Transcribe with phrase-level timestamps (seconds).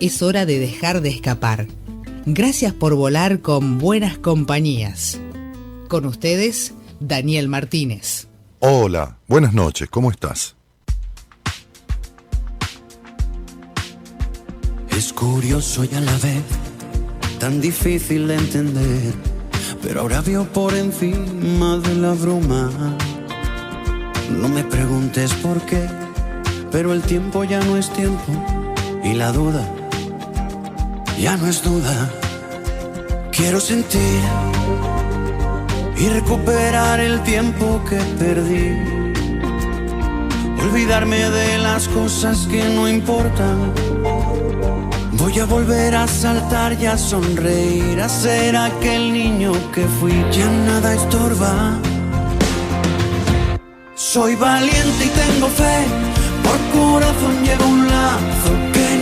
[0.00, 1.66] es hora de dejar de escapar.
[2.26, 5.20] Gracias por volar con buenas compañías.
[5.88, 8.26] Con ustedes, Daniel Martínez.
[8.58, 10.56] Hola, buenas noches, ¿cómo estás?
[14.90, 16.42] Es curioso y a la vez
[17.38, 19.14] tan difícil de entender,
[19.82, 22.70] pero ahora veo por encima de la bruma.
[24.30, 25.88] No me preguntes por qué,
[26.70, 28.32] pero el tiempo ya no es tiempo
[29.02, 29.79] y la duda
[31.20, 32.10] ya no es duda.
[33.30, 34.20] Quiero sentir
[35.96, 38.68] y recuperar el tiempo que perdí.
[40.62, 43.72] Olvidarme de las cosas que no importan.
[45.12, 50.14] Voy a volver a saltar y a sonreír, a ser aquel niño que fui.
[50.32, 51.78] Ya nada estorba.
[53.94, 55.84] Soy valiente y tengo fe,
[56.42, 58.79] por corazón llevo un lazo que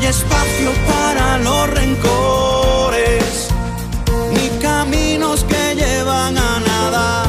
[0.00, 3.48] Hay espacio para los rencores,
[4.32, 7.24] ni caminos que llevan a nada.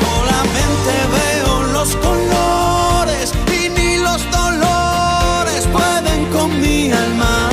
[0.00, 7.48] Solamente veo los colores y ni los dolores pueden con mi alma.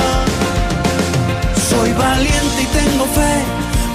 [1.69, 3.35] Soy valiente y tengo fe,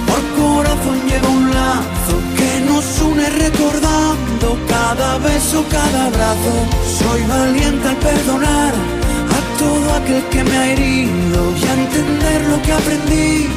[0.07, 6.53] por corazón llevo un lazo que nos une recordando cada beso, cada abrazo.
[6.99, 8.94] Soy valiente al perdonar
[9.95, 13.47] aquel que me ha herido y a entender lo que aprendí,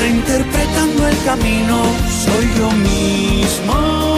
[0.00, 1.82] reinterpretando el camino,
[2.24, 4.17] soy yo mismo.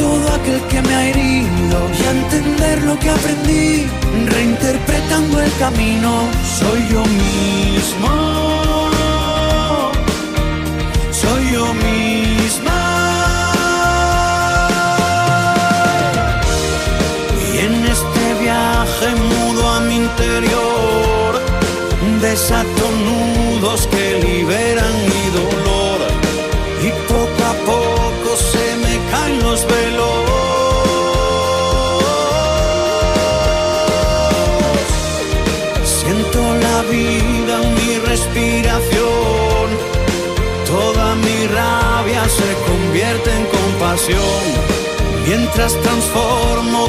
[0.00, 3.86] todo aquel que me ha herido y a entender lo que aprendí,
[4.34, 6.10] reinterpretando el camino.
[6.58, 8.59] Soy yo mismo.
[45.26, 46.88] Mientras transformo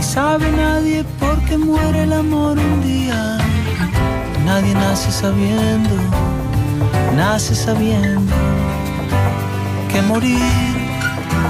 [0.00, 3.36] ni sabe nadie por qué muere el amor un día.
[4.46, 5.96] Nadie nace sabiendo,
[7.14, 8.34] nace sabiendo
[9.90, 10.72] que morir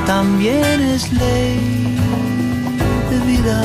[0.05, 1.97] también es ley
[3.11, 3.58] de vida.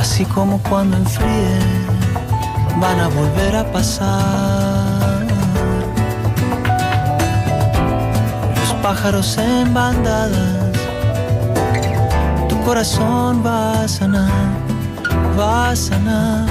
[0.00, 1.60] Así como cuando enfríe
[2.80, 4.61] van a volver a pasar.
[8.92, 10.76] Pájaros en bandadas.
[12.50, 14.50] Tu corazón va a sanar,
[15.38, 16.46] va a sanar,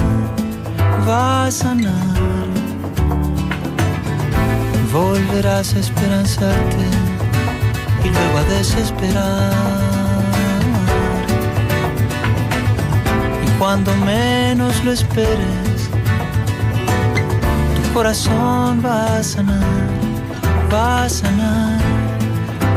[1.08, 2.48] va a sanar.
[4.92, 6.86] Volverás a esperanzarte
[8.04, 9.52] y luego a desesperar.
[13.46, 15.78] Y cuando menos lo esperes,
[17.76, 19.86] tu corazón va a sanar,
[20.72, 21.81] va a sanar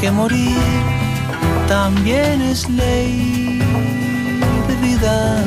[0.00, 0.56] que morir
[1.68, 3.60] también es ley
[4.68, 5.44] de vida.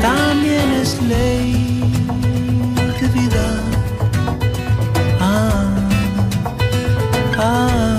[0.00, 1.80] También es ley
[3.00, 3.46] de vida.
[5.20, 5.64] Ah,
[7.38, 7.91] ah.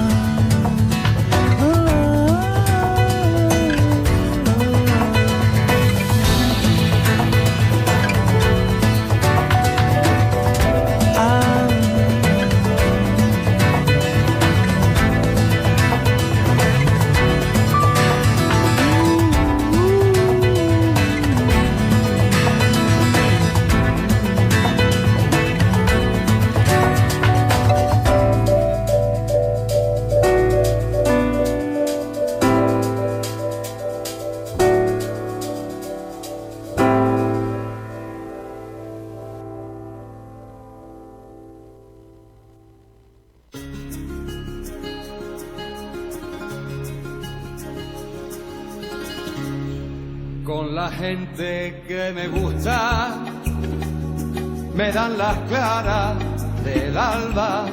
[55.12, 56.16] Las claras
[56.64, 57.66] del alba,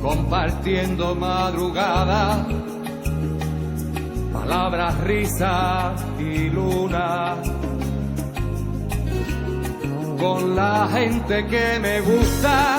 [0.00, 2.46] compartiendo madrugada,
[4.32, 7.34] palabras, risas y luna.
[10.18, 12.78] Con la gente que me gusta,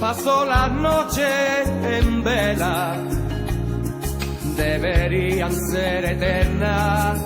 [0.00, 2.96] paso las noches en vela
[4.56, 7.20] deberían ser eternas,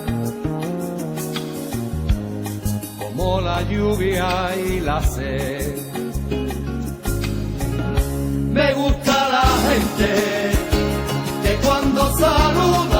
[3.16, 5.76] como la lluvia y la sed.
[8.52, 10.10] Me gusta la gente
[11.42, 12.95] que cuando saluda,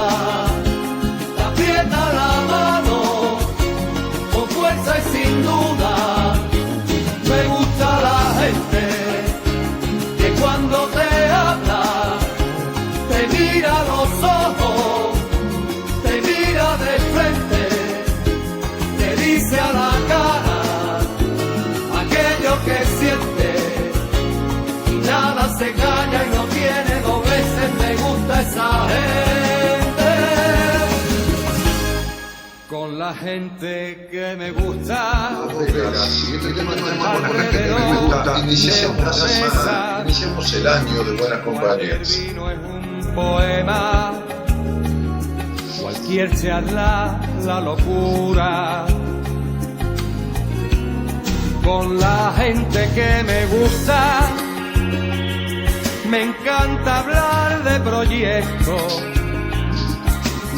[34.27, 35.31] que me gusta.
[38.43, 42.19] Iniciamos la semana, iniciamos el año de buenas compañías.
[42.19, 44.15] vino es un poema,
[45.81, 48.87] cualquier charla, la locura.
[51.65, 54.21] Con la gente que me gusta,
[56.09, 59.03] me encanta hablar de proyectos,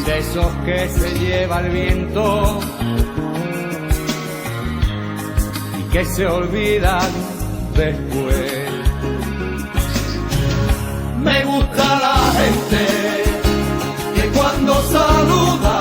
[0.05, 2.59] de esos que se lleva el viento
[5.91, 7.11] que se olvidan
[7.75, 8.69] después.
[11.23, 12.87] Me gusta la gente
[14.15, 15.78] que cuando saluda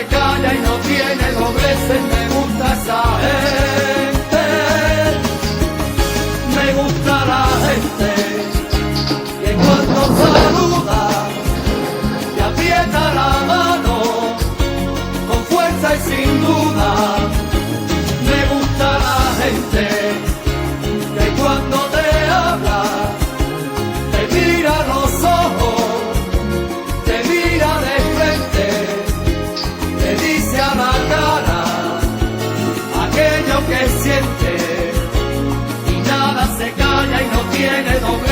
[0.00, 3.79] se calla y no tiene dobleces, me gusta esa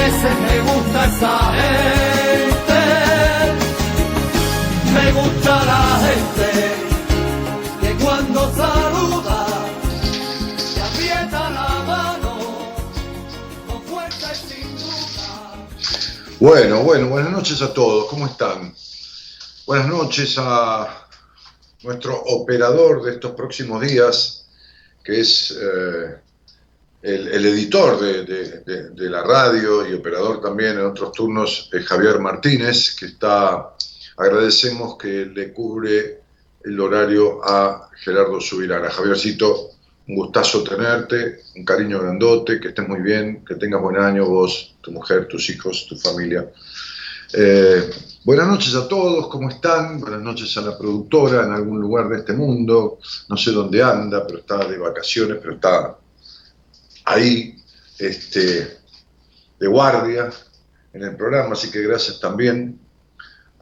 [0.08, 2.80] dobleces, me gusta esa gente,
[4.94, 6.50] me gusta la gente
[7.80, 9.46] que cuando saluda
[10.74, 12.38] te aprieta la mano
[13.66, 15.66] con fuerza y sin duda.
[16.40, 18.74] Bueno, bueno, buenas noches a todos, ¿cómo están?
[19.66, 21.06] Buenas noches a
[21.82, 24.46] nuestro operador de estos próximos días,
[25.04, 26.16] que es eh,
[27.02, 33.75] el, editor de, la radio y operador también en otros turnos, Javier Martínez, que está,
[34.17, 36.21] agradecemos que le cubre
[36.64, 38.90] el horario a Gerardo Subirana.
[38.90, 39.71] Javiercito,
[40.09, 44.75] un gustazo tenerte, un cariño grandote, que estés muy bien, que tengas buen año vos,
[44.81, 46.50] tu mujer, tus hijos, tu familia.
[47.33, 47.90] Eh,
[48.25, 50.00] buenas noches a todos, ¿cómo están?
[50.00, 52.99] Buenas noches a la productora en algún lugar de este mundo.
[53.28, 55.97] No sé dónde anda, pero está de vacaciones, pero está
[57.08, 57.56] ahí,
[57.98, 58.78] este,
[59.58, 60.30] de guardia
[60.92, 61.52] en el programa.
[61.54, 62.78] Así que gracias también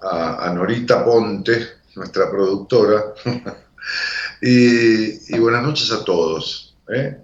[0.03, 3.15] a, Norita Ponte, nuestra productora.
[4.43, 6.77] y, buenas noches a todos.
[6.89, 7.17] ¿eh?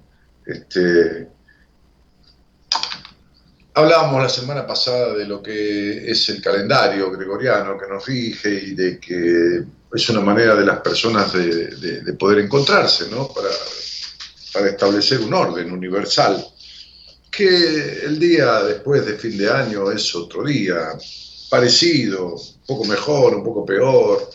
[0.46, 1.28] Este,
[3.74, 8.74] Hablábamos la semana pasada de lo que es el calendario gregoriano que nos rige y
[8.74, 9.64] de que
[9.94, 13.28] es una manera de las personas de, de- de poder encontrarse, ¿no?
[14.52, 16.44] Para establecer un orden universal.
[17.30, 20.90] Que el día después de fin de año es otro día,
[21.48, 24.30] parecido, un poco mejor, un poco peor,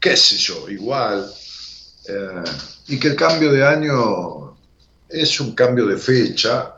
[0.00, 1.30] qué sé yo, igual.
[2.08, 2.44] Eh,
[2.88, 4.56] y que el cambio de año
[5.08, 6.76] es un cambio de fecha,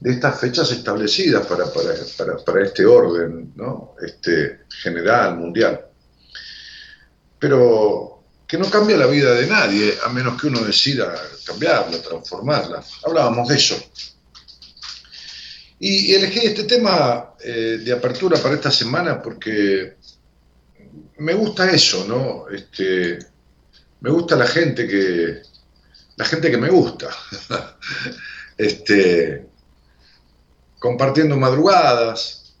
[0.00, 3.94] de estas fechas establecidas para, para, para, para este orden ¿no?
[4.02, 5.86] este, general, mundial.
[7.38, 8.15] Pero
[8.46, 12.82] que no cambia la vida de nadie, a menos que uno decida cambiarla, transformarla.
[13.04, 13.76] Hablábamos de eso.
[15.78, 19.96] Y elegí este tema eh, de apertura para esta semana porque
[21.18, 22.48] me gusta eso, ¿no?
[22.48, 23.18] Este,
[24.00, 25.42] me gusta la gente que,
[26.16, 27.10] la gente que me gusta.
[28.56, 29.46] este,
[30.78, 32.54] compartiendo madrugadas,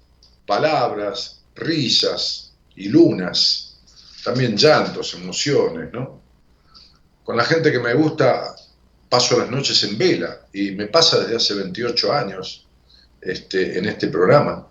[0.46, 3.65] palabras, risas y lunas,
[4.26, 6.20] también llantos, emociones, ¿no?
[7.22, 8.56] Con la gente que me gusta
[9.08, 12.66] paso las noches en vela y me pasa desde hace 28 años
[13.20, 14.66] este, en este programa,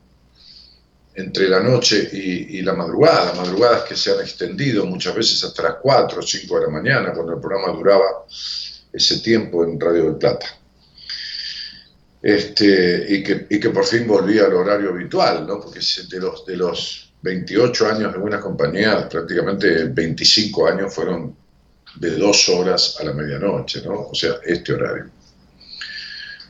[1.14, 5.76] entre la noche y, la madrugada, madrugadas que se han extendido muchas veces hasta las
[5.82, 8.26] 4 o 5 de la mañana, cuando el programa duraba
[8.92, 10.48] ese tiempo en Radio del Plata
[12.22, 15.62] este, y, que, y que por fin volví al horario habitual, ¿no?
[15.62, 21.36] porque de los, de los 28 años de buenas compañías, prácticamente 25 años fueron
[21.96, 24.10] de dos horas a la medianoche, ¿no?
[24.10, 25.10] o sea, este horario.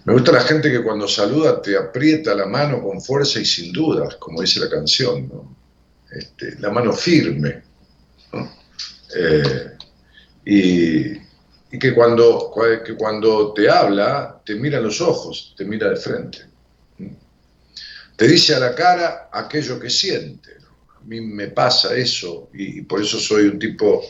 [0.03, 3.71] Me gusta la gente que cuando saluda te aprieta la mano con fuerza y sin
[3.71, 5.55] dudas, como dice la canción.
[6.11, 7.63] Este, la mano firme.
[9.17, 9.71] Eh,
[10.45, 11.25] y,
[11.79, 12.53] que cuando,
[12.85, 16.39] que cuando te habla, te mira los ojos, te mira de frente.
[18.15, 20.55] Te dice a la cara aquello que siente.
[21.05, 24.03] A mí me pasa eso y, por eso soy un tipo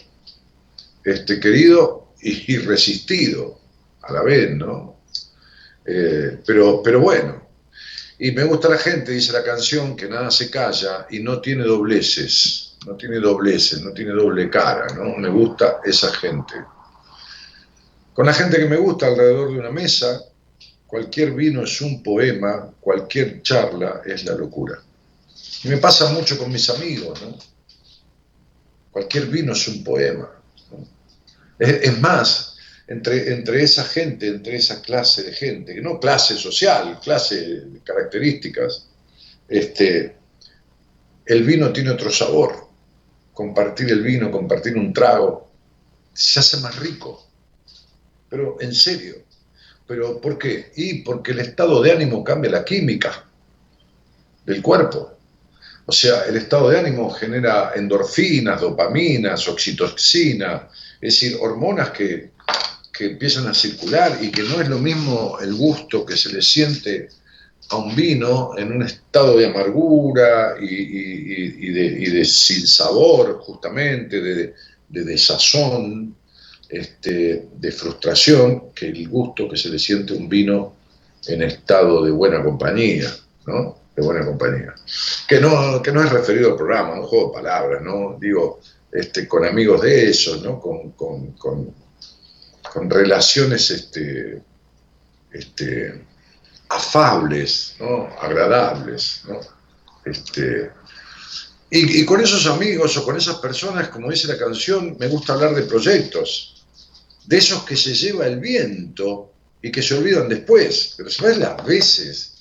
[1.03, 3.59] este, querido y, resistido
[4.01, 5.01] a la vez, ¿no?
[5.85, 7.49] Eh, pero, pero bueno,
[8.17, 11.65] y me gusta la gente, dice la canción, que nada se calla y no tiene
[11.65, 15.17] dobleces, no tiene dobleces, no tiene doble cara, ¿no?
[15.17, 16.53] Me gusta esa gente.
[18.13, 20.21] Con la gente que me gusta alrededor de una mesa,
[20.87, 24.81] cualquier vino es un poema, cualquier charla es la locura.
[25.63, 27.37] Y me pasa mucho con mis amigos, ¿no?
[28.91, 30.31] Cualquier vino es un poema.
[31.57, 32.57] Es, más,
[32.87, 38.87] entre, entre esa gente, entre esa clase de gente, no clase social, clase de características,
[39.47, 40.15] este,
[41.25, 42.67] el vino tiene otro sabor.
[43.33, 45.51] Compartir el vino, compartir un trago,
[46.13, 47.25] se hace más rico
[48.29, 49.15] pero en serio.
[49.87, 50.71] ¿Pero por qué?
[50.75, 53.25] Y porque el estado de ánimo cambia la química
[54.45, 55.14] del cuerpo.
[55.87, 60.67] O sea, el estado de ánimo genera endorfinas, dopaminas, oxitocina,
[60.99, 62.33] es decir, hormonas que,
[62.97, 67.09] empiezan a circular y que no es lo mismo el gusto que se le siente
[67.69, 74.53] a un vino en un estado de amargura y, de, y sin sabor, justamente, de,
[74.87, 76.15] de desazón,
[76.69, 80.73] este, de frustración que el gusto que se le siente un vino
[81.27, 83.13] en estado de buena compañía,
[83.45, 83.84] ¿no?
[83.95, 84.75] De buena compañía.
[85.27, 88.17] Que no, que no es referido al programa, un juego de palabras, ¿no?
[88.19, 88.59] Digo,
[88.91, 90.59] este, con amigos de esos, ¿no?
[90.59, 91.73] Con, con,
[92.89, 94.41] relaciones este,
[95.31, 96.03] este,
[96.67, 98.09] afables, ¿no?
[98.19, 99.39] Agradables, ¿no?
[100.03, 100.71] Este,
[101.69, 105.33] y, y, con esos amigos o con esas personas, como dice la canción, me gusta
[105.33, 106.65] hablar de proyectos,
[107.25, 109.31] de esos que se lleva el viento
[109.61, 110.95] y que se olvidan después.
[110.97, 112.34] Pero ¿sabes las veces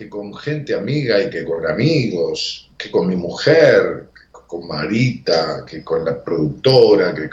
[0.00, 5.84] que con gente amiga y que con amigos, que con mi mujer, con Marita, que
[5.84, 7.28] con la productora, que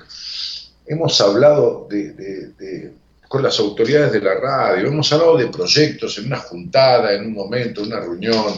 [0.86, 2.92] hemos hablado de,
[3.30, 7.34] con las autoridades de la radio, hemos hablado de proyectos en una juntada, en un
[7.36, 8.54] momento, en una reunión,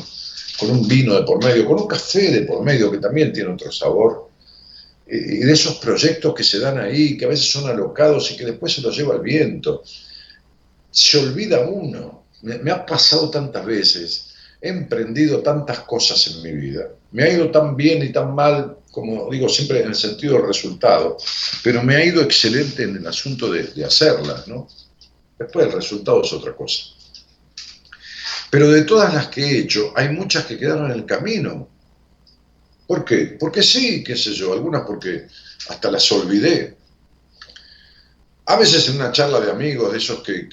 [0.60, 3.54] con un vino de por medio, con un café de por medio que también tiene
[3.54, 4.28] otro sabor
[5.06, 8.45] y de esos proyectos que se dan ahí, que a veces son alocados y que
[8.45, 9.84] después se los lleva el viento.
[10.89, 12.18] Se olvida uno.
[12.41, 16.88] Me, ha pasado tantas veces, he emprendido tantas cosas en mi vida.
[17.12, 20.47] Me ha ido tan bien y tan mal, como digo siempre en el sentido del
[20.47, 21.17] resultado,
[21.63, 24.67] pero me ha ido excelente en el asunto de, de hacerlas, ¿no?
[25.38, 26.86] Después el resultado es otra cosa.
[28.49, 31.69] Pero de todas las que he hecho, hay muchas que quedaron en el camino
[32.89, 33.38] ¿Por qué?
[33.39, 35.28] Porque sí, qué sé yo, algunas porque
[35.67, 36.75] hasta las olvidé.
[38.49, 40.47] A veces en una charla de amigos, de esos que,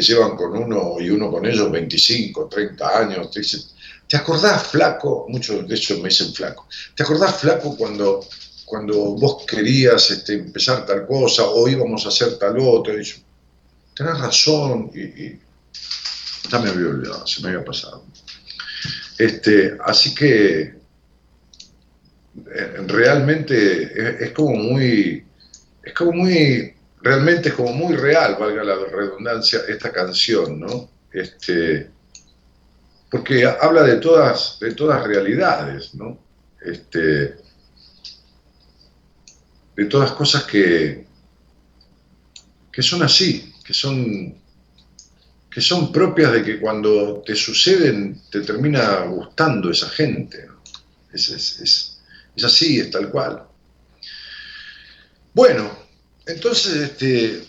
[0.00, 3.60] llevan con uno y uno con ellos 25, 30 años, te dicen,
[4.08, 5.26] ¿te acordás flaco?
[5.28, 6.66] Muchos de ellos me dicen flaco.
[6.96, 8.26] ¿Te acordás flaco cuando,
[8.64, 13.00] cuando vos querías este, empezar tal cosa o íbamos a hacer tal otro?
[13.00, 13.18] Y yo,
[13.94, 15.38] tenés razón y,
[16.50, 18.04] ya me había olvidado, se me había pasado.
[19.16, 20.60] Este, así que
[22.52, 25.24] eh, realmente es, como muy,
[25.84, 30.88] es como muy, realmente es como muy real, valga la redundancia, esta canción, ¿no?
[31.12, 31.90] Este,
[33.10, 36.18] porque habla de todas, de todas realidades, ¿no?
[36.60, 37.36] Este,
[39.76, 41.06] de todas cosas que,
[42.70, 44.34] que son así, que son,
[45.50, 50.46] que son propias de que cuando te suceden te termina gustando esa gente.
[51.12, 52.00] es, es,
[52.34, 53.44] es así, es tal cual.
[55.34, 55.81] Bueno,
[56.26, 57.42] entonces, este,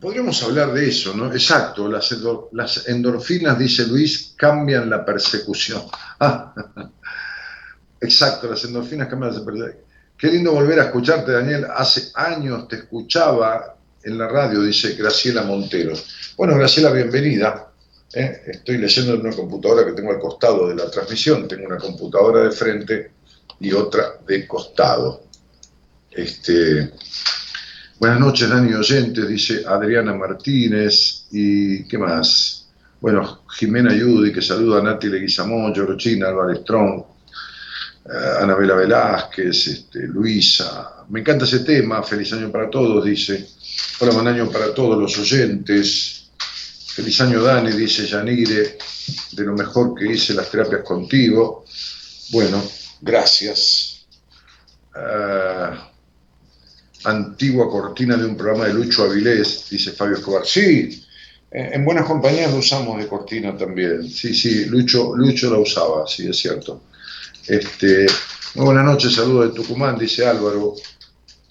[0.00, 1.32] podríamos hablar de eso, ¿no?
[1.32, 5.82] Exacto, las, endorfinas, dice Luis, cambian la persecución.
[8.00, 9.86] exacto, las endorfinas cambian la persecución.
[10.16, 11.66] Qué lindo volver a escucharte, Daniel.
[11.74, 15.94] Hace años te escuchaba en la radio, dice Graciela Montero.
[16.38, 17.70] Bueno, Graciela, bienvenida.
[18.14, 18.42] ¿eh?
[18.46, 21.46] Estoy leyendo en una computadora que tengo al costado de la transmisión.
[21.46, 23.10] Tengo una computadora de frente
[23.60, 25.25] y otra de costado.
[26.16, 26.92] Este,
[27.98, 32.68] buenas noches, Dani Oyentes, dice Adriana Martínez, y ¿qué más?
[33.00, 37.04] Bueno, Jimena Yudi, que saluda a Nati Leguizamón, Yorochina, Álvarez Strong,
[38.06, 41.04] eh, Anabela Velázquez, este, Luisa.
[41.10, 43.46] Me encanta ese tema, feliz año para todos, dice.
[44.00, 46.30] Hola, buen año para todos los oyentes.
[46.86, 48.78] Feliz año, Dani, dice Yanire,
[49.32, 51.64] de lo mejor que hice las terapias contigo.
[52.30, 52.62] Bueno,
[53.00, 54.06] Gracias.
[54.94, 55.45] Ah,
[57.06, 60.44] antigua cortina de un programa de Lucho Avilés, dice Fabio Escobar.
[60.44, 61.04] Sí,
[61.50, 64.08] en buenas compañías lo usamos de cortina también.
[64.08, 66.82] Sí, sí, Lucho, Lucho la usaba, sí, es cierto.
[67.46, 68.06] Este,
[68.56, 70.74] muy buenas noches, saludos de Tucumán, dice Álvaro.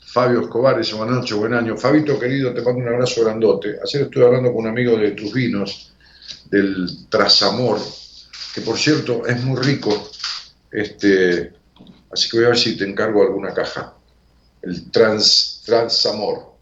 [0.06, 1.78] Fabio Escobar dice buenas noches, buen año.
[1.78, 3.78] Fabito querido, te mando un abrazo grandote.
[3.82, 5.94] Ayer estuve hablando con un amigo de tus vinos,
[6.52, 7.80] del Trasamor,
[8.54, 10.10] que por cierto es muy rico.
[10.72, 11.54] Este,
[12.12, 13.95] así que voy a ver si te encargo alguna caja.
[14.66, 16.56] El Trans, Transamor.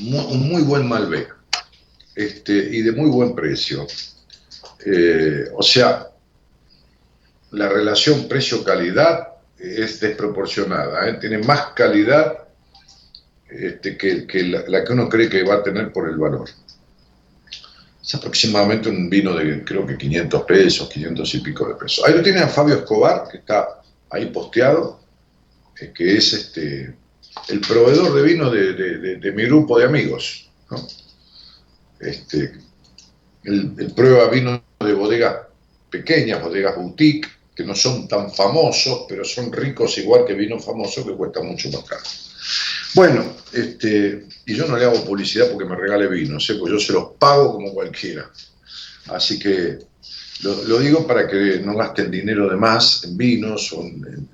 [0.00, 1.36] un muy buen Malbec.
[2.16, 3.86] Este, y de muy buen precio.
[4.84, 6.08] Eh, o sea,
[7.50, 11.14] la relación precio-calidad es desproporcionada, ¿eh?
[11.20, 12.48] tiene más calidad
[13.48, 16.48] este, que, la, que uno cree que va a tener por el valor.
[18.02, 22.04] Es aproximadamente un vino de creo que 500 pesos, 500 y pico de pesos.
[22.06, 25.00] Ahí lo tiene a Fabio Escobar, que está ahí posteado,
[25.94, 26.94] que es este,
[27.48, 30.50] el proveedor de vino de, mi grupo de amigos.
[32.00, 32.52] Este,
[33.44, 35.46] el prueba vino de bodegas
[35.90, 41.06] pequeñas, bodegas boutique, que no son tan famosos, pero son ricos igual que vino famoso
[41.06, 42.02] que cuesta mucho más caro.
[42.94, 46.54] Bueno, este, y yo no le hago publicidad porque me regale vino, ¿sí?
[46.60, 48.30] pues yo se los pago como cualquiera.
[49.06, 49.78] Así que
[50.42, 54.28] lo, digo para que no gasten dinero de más en vinos, o en,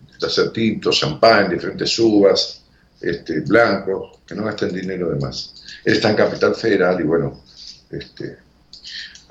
[0.52, 2.62] tintos, champán, diferentes uvas,
[3.00, 5.54] este, blancos, que no gasten dinero de más.
[5.84, 7.42] Está en Capital Federal y bueno,
[7.90, 8.38] este,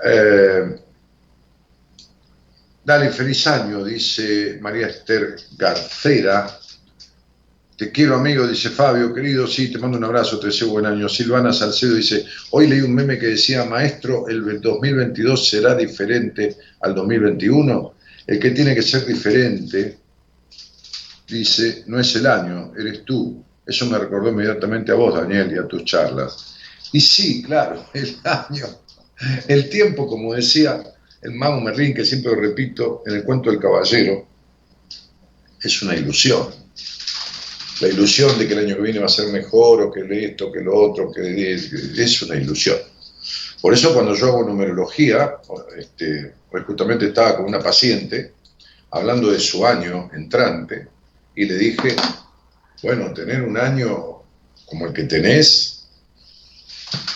[0.03, 0.75] eh,
[2.83, 6.57] Dale, feliz año, dice María Esther Garcera.
[7.77, 11.07] Te quiero, amigo, dice Fabio, querido, sí, te mando un abrazo, te deseo buen año.
[11.07, 16.95] Silvana Salcedo dice, hoy leí un meme que decía, maestro, el 2022 será diferente al
[16.95, 17.93] 2021.
[18.25, 19.99] El que tiene que ser diferente,
[21.31, 23.43] dice, no es el año, eres tú.
[23.65, 26.55] Eso me recordó inmediatamente a vos, Daniel, y a tus charlas.
[26.91, 28.65] Y sí, claro, el año,
[29.47, 30.83] el tiempo, como decía
[31.21, 34.25] el mago Merlín, que siempre lo repito en el cuento del caballero,
[35.61, 36.47] es una ilusión.
[37.81, 40.51] La ilusión de que el año que viene va a ser mejor, o que esto,
[40.51, 42.77] que lo otro, que es una ilusión.
[43.61, 45.37] Por eso cuando yo hago numerología,
[45.77, 46.33] este,
[46.65, 48.33] justamente estaba con una paciente
[48.89, 50.87] hablando de su año entrante
[51.41, 51.95] y le dije,
[52.83, 54.21] bueno, tener un año
[54.67, 55.87] como el que tenés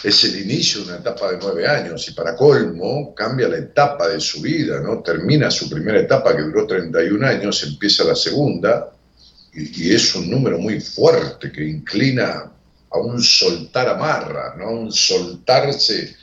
[0.03, 4.07] es el inicio de una etapa de nueve años y para colmo cambia la etapa
[4.07, 5.03] de su vida, ¿no?
[5.03, 8.91] Termina su primera etapa que duró 31 años, empieza la segunda
[9.53, 12.51] y, es un número muy fuerte que inclina
[12.89, 14.71] a un soltar amarra, ¿no?
[14.71, 16.15] Un soltarse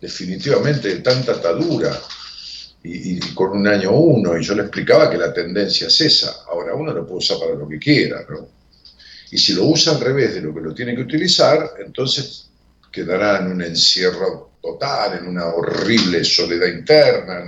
[0.00, 1.90] definitivamente de tanta atadura.
[2.82, 6.44] Y, con un año uno, y yo le explicaba que la tendencia es esa.
[6.48, 8.48] Ahora uno lo puede usar para lo que quiera, ¿no?
[9.30, 12.48] Y si lo usa al revés de lo que lo tiene que utilizar, entonces
[12.90, 17.44] quedará en un encierro total, en una horrible soledad interna.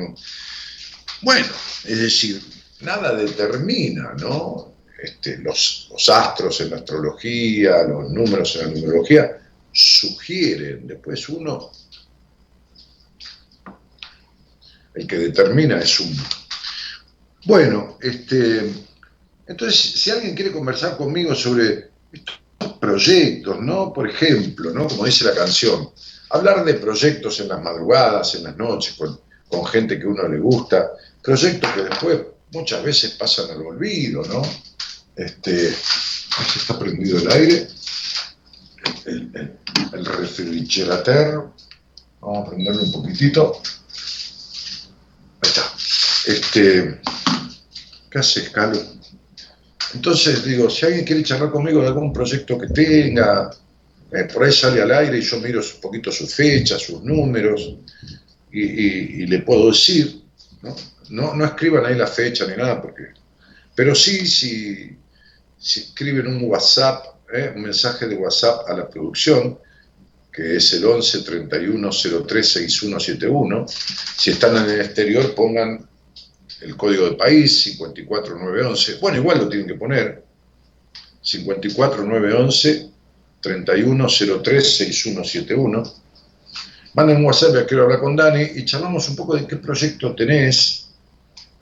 [1.23, 1.47] Bueno,
[1.85, 2.43] es decir,
[2.81, 4.75] nada determina, ¿no?
[5.03, 9.39] Este, los, astros en la astrología, los números en la numerología,
[9.73, 11.71] sugieren, después uno,
[14.95, 16.23] el que determina es uno.
[17.45, 18.71] Bueno, este,
[19.47, 22.33] entonces, si alguien quiere conversar conmigo sobre esto,
[22.79, 23.93] proyectos, ¿no?
[23.93, 24.87] Por ejemplo, ¿no?
[24.89, 25.91] Como dice la canción,
[26.31, 29.19] hablar de proyectos en las madrugadas, en las noches, con,
[29.67, 32.21] gente que uno le gusta, proyectos que después
[32.53, 34.43] muchas veces pasan al olvido, ¿no?
[35.17, 37.69] Este, está prendido el aire,
[39.07, 39.59] el, el,
[42.21, 43.61] vamos a prenderlo un poquitito,
[46.27, 47.01] este,
[48.11, 48.99] ¿qué hace, Carlos?
[49.95, 53.51] Entonces digo, si alguien quiere charlar conmigo de algún proyecto que tenga,
[54.13, 57.77] eh, por ahí sale al aire y yo miro un poquito sus fechas, sus números,
[58.53, 60.23] y, le puedo decir,
[60.63, 61.35] ¿no?
[61.35, 61.45] ¿no?
[61.45, 63.05] escriban ahí la fecha ni nada, porque,
[63.75, 64.97] pero sí, si,
[65.59, 67.53] escriben un WhatsApp, ¿eh?
[67.55, 69.59] un mensaje de WhatsApp a la producción,
[70.33, 71.91] que es el 11 31
[72.27, 73.67] 03 6171,
[74.17, 75.90] si están en el exterior pongan
[76.61, 78.99] el código de país, 54911.
[79.01, 80.23] Bueno, igual lo tienen que poner.
[81.23, 82.91] 54911
[83.41, 85.83] 3103 6171.
[86.95, 90.15] Manden un WhatsApp, ya quiero hablar con Dani y charlamos un poco de qué proyecto
[90.15, 90.89] tenés.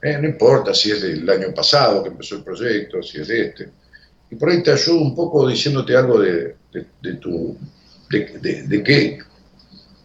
[0.01, 3.41] Eh, no importa si es del año pasado que empezó el proyecto, si es de
[3.41, 3.69] este.
[4.31, 6.55] Y por ahí te ayudo un poco diciéndote algo de,
[7.19, 7.57] tu.
[8.09, 9.19] de, de qué,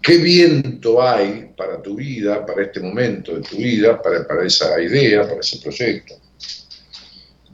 [0.05, 5.23] qué viento hay para tu vida, para este momento de tu vida, para, esa idea,
[5.23, 6.15] para ese proyecto.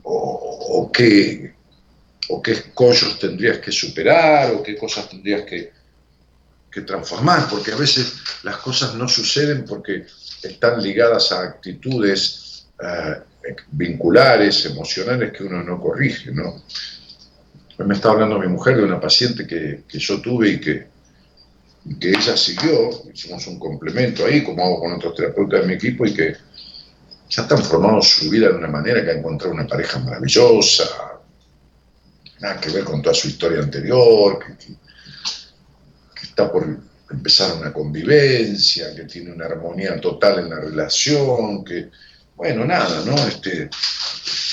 [0.03, 1.53] O, qué,
[2.27, 5.71] o escollos tendrías que superar, o qué cosas tendrías que,
[6.85, 10.05] transformar, porque a veces las cosas no suceden porque
[10.41, 16.31] están ligadas a actitudes eh, vinculares, emocionales que uno no corrige.
[17.77, 20.90] Me está hablando mi mujer de una paciente que yo tuve y que,
[21.99, 26.05] que ella siguió, hicimos un complemento ahí, como hago con otros terapeutas de mi equipo,
[26.05, 26.35] y que
[27.29, 30.83] ya ha transformado su vida de una manera que ha encontrado una pareja maravillosa,
[32.39, 34.73] nada que ver con toda su historia anterior, que,
[36.21, 36.65] está por
[37.09, 41.89] empezar una convivencia, que tiene una armonía total en la relación, que,
[42.35, 43.15] bueno, nada, ¿no?
[43.27, 43.69] Este,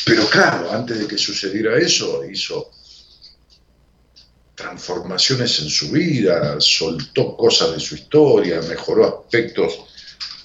[0.04, 2.70] pero claro, antes de que sucediera eso, hizo
[4.58, 9.78] transformaciones en su vida, soltó cosas de su historia, mejoró aspectos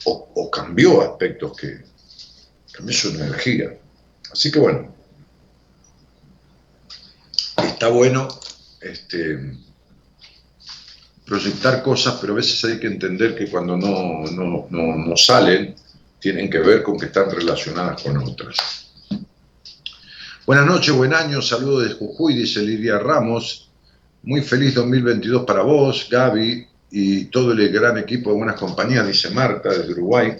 [0.06, 1.82] o, cambió aspectos que
[2.72, 3.76] cambió su energía.
[4.32, 4.94] Así que bueno,
[7.58, 8.28] está bueno
[8.82, 9.58] este,
[11.26, 15.76] proyectar cosas, pero a veces hay que entender que cuando no, no, no salen,
[16.20, 18.58] tienen que ver con que están relacionadas con otras.
[20.46, 23.73] Buenas noches, buen año, saludos de Jujuy, dice Lidia Ramos.
[24.26, 29.30] Muy feliz 2022 para vos, Gaby, y todo el gran equipo de Buenas Compañías, dice
[29.32, 30.38] Marta, desde Uruguay.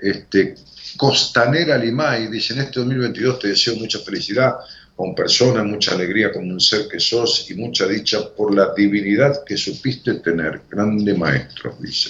[0.00, 0.54] Este,
[0.96, 4.54] Costanera Limay, dice, en este 2022 te deseo mucha felicidad
[4.96, 9.44] con personas, mucha alegría con un ser que sos y mucha dicha por la divinidad
[9.44, 10.62] que supiste tener.
[10.70, 12.08] Grande maestro, dice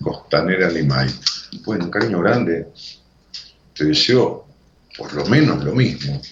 [0.00, 1.08] Costanera Limay.
[1.64, 2.68] Bueno, un cariño grande.
[3.74, 4.46] Te deseo
[4.96, 6.22] por lo menos lo mismo.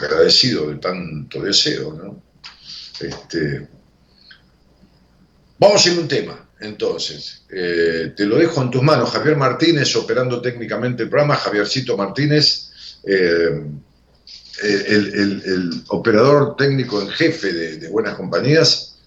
[0.00, 2.25] Agradecido de tanto deseo, ¿no?
[3.00, 3.68] Este,
[5.58, 7.44] vamos a ir un tema, entonces.
[7.50, 12.70] Eh, te lo dejo en tus manos, Javier Martínez, operando técnicamente el programa, Javiercito Martínez,
[13.04, 13.62] eh,
[14.62, 18.98] el, operador técnico en jefe de, Buenas Compañías,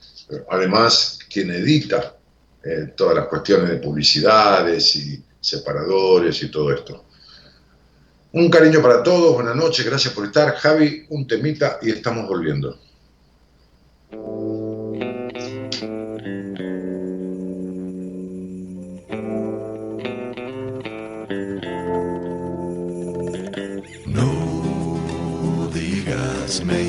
[0.49, 2.15] además quien edita
[2.63, 7.06] eh, todas las cuestiones de publicidades y separadores y todo esto.
[8.32, 10.54] Un cariño para todos, buenas noches, gracias por estar.
[10.56, 12.80] Javi, un temita y estamos volviendo.
[14.12, 14.17] No
[25.72, 26.88] digas maybe.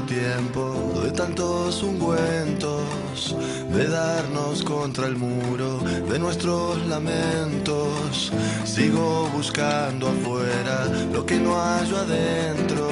[0.00, 3.36] tiempo, de tantos ungüentos
[3.70, 5.78] de darnos contra el muro
[6.10, 8.32] de nuestros lamentos.
[8.64, 12.88] Sigo buscando afuera lo que no hallo adentro,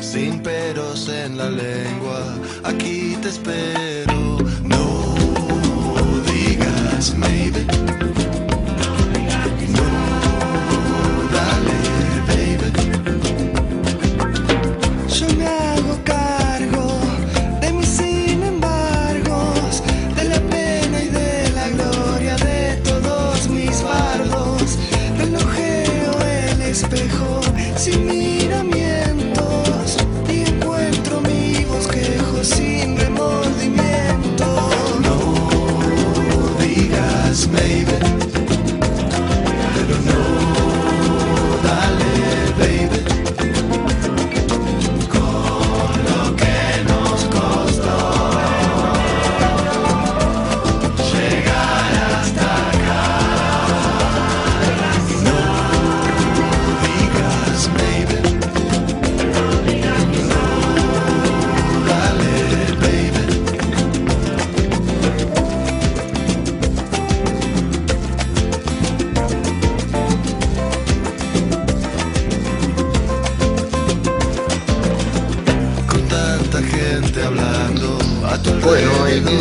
[0.00, 2.22] sin peros en la lengua,
[2.62, 4.38] aquí te espero.
[4.62, 5.14] No
[6.32, 7.66] digas maybe.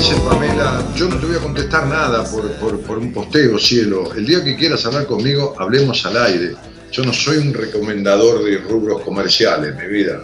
[0.02, 4.12] Dice Pamela, yo no te voy a contestar nada por, por- por un posteo, cielo.
[4.16, 6.56] El día que quieras hablar conmigo, hablemos al aire.
[6.92, 10.24] Yo no soy un recomendador de rubros comerciales, mi vida.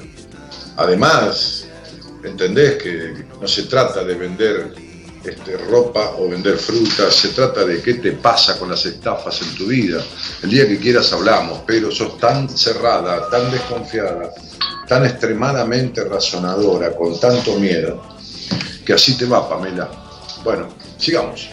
[0.77, 1.67] Además,
[2.23, 4.73] entendés que no se trata de vender
[5.23, 9.53] este, ropa o vender frutas, se trata de qué te pasa con las estafas en
[9.55, 10.03] tu vida.
[10.41, 14.31] El día que quieras hablamos, pero sos tan cerrada, tan desconfiada,
[14.87, 18.16] tan extremadamente razonadora, con tanto miedo,
[18.87, 19.89] que así te va, Pamela.
[20.45, 21.49] Bueno, sigamos.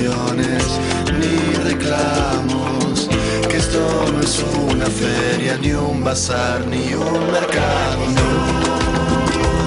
[0.00, 3.08] Ni reclamos.
[3.48, 3.80] Que esto
[4.12, 8.06] no es una feria, ni un bazar, ni un mercado.
[8.14, 8.30] No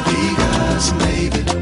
[0.09, 1.60] digas maybe.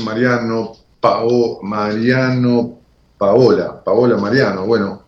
[0.00, 2.78] Mariano Pao, Mariano
[3.16, 4.66] Paola, Paola Mariano.
[4.66, 5.06] Bueno,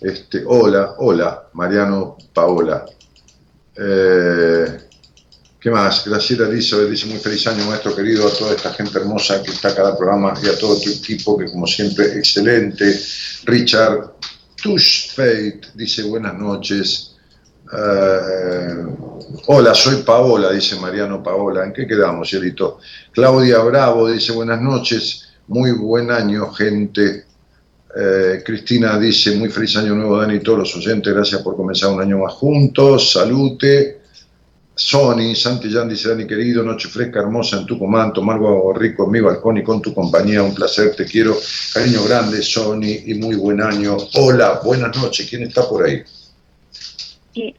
[0.00, 2.84] este, hola, hola, Mariano Paola.
[3.76, 4.78] Eh,
[5.62, 6.04] ¿Qué más?
[6.04, 9.72] Graciela Elizabeth dice muy feliz año, maestro querido, a toda esta gente hermosa que está
[9.72, 13.00] cada programa y a todo tu equipo, que como siempre, excelente.
[13.44, 14.12] Richard
[14.60, 17.11] Tushfeit dice buenas noches.
[17.74, 18.84] Eh,
[19.46, 21.64] hola, soy Paola, dice Mariano Paola.
[21.64, 22.78] ¿En qué quedamos, Cielito?
[23.12, 27.24] Claudia Bravo dice buenas noches, muy buen año, gente.
[27.96, 31.90] Eh, Cristina dice muy feliz año nuevo, Dani, y todos los oyentes, gracias por comenzar
[31.90, 33.12] un año más juntos.
[33.12, 34.00] Salute.
[34.74, 39.20] Sony, Santillán dice Dani querido, noche fresca, hermosa en Tucumán, tomar algo rico en mi
[39.20, 41.36] balcón y con tu compañía, un placer, te quiero,
[41.74, 43.98] cariño grande, Sony, y muy buen año.
[44.14, 46.02] Hola, buenas noches, ¿quién está por ahí?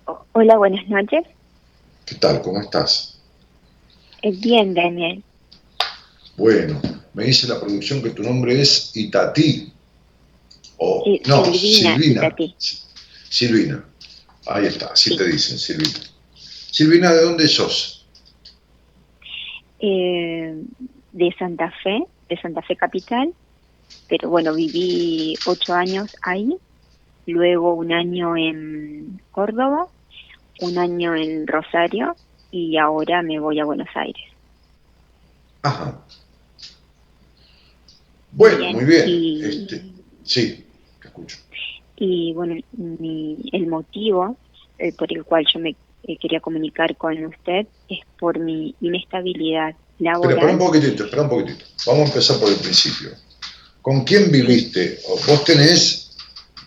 [0.05, 1.23] O- hola, buenas noches.
[2.05, 2.41] ¿Qué tal?
[2.41, 3.19] ¿Cómo estás?
[4.21, 5.23] Eh, bien, Daniel.
[6.37, 6.81] Bueno,
[7.13, 9.73] me dice la producción que tu nombre es Itatí.
[10.77, 12.21] O, Sí, no, Silvina, Silvina.
[12.27, 12.55] Itatí.
[12.57, 12.79] Si-
[13.29, 13.85] Silvina.
[14.45, 15.99] Ahí está, así te dicen, Silvina.
[16.35, 18.07] Silvina, ¿de dónde sos?
[19.79, 20.53] Eh,
[21.11, 23.33] de Santa Fe, de Santa Fe Capital.
[24.07, 26.49] Pero bueno, viví ocho años ahí.
[27.25, 29.87] Luego un año en Córdoba,
[30.59, 32.15] un año en Rosario
[32.51, 34.23] y ahora me voy a Buenos Aires.
[35.61, 36.05] Ajá.
[38.31, 39.03] Bueno, Bien, muy bien.
[39.07, 39.81] y- Este,
[40.23, 40.65] sí,
[41.01, 41.37] te escucho.
[41.95, 44.37] Y bueno, mi- el motivo
[44.77, 49.69] eh, por el cual yo me eh, quería comunicar con usted es por mi inestabilidad
[49.99, 50.31] Pero laboral.
[50.37, 51.65] espera un poquitito, espera un poquitito.
[51.85, 53.09] Vamos a empezar por el principio.
[53.81, 54.99] ¿Con quién viviste?
[55.27, 56.02] Vos tenés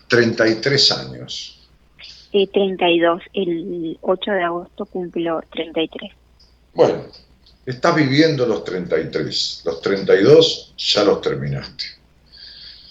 [0.07, 1.69] 33 años.
[2.33, 6.11] Eh, 32, el 8 de agosto cumplo 33.
[6.73, 7.05] Bueno,
[7.65, 9.61] estás viviendo los 33.
[9.65, 11.85] Los 32 ya los terminaste.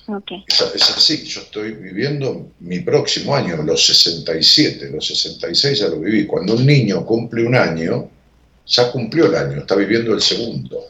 [0.09, 5.88] Ok, Es, es así, yo estoy viviendo mi próximo año, los 67, los 66 ya
[5.88, 6.26] lo viví.
[6.26, 8.09] Cuando un niño cumple un año,
[8.66, 10.81] ya cumplió el año, está viviendo el segundo.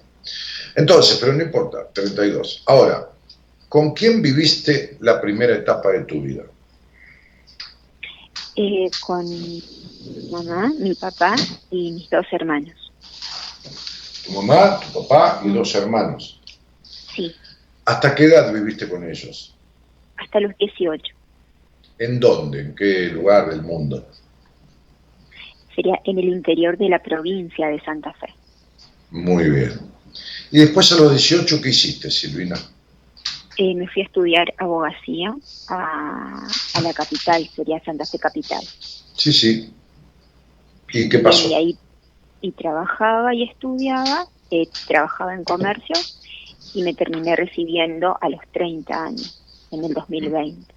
[0.74, 2.62] Entonces, pero no importa, 32.
[2.66, 3.08] Ahora,
[3.68, 6.44] ¿con quién viviste la primera etapa de tu vida?
[8.57, 9.62] Eh, con mi
[10.31, 11.37] mamá, mi papá
[11.70, 12.74] y mis dos hermanos.
[14.24, 16.40] Tu mamá, tu papá y dos hermanos.
[17.14, 17.35] Sí,
[17.85, 19.52] ¿Hasta qué edad viviste con ellos?
[20.16, 21.14] hasta los 18.
[21.98, 22.61] ¿En dónde?
[22.61, 24.09] ¿En qué lugar del mundo?
[25.74, 28.29] Sería en el interior de la provincia de Santa Fe.
[29.11, 29.72] Muy bien.
[30.50, 32.57] Y después a los 18, ¿qué hiciste, Silvina?
[33.58, 35.34] Eh, me fui a estudiar abogacía
[35.68, 38.62] a, a la capital, sería Santa Fe Capital.
[39.14, 39.72] Sí, sí.
[40.92, 41.48] ¿Y qué pasó?
[41.48, 41.78] Y ahí
[42.42, 45.96] y trabajaba y estudiaba, eh, trabajaba en comercio
[46.74, 50.74] y me terminé recibiendo a los 30 años, en el 2020.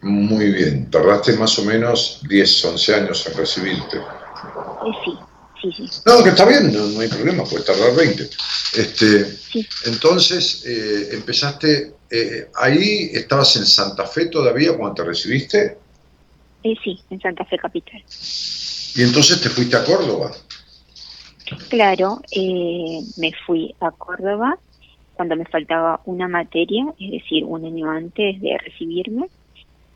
[0.00, 0.90] Muy bien.
[0.90, 3.98] Tardaste más o menos 10, 11 años en recibirte.
[3.98, 5.12] Eh, sí,
[5.60, 6.00] sí, sí.
[6.06, 8.22] No, que está bien, no, no hay problema, puedes tardar 20.
[8.74, 9.66] Este, Sí.
[9.86, 15.78] entonces, eh, empezaste, eh, ahí estabas en Santa Fe todavía cuando te recibiste,
[16.62, 18.02] Eh, sí, en Santa Fe Capital.
[18.94, 20.32] y entonces te fuiste a Córdoba.
[21.68, 24.58] Claro, eh, me fui a Córdoba
[25.14, 29.26] cuando me faltaba una materia, es decir, un año antes de recibirme,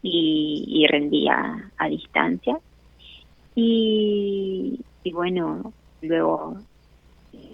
[0.02, 2.58] y, y rendía a distancia.
[3.54, 6.56] Y, y bueno, luego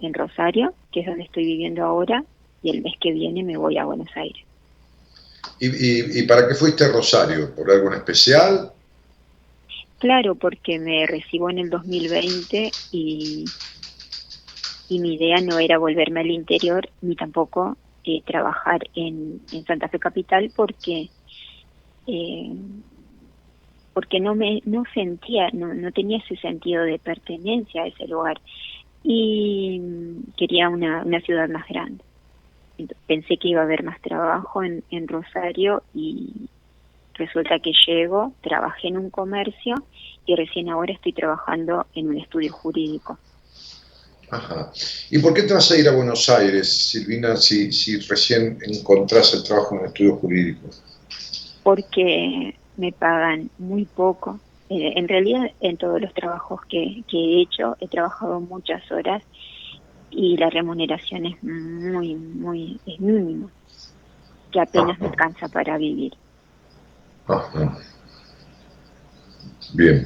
[0.00, 2.24] en Rosario, que es donde estoy viviendo ahora,
[2.62, 4.44] y el mes que viene me voy a Buenos Aires.
[5.61, 7.55] ¿Y, para qué fuiste a Rosario?
[7.55, 8.72] ¿Por algo en especial?
[9.99, 13.45] Claro, porque me recibo en el 2020 y,
[14.89, 19.89] y mi idea no era volverme al interior ni tampoco eh, trabajar en, en Santa
[19.89, 21.11] Fe Capital porque
[22.07, 22.53] eh,
[23.93, 28.41] porque no me no sentía no, no tenía ese sentido de pertenencia a ese lugar
[29.03, 32.03] y mm, quería una, una ciudad más grande
[33.07, 36.49] pensé que iba a haber más trabajo en, en Rosario y
[37.14, 39.74] resulta que llego, trabajé en un comercio
[40.24, 43.18] y recién ahora estoy trabajando en un estudio jurídico.
[44.31, 44.70] Ajá.
[45.11, 49.33] ¿Y por qué te vas a ir a Buenos Aires, Silvina, si, si recién encontrás
[49.35, 50.68] el trabajo en un estudio jurídico?
[51.62, 54.39] Porque me pagan muy poco.
[54.68, 59.22] Eh, en realidad, en todos los trabajos que, que he hecho, he trabajado muchas horas
[60.18, 63.48] y la remuneración es muy, muy, es mínima,
[64.50, 66.12] que apenas me alcanza para vivir.
[67.28, 67.78] Ajá.
[69.74, 70.04] Bien.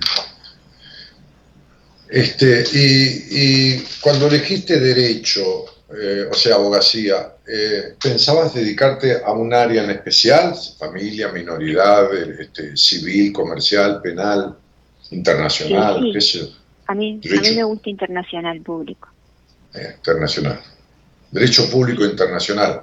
[2.11, 5.65] Este, y, y cuando elegiste derecho,
[5.99, 10.55] eh, o sea, abogacía, eh, ¿pensabas dedicarte a un área en especial?
[10.79, 14.59] Familia, minoridad, este, civil, comercial, penal,
[15.11, 16.13] internacional, Sí, sí.
[16.13, 16.47] qué sé yo.
[16.89, 19.09] A mí, a mí me gusta internacional público.
[19.75, 20.61] Internacional.
[21.31, 22.83] Derecho público internacional.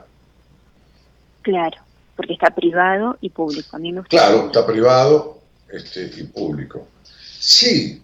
[1.42, 1.78] Claro,
[2.16, 3.76] porque está privado y público.
[3.76, 4.10] A mí me gusta.
[4.18, 5.40] Claro, está privado
[5.72, 6.88] este, y público.
[7.04, 8.02] Sí,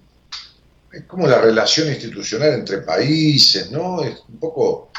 [0.93, 4.01] es como la relación institucional entre países, ¿no?
[4.03, 4.91] Es un poco,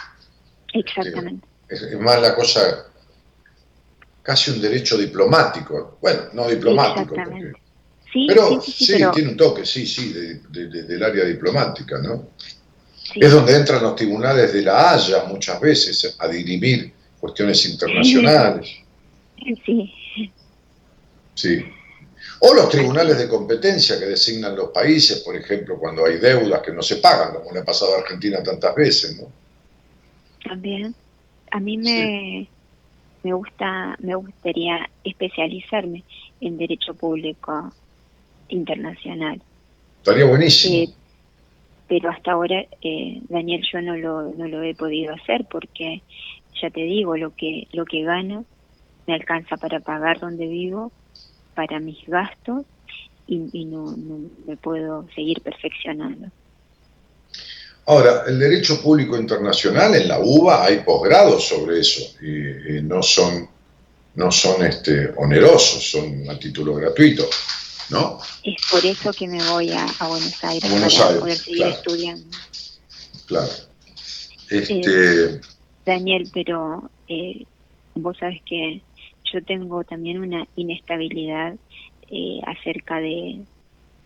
[0.75, 1.47] Exactamente.
[1.69, 2.87] es, es más la cosa,
[4.23, 5.97] casi un derecho diplomático.
[6.03, 7.53] Bueno, no diplomático, porque-.
[8.13, 10.83] Sí, pero sí, sí, sí, sí, pero tiene un toque, sí, sí, de- de- de-
[10.85, 12.31] del área diplomática, ¿no?
[13.17, 13.27] Sí.
[13.27, 18.77] Es donde entran los tribunales de la Haya muchas veces a dirimir cuestiones internacionales.
[19.65, 19.93] Sí,
[21.35, 21.63] Sí.
[22.41, 26.73] O los tribunales de competencia que designan los países, por ejemplo, cuando hay deudas que
[26.73, 29.29] no se pagan, como le ha pasado a Argentina tantas veces, ¿no?
[30.47, 30.95] también.
[31.51, 32.49] A mí me,
[33.23, 36.03] me gusta, me gustaría especializarme
[36.41, 37.73] en derecho público
[38.49, 39.41] internacional.
[39.99, 40.75] Estaría buenísimo.
[40.75, 40.89] Eh,
[41.89, 46.03] pero hasta ahora, eh, Daniel, yo no lo, no lo he podido hacer porque,
[46.61, 48.45] ya te digo, lo que, lo que gano
[49.07, 50.91] me alcanza para pagar donde vivo,
[51.55, 52.65] para mis gastos
[53.29, 56.29] y, no, no me puedo seguir perfeccionando.
[57.87, 63.03] Ahora, el derecho público internacional en la UBA hay posgrados sobre eso y, y no
[63.03, 63.49] son,
[64.17, 67.29] no son este, onerosos, son a título gratuito,
[67.91, 68.19] ¿no?
[68.43, 71.37] Es por eso que me voy a, a Buenos Aires A Buenos para Aires, poder
[71.37, 71.75] seguir claro.
[71.75, 72.37] estudiando.
[73.27, 73.53] Claro.
[74.51, 75.41] Este,
[75.85, 77.45] Daniel, pero eh,
[77.95, 78.83] vos sabes que
[79.33, 81.57] yo tengo también una inestabilidad
[82.11, 83.45] eh, acerca de,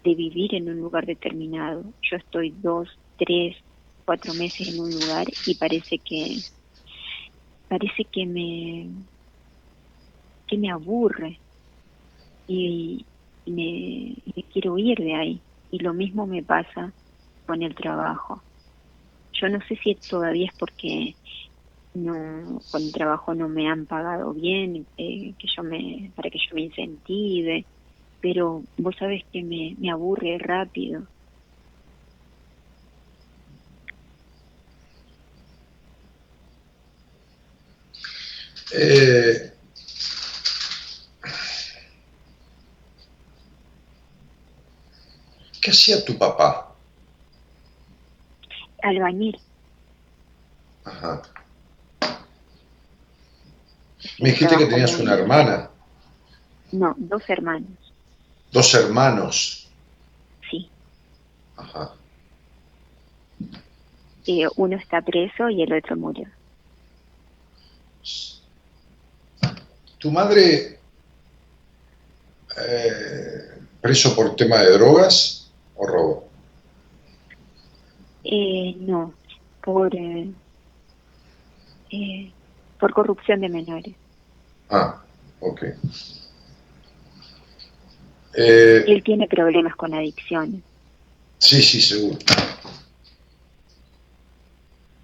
[0.04, 1.84] de vivir en un lugar determinado.
[2.02, 3.56] Yo estoy dos, tres,
[4.04, 6.38] cuatro meses en un lugar y parece que
[7.68, 8.88] parece que me
[10.48, 11.38] que me aburre
[12.48, 13.06] y,
[13.44, 15.44] y me, me quiero ir de ahí.
[15.70, 16.94] Y lo mismo me pasa
[17.46, 18.44] con el trabajo.
[19.32, 21.16] Yo no sé si todavía es porque
[21.94, 26.38] no con el trabajo no me han pagado bien, eh, que yo me para que
[26.38, 27.66] yo me incentive,
[28.20, 31.08] pero vos sabes que me, me aburre rápido.
[38.72, 39.59] eh,
[45.60, 46.74] ¿Qué hacía tu papá?
[48.82, 49.38] Albañil.
[50.84, 51.22] Ajá.
[54.18, 55.70] Me dijiste que tenías una hermana,
[56.72, 57.68] No, dos hermanos,
[58.50, 59.68] dos hermanos.
[60.50, 60.70] sí.
[61.56, 61.92] Ajá.
[64.26, 66.26] Eh, uno está preso y el otro murió.
[69.98, 70.78] ¿Tu madre
[72.56, 75.49] eh, preso por tema de drogas
[75.80, 76.28] o robo?
[78.24, 79.14] Eh, no,
[79.62, 80.30] por eh,
[81.90, 82.30] eh,
[82.78, 83.94] por corrupción de menores.
[84.68, 85.02] Ah,
[85.40, 85.62] ok.
[88.34, 90.62] Eh, Él tiene problemas con adicciones.
[91.38, 92.18] sí, sí, seguro.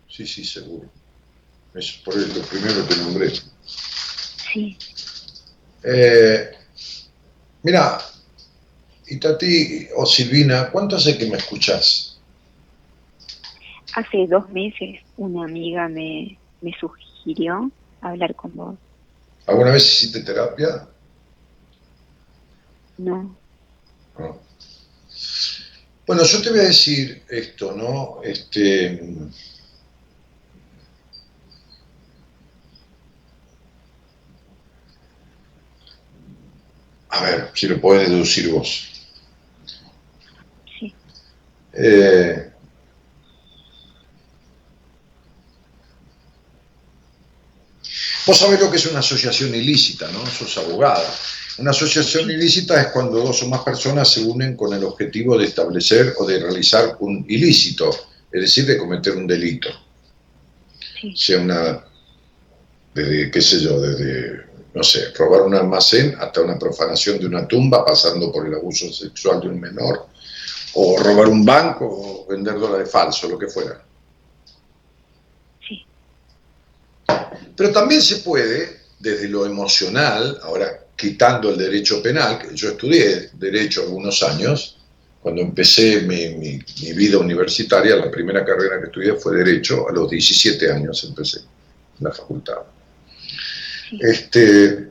[0.09, 0.89] Sí, sí, seguro.
[1.74, 3.33] Es por lo primero que nombré.
[3.64, 4.79] Sí.
[5.83, 6.51] Eh,
[9.07, 12.22] mira, Itati o Silvina, ¿cuánto hace que me escuchás?
[13.94, 18.78] Hace dos meses una amiga me, me sugirió hablar con vos.
[19.46, 20.88] ¿Alguna vez hiciste terapia?
[22.98, 23.38] No,
[24.18, 24.40] No.
[26.07, 28.22] Bueno, yo te voy a decir esto, ¿no?
[28.22, 29.00] Este,
[37.09, 38.95] a ver, si lo podés deducir vos.
[41.77, 41.83] Sí.
[41.85, 42.47] Eh,
[48.27, 50.27] Vos sabés lo que es una asociación ilícita, ¿no?
[50.27, 51.14] Sos abogada.
[51.59, 55.45] Una asociación ilícita es cuando dos o más personas se unen con el objetivo de
[55.45, 57.89] establecer o de realizar un ilícito,
[58.33, 59.68] es decir, de cometer un delito.
[61.14, 61.85] Sea una,
[62.93, 67.47] desde, qué sé yo, desde, no sé, robar un almacén hasta una profanación de una
[67.47, 70.09] tumba, pasando por el abuso sexual de un menor,
[70.79, 73.83] o robar un banco, o vender dólares falsos, lo que fuera.
[75.66, 75.85] Sí.
[77.57, 83.31] Pero también se puede, desde lo emocional, ahora quitando el derecho penal, que yo estudié
[83.35, 84.79] derecho algunos años,
[85.20, 86.61] cuando empecé mi,
[86.95, 92.05] vida universitaria, la primera carrera que estudié fue derecho, a los 17 años empecé en
[92.05, 92.59] la facultad.
[94.01, 94.89] Este,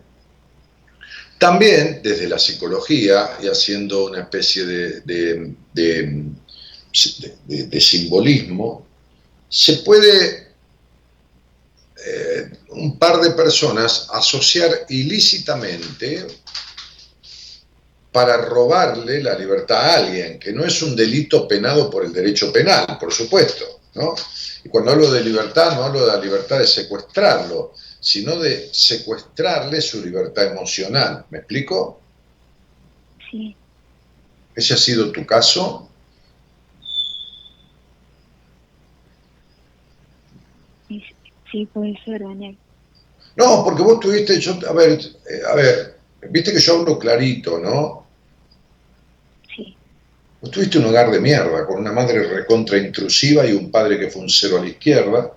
[1.37, 5.55] también desde la psicología y haciendo una especie de,
[7.45, 8.85] de simbolismo,
[9.49, 10.45] se puede
[12.07, 16.27] eh, un par de personas asociar ilícitamente
[18.11, 22.53] para robarle la libertad a alguien, que no es un delito penado por el derecho
[22.53, 24.13] penal, por supuesto, ¿no?
[24.63, 27.73] Y cuando hablo de libertad, no hablo de la libertad de secuestrarlo,
[28.05, 31.25] sino de secuestrarle su libertad emocional.
[31.31, 31.99] ¿Me explico?
[33.31, 33.55] Sí.
[34.53, 35.89] ¿Ese ha sido tu caso?
[40.87, 42.55] Sí, puede ser, Daniel.
[43.37, 45.97] No, porque vos tuviste, yo, a ver, eh, a ver,
[46.29, 48.05] viste que yo hablo clarito, ¿no?
[49.55, 49.75] Sí.
[50.41, 54.11] Vos tuviste un hogar de mierda, con una madre recontra intrusiva y un padre que
[54.11, 55.33] fue un cero a la izquierda,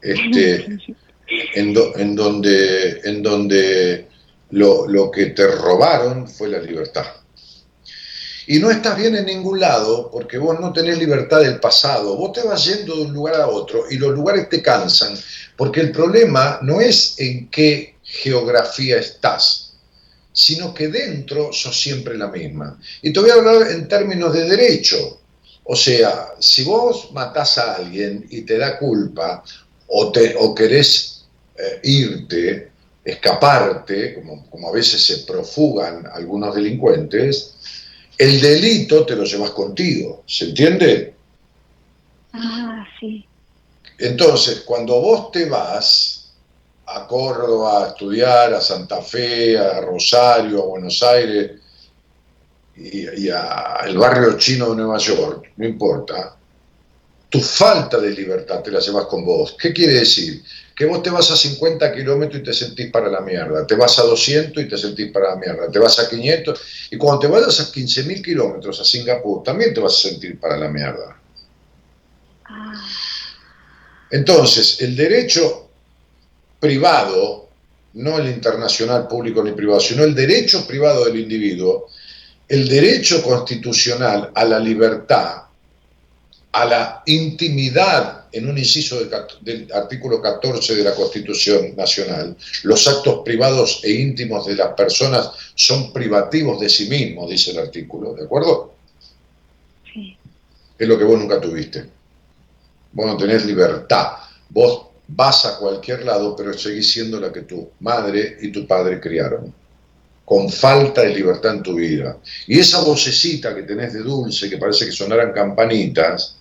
[0.00, 0.78] este,
[1.28, 4.08] en, en, donde, en donde
[4.50, 7.06] lo, lo que te robaron fue la libertad.
[8.46, 12.16] Y no estás bien en ningún lado porque vos no tenés libertad del pasado.
[12.16, 15.18] Vos te vas yendo de un lugar a otro y los lugares te cansan.
[15.56, 19.74] Porque el problema no es en qué geografía estás,
[20.32, 22.78] sino que dentro sos siempre la misma.
[23.00, 25.20] Y te voy a hablar en términos de derecho.
[25.64, 29.42] O sea, si vos matás a alguien y te da culpa
[29.86, 31.13] o, te, o querés
[31.56, 32.70] eh, irte,
[33.04, 37.54] escaparte, como, como a veces se profugan algunos delincuentes,
[38.16, 41.14] el delito te lo llevas contigo, ¿se entiende?
[42.32, 43.26] Ah, sí.
[43.98, 46.32] Entonces, cuando vos te vas
[46.86, 51.52] a Córdoba a estudiar, a Santa Fe, a Rosario, a Buenos Aires
[52.76, 56.36] y, al barrio chino de Nueva York, no importa,
[57.28, 59.56] tu falta de libertad te la llevas con vos.
[59.58, 60.42] ¿Qué quiere decir?
[60.74, 63.98] Que vos te vas a 50 kilómetros y te sentís para la mierda, te vas
[63.98, 66.60] a 200 y te sentís para la mierda, te vas a 500
[66.90, 70.56] y cuando te vayas a 15.000 kilómetros a Singapur también te vas a sentir para
[70.56, 71.16] la mierda.
[74.10, 75.68] Entonces, el derecho
[76.58, 77.48] privado,
[77.94, 81.88] no el internacional público ni privado, sino el derecho privado del individuo,
[82.48, 85.42] el derecho constitucional a la libertad,
[86.52, 88.98] a la intimidad en un inciso
[89.42, 95.30] del, artículo 14 de la Constitución Nacional, los actos privados e íntimos de las personas
[95.54, 98.74] son privativos de sí mismos, dice el artículo, ¿de acuerdo?
[99.92, 100.16] Sí.
[100.76, 101.84] Es lo que vos nunca tuviste.
[102.92, 104.14] Vos no tenés libertad.
[104.48, 109.00] Vos vas a cualquier lado, pero seguís siendo la que tu madre y tu padre
[109.00, 109.54] criaron
[110.24, 112.16] con falta de libertad en tu vida.
[112.46, 116.36] Y esa vocecita que tenés de dulce, que parece que sonaran campanitas,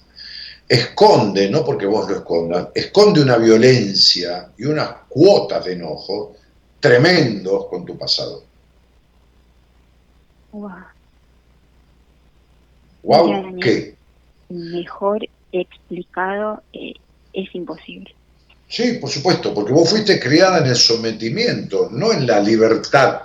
[0.67, 6.35] esconde, no porque vos lo escondas, esconde una violencia y unas cuotas de enojo
[6.79, 8.43] tremendos con tu pasado.
[10.51, 10.71] Wow.
[13.03, 13.95] Wow, ¿qué?
[14.49, 16.93] Mejor explicado eh,
[17.33, 18.13] es imposible.
[18.67, 23.21] Sí, por supuesto, porque vos fuiste criada en el sometimiento, no en la libertad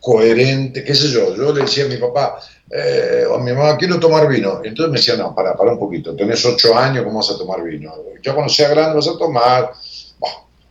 [0.00, 1.34] coherente, qué sé yo.
[1.34, 2.38] Yo le decía a mi papá,
[2.70, 4.60] eh, o mi mamá, quiero tomar vino.
[4.64, 7.62] Entonces me decía, no, para, para un poquito, tenés ocho años, ¿cómo vas a tomar
[7.62, 7.92] vino?
[8.22, 9.72] Ya cuando sea grande vas a tomar.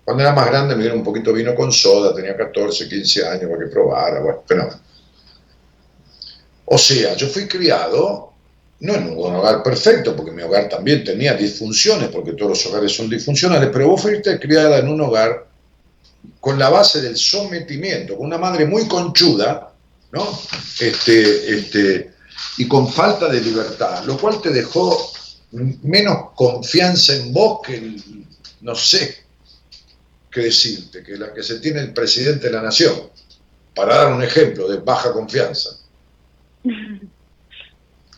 [0.04, 3.50] cuando era más grande me dieron un poquito vino con soda, tenía 14, 15 años
[3.50, 4.70] para que probara, bueno.
[6.66, 8.34] O sea, yo fui criado
[8.84, 12.94] no en un hogar perfecto, porque mi hogar también tenía disfunciones, porque todos los hogares
[12.94, 15.48] son disfuncionales, pero vos fuiste criada en un hogar
[16.42, 19.73] con la base del sometimiento, con una madre muy conchuda,
[20.14, 20.40] ¿no?
[20.80, 22.14] Este, este,
[22.58, 25.12] y con falta de libertad, lo cual te dejó
[25.52, 27.96] menos confianza en vos que,
[28.62, 29.24] no sé
[30.30, 32.94] qué decirte, que la que se tiene el presidente de la nación,
[33.74, 35.72] para dar un ejemplo de baja confianza.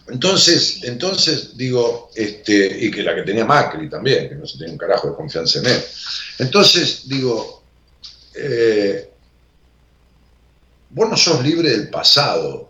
[0.08, 4.74] Entonces, entonces digo, este, y que la que tenía Macri también, que no se tenía
[4.74, 5.84] un carajo de confianza en él.
[6.38, 7.64] Entonces, digo,
[8.36, 9.10] eh,
[10.96, 12.70] vos no sos libre del pasado.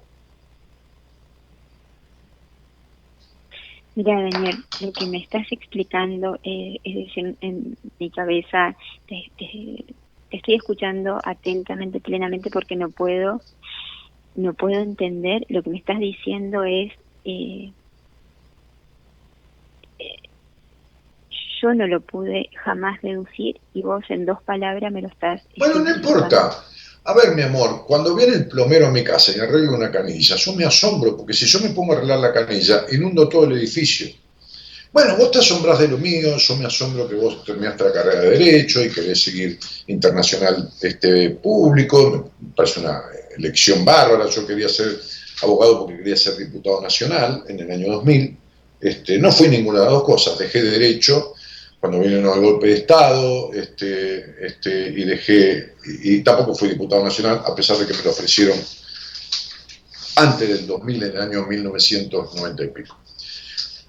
[3.94, 8.76] Mira, Daniel, lo que me estás explicando eh, es decir, en mi cabeza,
[9.08, 9.32] te,
[10.32, 13.42] estoy escuchando atentamente, plenamente, porque no puedo,
[14.36, 15.46] no puedo entender.
[15.48, 16.92] Lo que me estás diciendo es
[17.24, 17.72] eh,
[20.00, 20.16] eh,
[21.62, 25.48] yo no lo pude jamás deducir y vos en dos palabras me lo estás...
[25.58, 26.66] Bueno, no importa.
[27.08, 30.36] A ver, mi amor, cuando viene el plomero a mi casa y arregla una canilla,
[30.36, 33.52] yo me asombro, porque si yo me pongo a arreglar la canilla, inundo todo el
[33.52, 34.08] edificio.
[34.92, 38.22] Bueno, vos te asombras de lo mío, yo me asombro que vos terminaste la carrera
[38.22, 43.04] de Derecho y querés seguir internacional este, público, me parece una
[43.38, 45.00] elección bárbara, yo quería ser
[45.44, 48.38] abogado porque quería ser diputado nacional en el año 2000.
[48.82, 51.35] Este, no fui ninguna de las dos cosas, dejé derecho
[51.86, 57.44] cuando vino el golpe de Estado este, este, y dejé, y, tampoco fui diputado nacional,
[57.46, 58.58] a pesar de que me lo ofrecieron
[60.16, 62.98] antes del 2000, en el año 1990 y pico.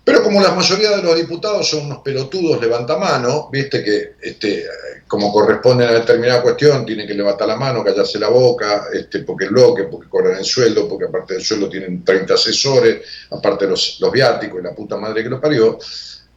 [0.05, 4.67] Pero como la mayoría de los diputados son unos pelotudos levantamano, viste que este,
[5.09, 9.47] como corresponde a determinada cuestión, tiene que levantar la mano, callarse la boca, este, porque
[9.47, 13.97] es bloque, porque cobran el sueldo, porque aparte del sueldo tienen 30 asesores, aparte los,
[14.01, 15.79] los viáticos y la puta madre que lo parió.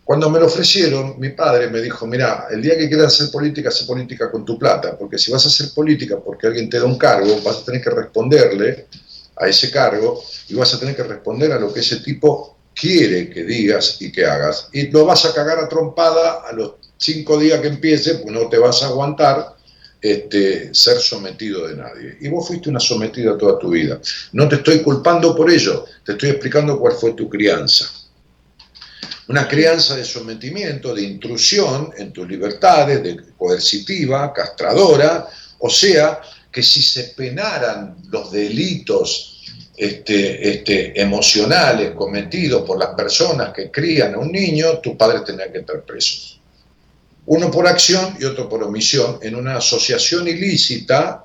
[0.09, 3.69] Cuando me lo ofrecieron, mi padre me dijo, mira, el día que quieras hacer política,
[3.69, 6.85] hace política con tu plata, porque si vas a hacer política porque alguien te da
[6.85, 8.87] un cargo, vas a tener que responderle
[9.35, 13.29] a ese cargo y vas a tener que responder a lo que ese tipo quiere
[13.29, 14.69] que digas y que hagas.
[14.73, 18.49] Y lo vas a cagar a trompada a los cinco días que empiece, pues no
[18.49, 19.57] te vas a aguantar
[20.01, 22.17] este, ser sometido de nadie.
[22.19, 24.01] Y vos fuiste una sometida toda tu vida.
[24.33, 27.85] No te estoy culpando por ello, te estoy explicando cuál fue tu crianza.
[29.29, 35.27] Una crianza de sometimiento, de intrusión en tus libertades, de coercitiva, castradora,
[35.59, 36.19] o sea,
[36.51, 39.39] que si se penaran los delitos
[39.77, 45.51] este, este, emocionales cometidos por las personas que crían a un niño, tus padres tendrían
[45.51, 46.41] que estar presos.
[47.27, 51.23] Uno por acción y otro por omisión, en una asociación ilícita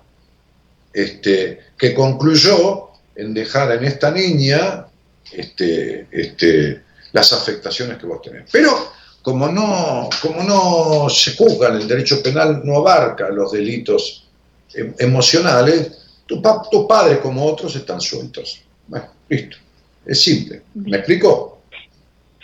[0.93, 4.89] este, que concluyó en dejar en esta niña
[5.33, 6.83] este, este,
[7.15, 8.51] las afectaciones que vos tenés.
[8.51, 8.93] Pero
[9.23, 14.27] como no, como no se juzgan, el derecho penal no abarca los delitos
[14.75, 15.93] em, emocionales,
[16.27, 18.61] tu, tus padres como otros están sueltos.
[18.89, 19.57] Bueno, listo.
[20.05, 20.63] Es simple.
[20.75, 21.63] ¿Me explico?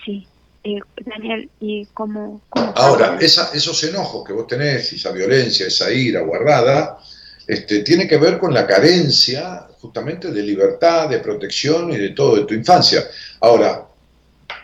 [0.04, 0.26] Sí.
[0.62, 6.98] Eh, Daniel, ¿y cómo, Ahora, esos enojos que vos tenés, esa violencia, esa ira guardada,
[7.46, 12.36] este, tiene que ver con la carencia justamente de libertad, de protección y de todo
[12.36, 13.02] de tu infancia.
[13.40, 13.89] Ahora,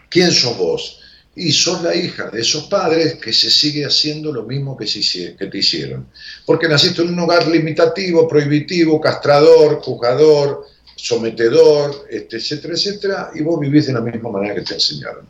[0.09, 1.01] ¿quién sos vos?
[1.39, 5.47] y sos la hija de esos padres que se sigue haciendo lo mismo que, que
[5.47, 6.09] te hicieron.
[6.47, 13.87] Porque naciste en un hogar limitativo, prohibitivo, castrador, juzgador, sometedor, etcétera, etcétera, y vos vivís
[13.87, 15.27] de la misma manera que te enseñaron.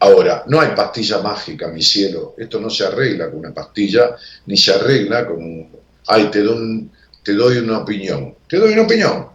[0.00, 2.34] Ahora, no hay pastilla mágica, mi cielo.
[2.36, 5.70] Esto no se arregla con una pastilla, ni se arregla con un...
[6.08, 6.90] Ay, te, doy,
[7.22, 8.34] te doy una opinión.
[8.46, 9.28] Te doy una opinión.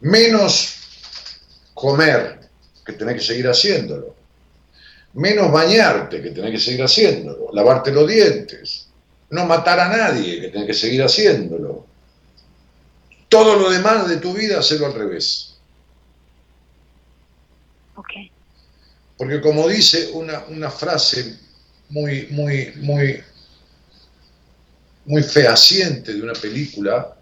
[0.00, 0.76] Menos
[1.74, 2.39] comer,
[2.92, 4.20] que tenés que seguir haciéndolo
[5.14, 8.88] menos bañarte, que tenés que seguir haciéndolo, lavarte los dientes,
[9.30, 11.86] no matar a nadie, que tenés que seguir haciéndolo.
[13.28, 15.46] Todo lo demás de tu vida, hacerlo al revés.
[19.16, 21.36] Porque como dice una, una frase
[21.90, 23.22] muy, muy, muy,
[25.04, 27.16] muy fehaciente de una película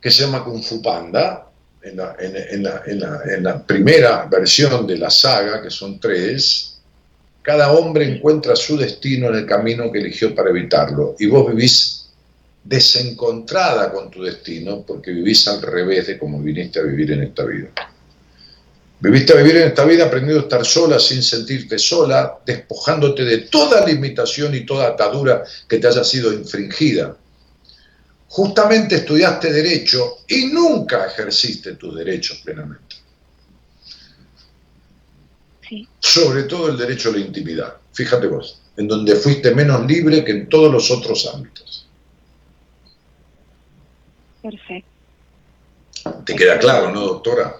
[0.00, 1.50] que se llama Kung Fu Panda,
[1.84, 6.78] en la, primera versión de la saga, que son tres,
[7.42, 11.14] cada hombre encuentra su destino en el camino que eligió para evitarlo.
[11.18, 12.06] Y vos vivís
[12.62, 17.44] desencontrada con tu destino porque vivís al revés de como viniste a vivir en esta
[17.44, 17.68] vida.
[19.00, 23.38] Viviste a vivir en esta vida aprendiendo a estar sola sin sentirte sola, despojándote de
[23.38, 27.14] toda limitación y toda atadura que te haya sido infringida
[28.28, 32.96] justamente estudiaste derecho y nunca ejerciste tus derechos plenamente.
[35.68, 35.88] Sí.
[35.98, 37.76] Sobre todo el derecho a la intimidad.
[37.92, 41.88] Fíjate vos, en donde fuiste menos libre que en todos los otros ámbitos.
[44.42, 44.90] Perfecto.
[46.26, 47.56] ¿Te queda claro, no, doctora?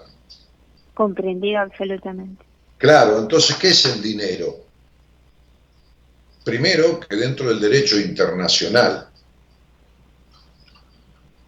[0.93, 2.45] Comprendido absolutamente.
[2.77, 4.65] Claro, entonces, ¿qué es el dinero?
[6.43, 9.09] Primero, que dentro del derecho internacional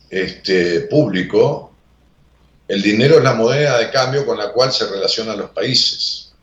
[0.10, 1.74] este, público,
[2.68, 6.34] El dinero es la moneda de cambio con la cual se relacionan los países.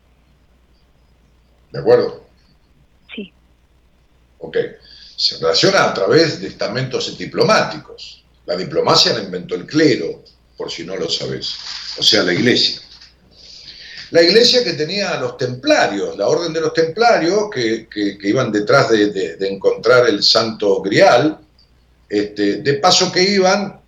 [1.70, 2.24] ¿De acuerdo?
[3.14, 3.30] Sí.
[4.38, 4.56] Ok.
[5.16, 8.24] Se relaciona a través de estamentos diplomáticos.
[8.46, 10.24] La diplomacia la inventó el clero,
[10.56, 11.54] por si no lo sabes.
[11.98, 12.80] O sea, la iglesia.
[14.10, 17.88] La iglesia que tenía a los templarios, la orden de los templarios que,
[18.22, 21.40] iban detrás de, encontrar el santo grial,
[22.08, 23.80] este, de paso que iban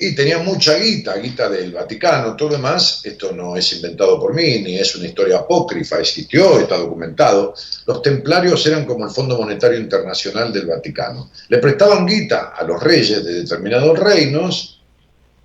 [0.00, 4.32] y tenían mucha guita, guita del Vaticano, todo lo demás, esto no es inventado por
[4.32, 7.54] mí, ni es una historia apócrifa, existió, está documentado.
[7.84, 11.30] Los templarios eran como el Fondo Monetario Internacional del Vaticano.
[11.48, 14.80] Le prestaban guita a los reyes de determinados reinos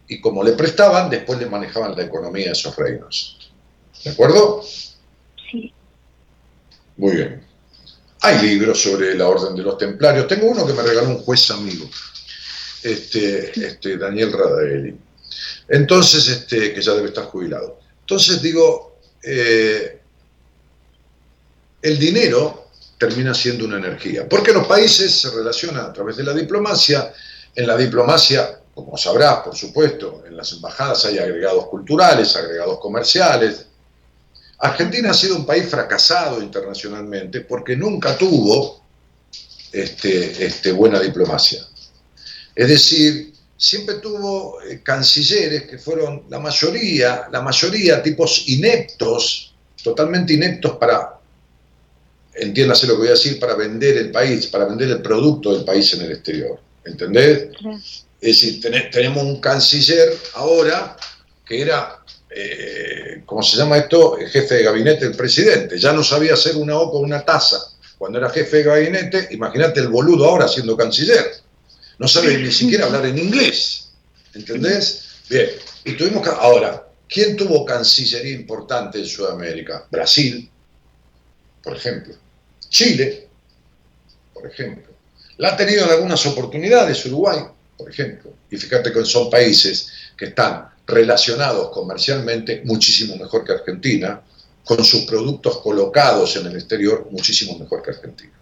[0.08, 3.52] y como le prestaban, después le manejaban la economía de esos reinos.
[4.04, 4.62] ¿De acuerdo?
[5.52, 5.74] Sí.
[6.98, 7.53] Muy bien.
[8.26, 10.28] Hay libros sobre la orden de los templarios.
[10.28, 11.90] Tengo uno que me regaló un juez amigo,
[12.82, 14.98] este, este Daniel Radaeli.
[15.68, 17.80] Entonces, este, que ya debe estar jubilado.
[18.00, 20.00] Entonces digo, eh,
[21.82, 26.34] el dinero termina siendo una energía, porque los países se relacionan a través de la
[26.34, 27.12] diplomacia.
[27.54, 33.66] En la diplomacia, como sabrás, por supuesto, en las embajadas hay agregados culturales, agregados comerciales,
[34.60, 38.84] Argentina ha sido un país fracasado internacionalmente porque nunca tuvo
[39.72, 41.66] este, este, buena diplomacia.
[42.56, 50.34] Es decir, siempre tuvo eh, cancilleres que fueron la mayoría, la mayoría tipos ineptos, totalmente
[50.34, 51.20] ineptos para,
[52.36, 55.66] entiéndase lo que voy a decir, para vender el país, para vender el producto del
[55.66, 56.60] país en el exterior.
[56.86, 57.50] ¿Entendés?
[58.22, 60.96] Es decir, tenemos un canciller ahora
[61.46, 62.03] que era
[62.36, 64.18] eh, ¿cómo se llama esto?
[64.18, 65.78] Jefe de gabinete del presidente.
[65.78, 67.58] Ya no sabía hacer una O con una taza
[67.98, 69.28] cuando era jefe de gabinete.
[69.32, 71.26] Imagínate el boludo ahora siendo canciller.
[72.00, 73.92] No sabe ni siquiera hablar en inglés.
[74.34, 75.22] ¿Entendés?
[75.30, 75.50] Bien.
[75.86, 76.30] Y tuvimos que.
[76.30, 79.88] Ahora, ¿quién tuvo cancillería importante en Sudamérica?
[79.90, 80.50] Brasil,
[81.64, 82.16] por ejemplo.
[82.68, 83.28] Chile,
[84.34, 84.92] por ejemplo.
[85.38, 87.40] La ha tenido en algunas oportunidades Uruguay,
[87.78, 88.34] por ejemplo.
[88.50, 94.22] Y fíjate que son países que están relacionados comercialmente muchísimo mejor que Argentina,
[94.64, 98.34] con sus productos colocados en el exterior muchísimo mejor que Argentina.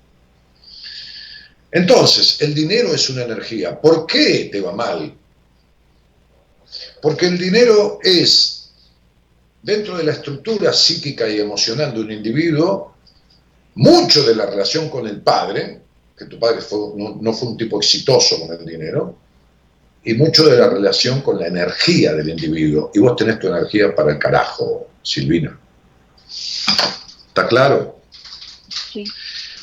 [1.71, 3.79] Entonces, el dinero es una energía.
[3.79, 5.13] ¿Por qué te va mal?
[7.01, 8.69] Porque el dinero es,
[9.61, 12.95] dentro de la estructura psíquica y emocional de un individuo,
[13.75, 15.81] mucho de la relación con el padre,
[16.17, 16.59] que tu padre
[17.19, 19.15] no, fue un tipo exitoso con el dinero,
[20.03, 22.91] y mucho de la relación con la energía del individuo.
[22.93, 25.57] Y vos tenés tu energía para el carajo, Silvina.
[27.27, 27.99] ¿Está claro?
[28.91, 29.03] Sí.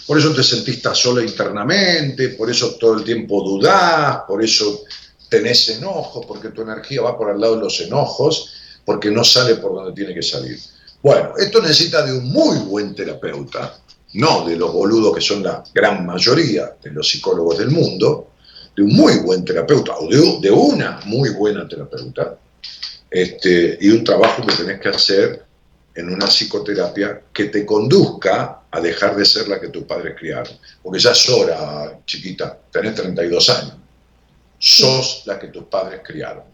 [0.07, 4.85] Por eso te sentís tan sola internamente, por eso todo el tiempo dudás, por eso
[5.29, 8.53] tenés enojo, porque tu energía va por al lado de los enojos,
[8.85, 10.59] porque no sale por donde tiene que salir.
[11.03, 13.79] Bueno, esto necesita de un muy buen terapeuta,
[14.15, 18.28] no de los boludos que son la gran mayoría de los psicólogos del mundo,
[18.79, 22.39] de un muy buen terapeuta o de, una muy buena terapeuta
[23.11, 25.45] este, y un trabajo que tenés que hacer
[25.97, 30.57] en una psicoterapia que te conduzca a dejar de ser la que tus padres criaron.
[30.81, 33.75] Porque ya es hora, chiquita, tenés 32 años.
[34.61, 36.45] Sos la que tus padres criaron.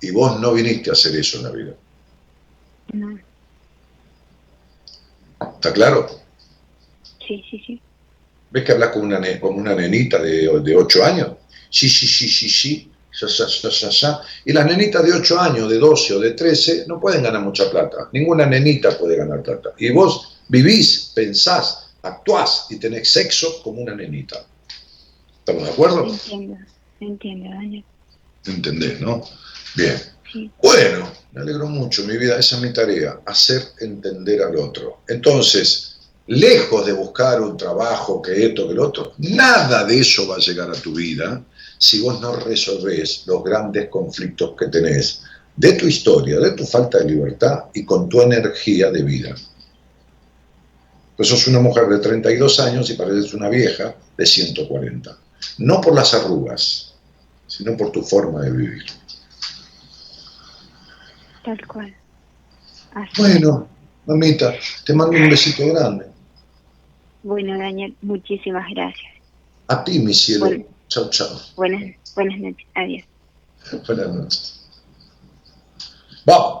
[0.00, 1.74] Y vos no viniste a hacer eso en la vida.
[2.94, 3.16] No.
[5.40, 6.08] ¿Está claro?
[7.24, 7.80] Sí, sí, sí.
[8.56, 11.28] ¿Ves que hablas con una, una nenita de, de 8 años?
[11.68, 12.90] Sí, sí, sí, sí, sí.
[14.46, 17.70] Y las nenitas de 8 años, de 12 o de 13 no pueden ganar mucha
[17.70, 18.08] plata.
[18.14, 19.74] Ninguna nenita puede ganar plata.
[19.76, 24.46] Y vos vivís, pensás, actuás y tenés sexo como una nenita.
[25.40, 26.06] ¿Estamos de acuerdo?
[26.06, 26.56] Entiendo,
[27.00, 27.84] entiendo, Daniel.
[28.46, 29.22] ¿Entendés, no?
[29.74, 30.00] Bien.
[30.62, 35.02] Bueno, me alegro mucho, mi vida, esa es mi tarea, hacer entender al otro.
[35.08, 35.95] Entonces,
[36.28, 40.40] lejos de buscar un trabajo que esto, que lo otro, nada de eso va a
[40.40, 41.42] llegar a tu vida
[41.78, 45.22] si vos no resolvés los grandes conflictos que tenés
[45.54, 49.34] de tu historia, de tu falta de libertad y con tu energía de vida.
[51.16, 55.16] Pues sos una mujer de 32 años y pareces una vieja de 140.
[55.58, 56.94] No por las arrugas,
[57.46, 58.84] sino por tu forma de vivir.
[61.42, 61.94] Tal cual.
[63.16, 63.68] Bueno,
[64.06, 64.54] mamita,
[64.84, 66.15] te mando un besito grande.
[67.26, 69.12] Bueno, Daniel, muchísimas gracias.
[69.66, 70.46] A ti, mi cielo.
[70.86, 71.28] chao, chao.
[71.56, 71.82] Buenas,
[72.14, 72.68] buenas noches.
[72.76, 73.04] Adiós.
[73.88, 74.68] Buenas noches.
[76.24, 76.60] Vamos.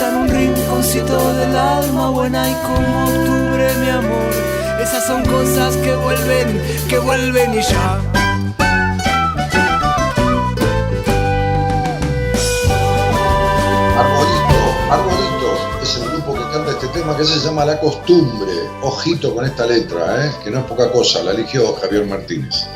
[0.00, 4.30] en un rinconcito del alma buena y como octubre mi amor.
[4.80, 8.00] Esas son cosas que vuelven, que vuelven y ya.
[13.98, 14.58] Arbolito,
[14.90, 18.52] Arbolito es el grupo que canta este tema que se llama La Costumbre.
[18.82, 20.32] Ojito con esta letra, ¿eh?
[20.42, 22.66] que no es poca cosa, la eligió Javier Martínez.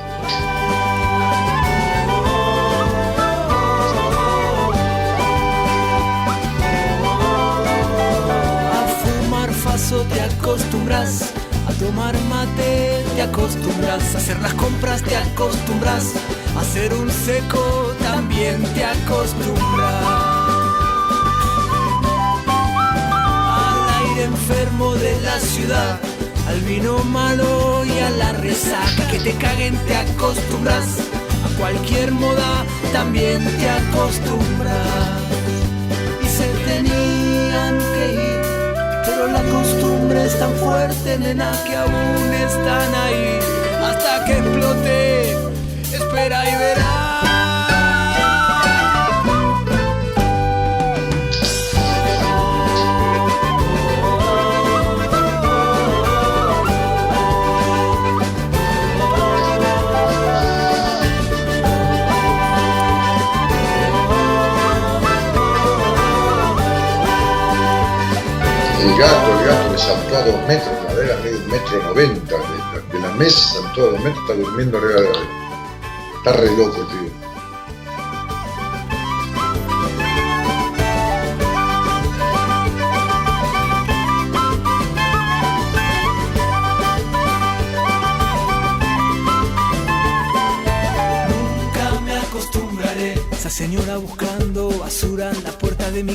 [10.12, 11.32] Te acostumbras,
[11.68, 16.12] a tomar mate te acostumbras, a hacer las compras te acostumbras,
[16.56, 20.04] a hacer un seco también te acostumbras.
[22.48, 26.00] Al aire enfermo de la ciudad,
[26.48, 30.86] al vino malo y a la resaca que te caguen te acostumbras,
[31.44, 34.76] a cualquier moda también te acostumbras.
[36.22, 38.35] Y se tenían que ir
[39.32, 43.38] la costumbre es tan fuerte, nena, que aún están ahí
[43.82, 45.32] hasta que explote.
[45.92, 47.05] Espera y verás.
[68.96, 72.36] El gato, el gato le saltó a dos metros, la vera medio un metro noventa,
[72.92, 75.46] de, la mesa saltó a dos metros, está durmiendo arriba de la
[76.16, 77.26] Está re loco, tío.
[92.28, 93.14] Acostumbraré.
[93.32, 96.14] Esa señora buscando basura en la puerta de mi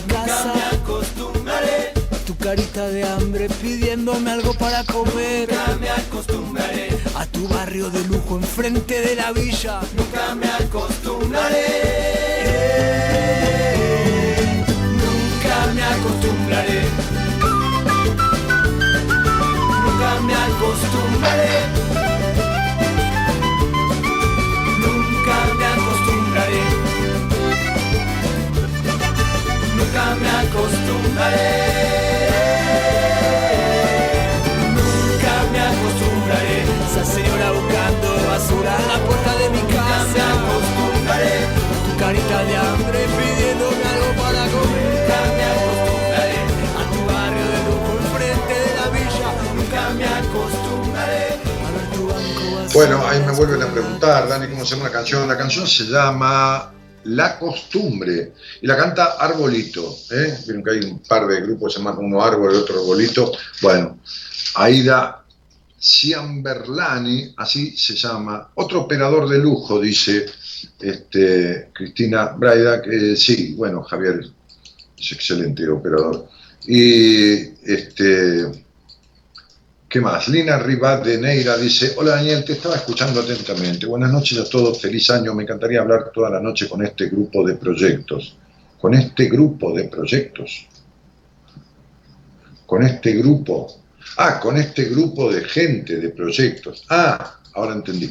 [4.83, 5.49] comer.
[5.49, 9.81] Nunca me acostumbraré a tu barrio de lujo enfrente de la villa.
[9.95, 11.67] Nunca me acostumbraré.
[15.01, 16.81] Nunca me acostumbraré.
[19.83, 21.55] Nunca me acostumbraré.
[24.83, 26.63] Nunca me acostumbraré.
[29.77, 32.00] Nunca me acostumbraré.
[38.71, 40.13] Basura en la puerta de mi casa.
[40.13, 41.35] me acostumbraré.
[41.85, 44.91] Tu carita de hambre pidiéndome algo para comer.
[44.91, 46.39] Nunca me acostumbraré.
[46.79, 49.29] A tu barrio de lujo enfrente de la villa.
[49.55, 51.25] Nunca me acostumbraré.
[51.65, 54.93] A ver tu banco Bueno, ahí me vuelven a preguntar, Dani, ¿cómo se llama la
[54.93, 55.27] canción?
[55.27, 56.71] La canción se llama
[57.03, 59.95] La Costumbre y la canta Arbolito.
[60.11, 60.37] ¿eh?
[60.45, 63.31] Vieron que hay un par de grupos, se llaman uno Árbol, y otro Arbolito.
[63.61, 63.97] Bueno,
[64.55, 65.20] Aida
[65.81, 70.27] Ciamberlani, así se llama, otro operador de lujo, dice
[70.79, 74.21] este, Cristina Braida, que sí, bueno, Javier
[74.97, 76.27] es excelente operador.
[76.67, 78.45] Y este,
[79.89, 80.27] ¿qué más?
[80.27, 83.87] Lina Rivat de Neira dice, hola Daniel, te estaba escuchando atentamente.
[83.87, 85.33] Buenas noches a todos, feliz año.
[85.33, 88.37] Me encantaría hablar toda la noche con este grupo de proyectos.
[88.79, 90.67] Con este grupo de proyectos.
[92.67, 93.80] Con este grupo
[94.17, 96.83] Ah, con este grupo de gente, de proyectos.
[96.89, 98.09] Ah, ahora entendí.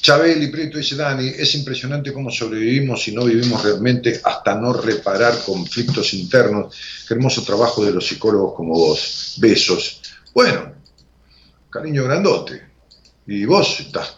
[0.00, 4.72] Chabel y Prieto dice, Dani, es impresionante cómo sobrevivimos y no vivimos realmente hasta no
[4.72, 6.74] reparar conflictos internos.
[7.06, 9.34] Qué hermoso trabajo de los psicólogos como vos.
[9.38, 10.00] Besos.
[10.32, 10.72] Bueno,
[11.68, 12.62] cariño grandote.
[13.26, 14.14] Y vos estás,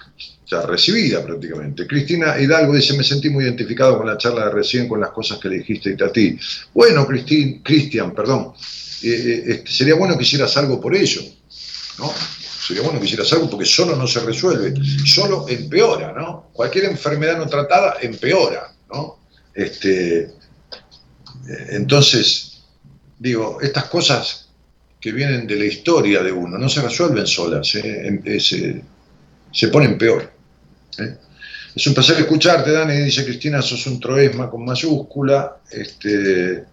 [0.47, 1.87] ya recibida prácticamente.
[1.87, 5.39] Cristina Hidalgo dice, me sentí muy identificado con la charla de recién, con las cosas
[5.39, 6.39] que le dijiste a ti.
[6.75, 8.53] Bueno, Cristian, perdón,
[9.03, 11.23] eh, eh, este, sería bueno que hicieras algo por ello,
[11.99, 12.13] ¿no?
[12.67, 14.75] Sería bueno que hicieras algo porque solo no se resuelve,
[15.05, 16.51] solo empeora, ¿no?
[16.53, 19.19] Cualquier enfermedad no tratada empeora, ¿no?
[19.55, 20.31] Este, eh,
[21.71, 22.63] entonces,
[23.19, 24.49] digo, estas cosas
[25.01, 28.83] que vienen de la historia de uno no se resuelven solas, em, se,
[29.51, 30.31] se ponen peor.
[30.99, 31.17] ¿eh?
[31.75, 35.59] Es un placer escucharte, Dani, dice Cristina, sos un troesma con mayúscula.
[35.71, 36.65] Este,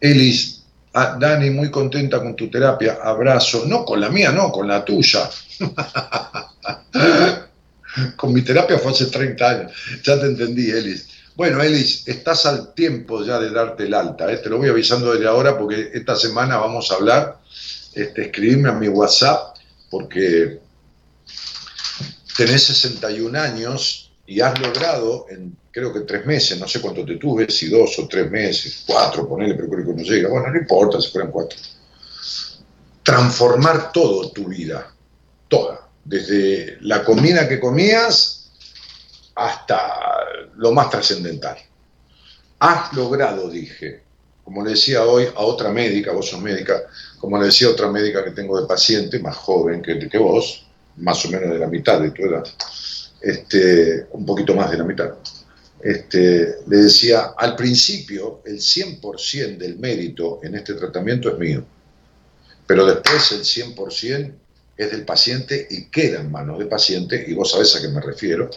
[0.00, 0.61] Elis,
[0.94, 3.64] ah, Dani, muy contenta con tu terapia, abrazo.
[3.66, 5.28] No, con la mía, no, con la tuya.
[8.16, 9.72] con mi terapia fue hace 30 años.
[10.02, 11.08] Ya te entendí, Elis.
[11.34, 14.30] Bueno, Elis, estás al tiempo ya de darte el alta.
[14.30, 14.38] ¿eh?
[14.38, 17.38] Te lo voy avisando desde ahora porque esta semana vamos a hablar.
[17.94, 19.56] Este, escribirme a mi WhatsApp
[19.90, 20.60] porque
[22.36, 27.16] tenés 61 años y has logrado en creo que tres meses, no sé cuánto te
[27.16, 30.58] tuve, si dos o tres meses, cuatro, ponele, pero creo que no llega, bueno, no
[30.58, 31.58] importa si fueran cuatro,
[33.02, 34.90] transformar todo tu vida,
[35.48, 38.50] toda, desde la comida que comías
[39.34, 40.00] hasta
[40.56, 41.58] lo más trascendental.
[42.58, 44.02] Has logrado, dije,
[44.44, 46.82] como le decía hoy a otra médica, vos sos médica,
[47.18, 50.66] como le decía a otra médica que tengo de paciente, más joven que, que vos,
[50.96, 52.44] más o menos de la mitad de tu edad,
[53.22, 55.14] este, un poquito más de la mitad,
[55.80, 61.64] este, le decía, al principio el 100% del mérito en este tratamiento es mío,
[62.66, 64.34] pero después el 100%
[64.76, 68.00] es del paciente y queda en manos del paciente, y vos sabés a qué me
[68.00, 68.48] refiero.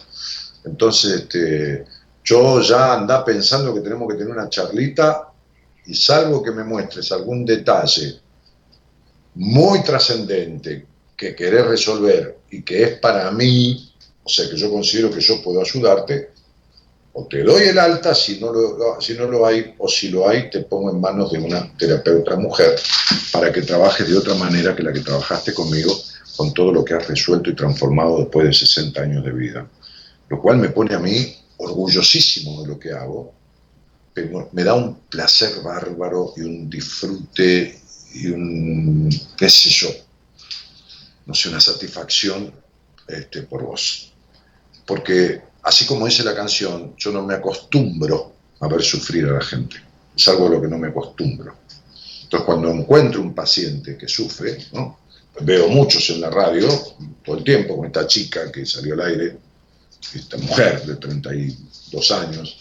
[0.64, 1.84] Entonces, este,
[2.24, 5.32] yo ya anda pensando que tenemos que tener una charlita
[5.86, 8.20] y salvo que me muestres algún detalle
[9.36, 10.86] muy trascendente
[11.16, 13.85] que querés resolver y que es para mí,
[14.26, 16.30] o sea que yo considero que yo puedo ayudarte,
[17.12, 20.28] o te doy el alta si no lo, si no lo hay, o si lo
[20.28, 22.74] hay, te pongo en manos de una terapeuta mujer
[23.32, 25.96] para que trabajes de otra manera que la que trabajaste conmigo,
[26.36, 29.70] con todo lo que has resuelto y transformado después de 60 años de vida.
[30.28, 33.32] Lo cual me pone a mí orgullosísimo de lo que hago,
[34.12, 37.80] pero me da un placer bárbaro y un disfrute
[38.12, 39.88] y un, qué sé yo,
[41.26, 42.52] no sé, una satisfacción
[43.08, 44.12] este, por vos.
[44.86, 49.42] Porque así como dice la canción, yo no me acostumbro a ver sufrir a la
[49.42, 49.76] gente.
[50.16, 51.54] Es algo a lo que no me acostumbro.
[52.22, 54.58] Entonces cuando encuentro un paciente que sufre,
[55.40, 56.68] veo muchos en la radio
[57.24, 59.36] todo el tiempo, con esta chica que salió al aire,
[60.14, 62.58] esta mujer de 32 años,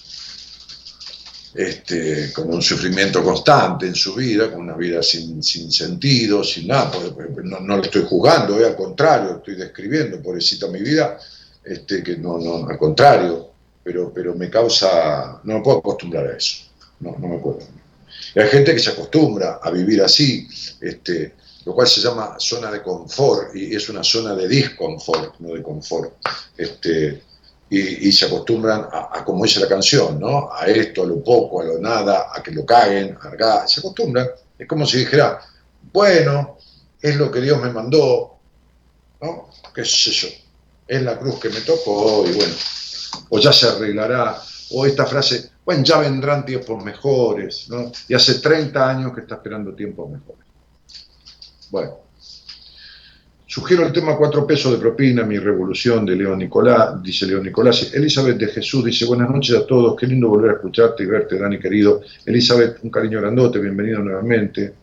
[1.53, 6.91] este, con un sufrimiento constante en su vida, con una vida sin, sentido, sin nada,
[7.43, 11.17] no, no lo estoy juzgando, eh, al contrario, estoy describiendo, pobrecita mi vida,
[11.66, 13.49] este, que no, no, al contrario,
[13.84, 16.66] pero, pero me causa, no me puedo acostumbrar a eso,
[16.99, 17.59] no, no me puedo.
[18.34, 20.47] Y hay gente que se acostumbra a vivir así,
[20.82, 21.36] este,
[21.66, 25.63] lo cual se llama zona de confort y es una zona de disconfort, no de
[25.63, 26.13] confort.
[26.55, 27.24] Este,
[27.68, 30.49] y, se acostumbran a, como dice la canción, ¿no?
[30.53, 33.80] A esto, a lo poco, a lo nada, a que lo caguen, a acá, se
[33.80, 34.28] acostumbran.
[34.57, 35.39] Es como si dijera,
[35.91, 36.57] bueno,
[37.01, 38.38] es lo que Dios me mandó,
[39.22, 39.49] ¿no?
[39.74, 40.28] ¿Qué sé yo?
[40.88, 42.53] Es la cruz que me tocó y bueno,
[43.29, 44.39] o ya se arreglará,
[44.71, 47.91] o esta frase, bueno, ya vendrán tiempos mejores, ¿no?
[48.07, 50.45] Y hace 30 años que está esperando tiempos mejores.
[51.71, 52.05] Bueno,
[53.55, 57.93] Sugiero el tema cuatro pesos de propina, mi revolución de León Nicolás, dice León Nicolás.
[57.93, 61.38] Elizabeth de Jesús dice, buenas noches a todos, qué lindo volver a escucharte y verte,
[61.38, 62.01] Dani querido.
[62.25, 64.73] Elizabeth, un cariño grandote, bienvenido nuevamente.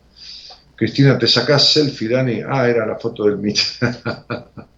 [0.75, 2.41] Cristina, ¿te sacás selfie, Dani?
[2.41, 3.77] Ah, era la foto del Mitch.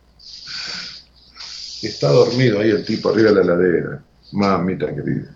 [1.85, 4.03] Está dormido ahí el tipo arriba de la ladera.
[4.31, 5.35] Mamita querida.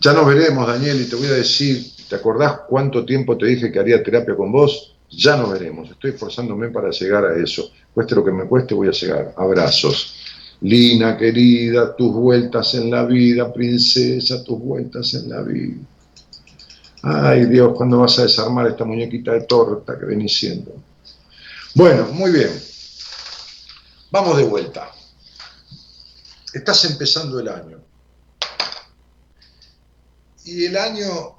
[0.00, 3.70] Ya nos veremos, Daniel, y te voy a decir, ¿te acordás cuánto tiempo te dije
[3.70, 4.96] que haría terapia con vos?
[5.10, 7.70] Ya nos veremos, estoy esforzándome para llegar a eso.
[7.94, 9.34] Cueste lo que me cueste, voy a llegar.
[9.36, 10.14] Abrazos.
[10.60, 15.76] Lina, querida, tus vueltas en la vida, princesa, tus vueltas en la vida.
[17.02, 20.74] Ay Dios, ¿cuándo vas a desarmar esta muñequita de torta que venís siendo?
[21.74, 22.50] Bueno, muy bien.
[24.10, 24.90] Vamos de vuelta.
[26.52, 27.82] Estás empezando el año.
[30.44, 31.36] Y el año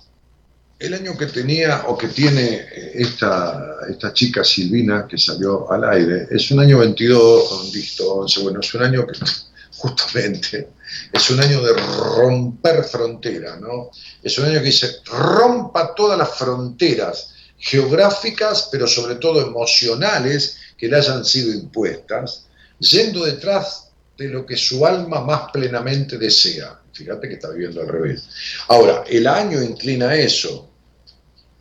[0.80, 5.84] el año que tenía o que tiene eh, esta, esta chica Silvina que salió al
[5.84, 9.20] aire es un año 22, con dígito 11, bueno, es un año que
[9.76, 10.70] justamente
[11.12, 13.92] es un año de romper fronteras, ¿no?
[14.24, 20.88] Es un año que dice, rompa todas las fronteras geográficas, pero sobre todo emocionales que
[20.88, 22.46] le hayan sido impuestas,
[22.80, 23.89] yendo detrás
[24.20, 26.78] de lo que su alma más plenamente desea.
[26.92, 28.28] Fíjate que está viviendo al revés.
[28.68, 30.70] Ahora, el año inclina eso.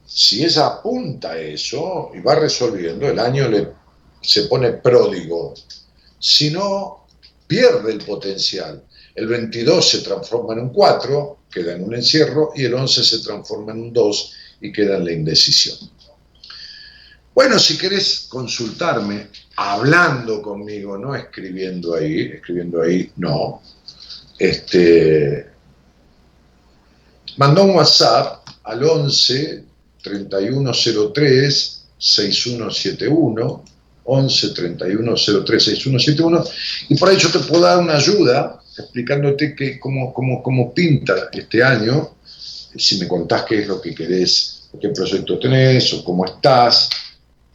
[0.05, 3.69] Si ella apunta a eso y va resolviendo, el año le,
[4.21, 5.55] se pone pródigo.
[6.19, 7.07] Si no,
[7.47, 8.83] pierde el potencial.
[9.15, 13.19] El 22 se transforma en un 4, queda en un encierro, y el 11 se
[13.21, 14.33] transforma en un 2
[14.63, 15.79] y queda en la indecisión.
[17.35, 19.29] Bueno, si querés consultarme,
[19.61, 23.61] hablando conmigo, no escribiendo ahí, escribiendo ahí, no.
[24.39, 25.49] Este,
[27.37, 29.65] mandó un WhatsApp al 11
[30.01, 33.65] 3103 6171,
[34.05, 36.45] 11 3103 6171,
[36.91, 41.31] y por ahí yo te puedo dar una ayuda explicándote que, cómo, cómo, cómo pinta
[41.33, 42.15] este año,
[42.77, 46.89] si me contás qué es lo que querés, qué proyecto tenés o cómo estás,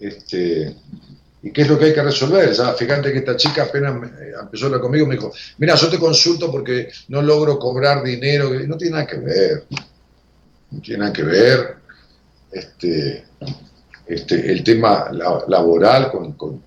[0.01, 0.75] este,
[1.43, 2.53] ¿Y qué es lo que hay que resolver?
[2.53, 5.89] Ya, fíjate que esta chica apenas eh, empezó a hablar conmigo, me dijo, mira, yo
[5.89, 8.49] te consulto porque no logro cobrar dinero.
[8.65, 9.65] No tiene nada que ver.
[10.71, 11.75] No tiene nada que ver
[12.49, 13.25] este,
[14.07, 16.63] este, el tema laboral con...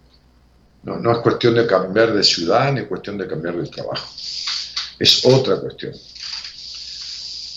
[0.82, 4.06] no, no es cuestión de cambiar de ciudad ni es cuestión de cambiar de trabajo.
[4.98, 5.94] Es otra cuestión.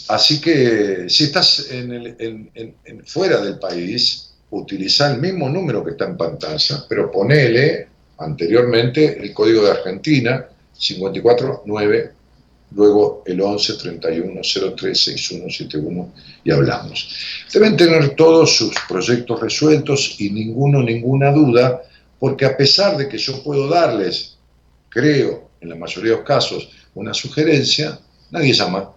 [0.08, 6.18] Así que si estás en fuera del país, utilizar el mismo número que está en
[6.18, 7.88] pantalla, pero ponele
[8.18, 10.46] anteriormente el código de Argentina,
[10.78, 12.12] 549,
[12.72, 14.42] luego el 11 31
[14.76, 17.16] 03 6171 y hablamos.
[17.54, 21.82] Deben tener todos sus proyectos resueltos y ninguno, ninguna duda,
[22.20, 24.38] porque a pesar de que yo puedo darles,
[24.90, 28.00] creo, en la mayoría de los casos, una sugerencia,
[28.32, 28.92] nadie llama.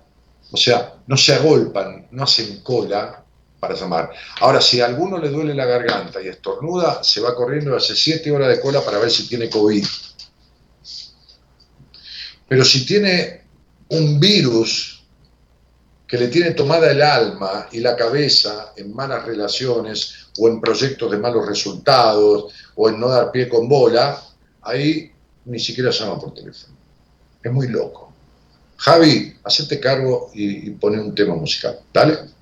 [0.50, 3.21] O sea, no se agolpan, no hacen cola
[3.62, 4.10] para llamar.
[4.40, 8.32] Ahora, si a alguno le duele la garganta y estornuda, se va corriendo hace siete
[8.32, 9.86] horas de cola para ver si tiene COVID.
[12.48, 13.44] Pero si tiene
[13.90, 15.04] un virus
[16.08, 21.12] que le tiene tomada el alma y la cabeza en malas relaciones o en proyectos
[21.12, 24.20] de malos resultados o en no dar pie con bola,
[24.62, 25.12] ahí
[25.44, 26.74] ni siquiera llama por teléfono.
[27.40, 28.12] Es muy loco.
[28.78, 31.78] Javi, hacete cargo y, y pone un tema musical.
[31.94, 32.41] ¿Dale?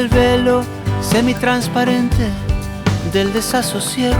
[0.00, 0.62] El velo
[1.02, 2.26] semitransparente
[3.12, 4.16] del desasosiego.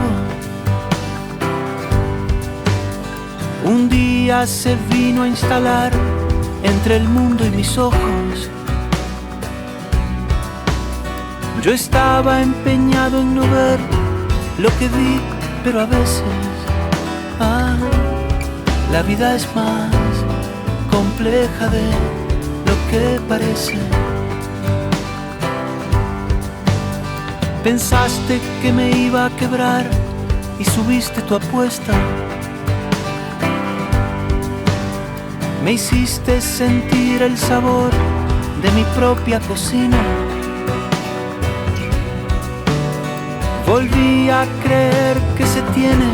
[3.65, 5.91] Un día se vino a instalar
[6.63, 8.51] entre el mundo y mis ojos.
[11.63, 13.81] Yo estaba empeñado en no ver
[14.59, 15.19] lo que vi,
[15.65, 16.23] pero a veces,
[17.39, 17.77] ah,
[18.93, 19.95] la vida es más
[20.91, 21.85] compleja de
[22.67, 24.00] lo que parece.
[27.63, 29.85] Pensaste que me iba a quebrar
[30.59, 31.93] y subiste tu apuesta.
[35.63, 37.91] Me hiciste sentir el sabor
[38.63, 40.01] de mi propia cocina.
[43.67, 46.09] Volví a creer que se tiene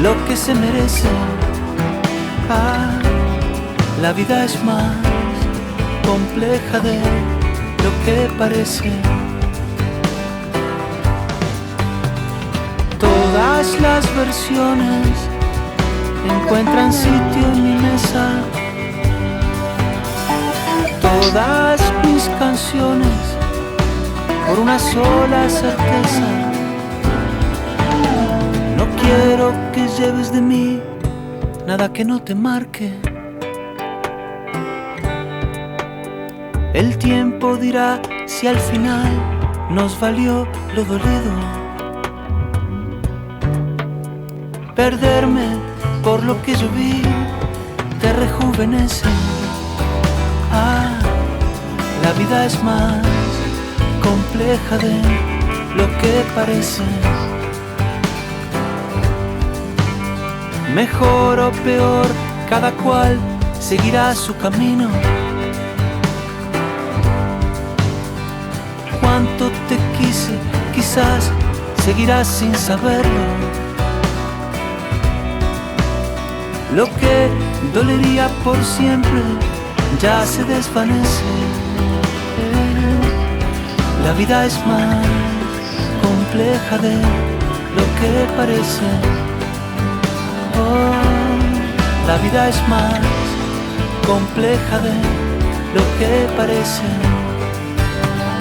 [0.00, 1.08] lo que se merece.
[2.48, 2.98] Ah,
[4.00, 4.96] la vida es más
[6.06, 6.98] compleja de
[7.84, 9.21] lo que parece.
[13.62, 15.06] Todas las versiones
[16.28, 18.40] encuentran sitio en mi mesa.
[21.00, 23.36] Todas mis canciones
[24.48, 26.26] por una sola certeza.
[28.76, 30.80] No quiero que lleves de mí
[31.64, 32.92] nada que no te marque.
[36.74, 39.12] El tiempo dirá si al final
[39.70, 41.61] nos valió lo dolido.
[44.74, 45.48] Perderme
[46.02, 47.02] por lo que yo vi
[48.00, 49.04] te rejuvenece.
[50.50, 50.98] Ah,
[52.02, 52.96] la vida es más
[54.02, 54.94] compleja de
[55.76, 56.82] lo que parece.
[60.74, 62.06] Mejor o peor,
[62.48, 63.18] cada cual
[63.60, 64.88] seguirá su camino.
[69.02, 70.32] Cuánto te quise,
[70.74, 71.30] quizás
[71.84, 73.51] seguirás sin saberlo
[76.74, 77.28] Lo que
[77.74, 79.22] dolería por siempre
[80.00, 81.24] ya se desvanece.
[84.02, 85.06] La vida es más
[86.02, 86.94] compleja de
[87.76, 88.88] lo que parece.
[90.56, 92.94] Oh, la vida es más
[94.06, 94.94] compleja de
[95.74, 96.88] lo que parece.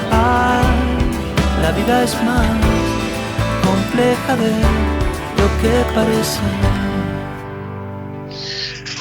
[0.10, 0.62] Ah,
[1.62, 2.48] la vida es más
[3.68, 4.52] compleja de
[5.38, 6.70] lo que parece.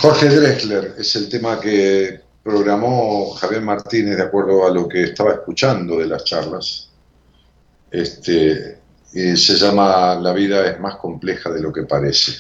[0.01, 5.33] Jorge Drexler es el tema que programó Javier Martínez de acuerdo a lo que estaba
[5.33, 6.89] escuchando de las charlas.
[7.91, 8.79] Este,
[9.13, 12.33] se llama La vida es más compleja de lo que parece.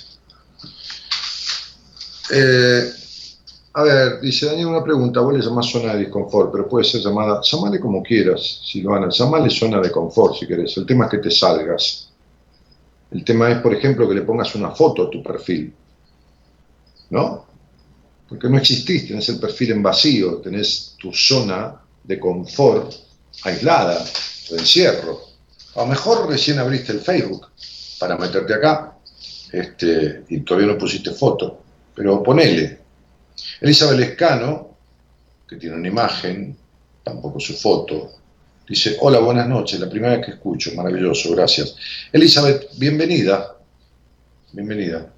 [2.31, 2.91] Eh,
[3.75, 7.03] a ver, dice Daniel una pregunta, vos le llamás zona de disconfort, pero puede ser
[7.03, 11.19] llamada, llamale como quieras, Silvana, llamale zona de confort si querés, el tema es que
[11.19, 12.11] te salgas.
[13.11, 15.75] El tema es, por ejemplo, que le pongas una foto a tu perfil,
[17.11, 17.50] ¿no?
[18.31, 22.95] Porque no existís, tenés el perfil en vacío, tenés tu zona de confort
[23.43, 24.05] aislada,
[24.49, 25.21] de encierro.
[25.75, 27.49] A lo mejor recién abriste el Facebook
[27.99, 28.97] para meterte acá
[29.51, 31.61] este, y todavía no pusiste foto,
[31.93, 32.79] pero ponele.
[33.63, 34.77] Elizabeth Escano,
[35.49, 36.57] que tiene una imagen,
[37.03, 38.13] tampoco su foto,
[38.69, 41.75] dice, hola, buenas noches, la primera vez que escucho, maravilloso, gracias.
[42.13, 43.57] Elizabeth, bienvenida,
[44.53, 45.15] bienvenida.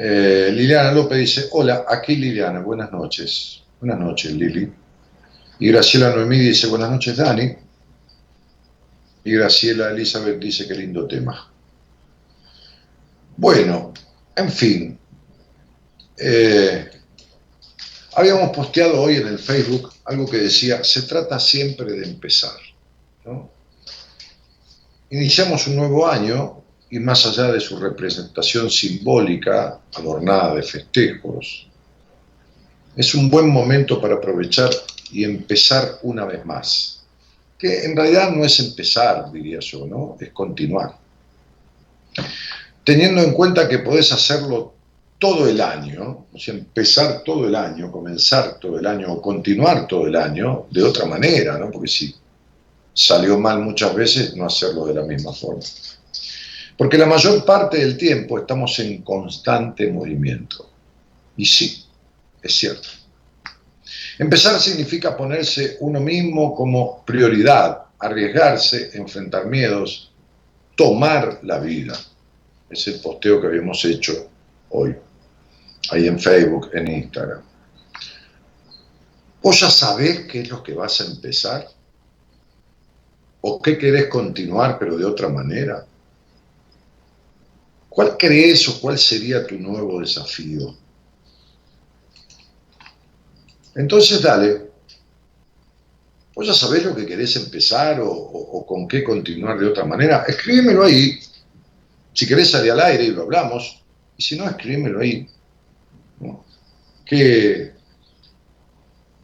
[0.00, 3.62] Eh, Liliana López dice, hola, aquí Liliana, buenas noches.
[3.80, 4.72] Buenas noches, Lili.
[5.58, 7.52] Y Graciela Noemí dice, buenas noches, Dani.
[9.24, 11.50] Y Graciela Elizabeth dice, qué lindo tema.
[13.36, 13.92] Bueno,
[14.36, 14.98] en fin.
[16.16, 16.88] Eh,
[18.14, 22.56] habíamos posteado hoy en el Facebook algo que decía, se trata siempre de empezar.
[25.10, 26.57] Iniciamos un nuevo año
[26.90, 31.66] y más allá de su representación simbólica, adornada de festejos,
[32.96, 34.70] es un buen momento para aprovechar
[35.12, 37.04] y empezar una vez más.
[37.58, 40.16] Que en realidad no es empezar, diría yo, ¿no?
[40.20, 40.96] Es continuar.
[42.84, 44.74] Teniendo en cuenta que podés hacerlo
[45.18, 49.86] todo el año, o sea, empezar todo el año, comenzar todo el año o continuar
[49.86, 51.70] todo el año de otra manera, ¿no?
[51.70, 52.14] Porque si
[52.94, 55.62] salió mal muchas veces, no hacerlo de la misma forma.
[56.78, 60.70] Porque la mayor parte del tiempo estamos en constante movimiento.
[61.36, 61.84] Y sí,
[62.40, 62.88] es cierto.
[64.16, 70.12] Empezar significa ponerse uno mismo como prioridad, arriesgarse, enfrentar miedos,
[70.76, 71.98] tomar la vida.
[72.70, 74.30] Es el posteo que habíamos hecho
[74.70, 74.94] hoy,
[75.90, 77.42] ahí en Facebook, en Instagram.
[79.42, 81.66] ¿Vos ya sabés qué es lo que vas a empezar?
[83.40, 85.87] ¿O qué querés continuar pero de otra manera?
[87.98, 90.72] ¿Cuál crees o cuál sería tu nuevo desafío?
[93.74, 94.70] Entonces, dale.
[96.32, 100.24] Vos ya sabés lo que querés empezar o, con qué continuar de otra manera.
[100.28, 101.18] Escríbemelo ahí.
[102.12, 103.82] Si querés salir al aire y lo hablamos.
[104.16, 105.28] Y si no, escríbemelo ahí.
[107.04, 107.72] ¿Qué,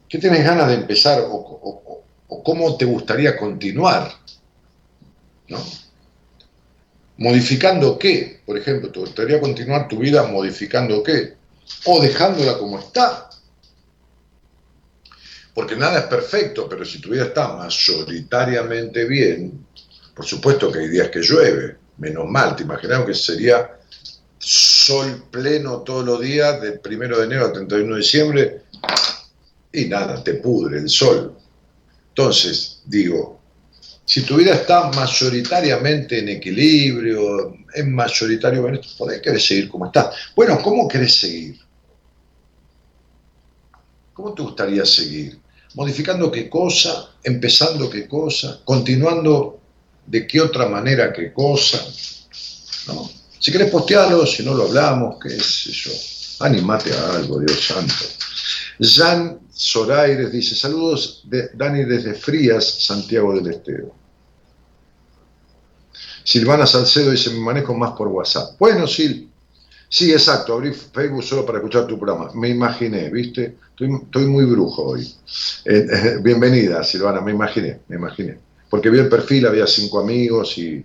[0.09, 4.11] ¿Qué tenés ganas de empezar o, o cómo te gustaría continuar?
[5.47, 5.63] ¿No?
[7.17, 8.41] ¿Modificando qué?
[8.45, 11.35] Por ejemplo, ¿te gustaría continuar tu vida modificando qué?
[11.87, 13.31] O dejándola como está.
[15.55, 19.65] Porque nada es perfecto, pero si tu vida está mayoritariamente bien,
[20.15, 23.79] por supuesto que hay días que llueve, menos mal, te imaginas que sería
[24.39, 28.63] sol pleno todos los días, del 1 de enero al 31 de diciembre,
[29.73, 31.37] y nada, te pudre el sol.
[32.09, 33.34] Entonces, digo,
[34.15, 40.13] si tu vida está mayoritariamente en equilibrio, es mayoritario, bueno, podés querer seguir como está.
[40.37, 41.59] Bueno, ¿cómo querés seguir?
[44.13, 45.41] ¿Cómo te gustaría seguir?
[45.75, 47.09] ¿Modificando qué cosa?
[47.25, 48.61] ¿Empezando qué cosa?
[48.65, 49.59] ¿Continuando
[50.07, 51.85] de qué otra manera qué cosa?
[53.41, 55.91] Si querés postearlo, si no lo hablamos, qué sé yo.
[56.39, 58.05] Animate a algo, Dios santo.
[58.79, 64.04] Jan Zoraires dice, saludos de Dani desde Frías, Santiago del Estero.
[66.25, 68.57] Silvana Salcedo dice, me manejo más por WhatsApp.
[68.59, 69.29] Bueno, Sil,
[69.89, 72.31] sí, exacto, abrí Facebook solo para escuchar tu programa.
[72.35, 73.57] Me imaginé, ¿viste?
[73.71, 75.03] Estoy, muy brujo hoy.
[75.65, 78.39] Eh, eh, bienvenida, Silvana, me imaginé, me imaginé.
[78.69, 80.85] Porque vi el perfil, había cinco amigos y,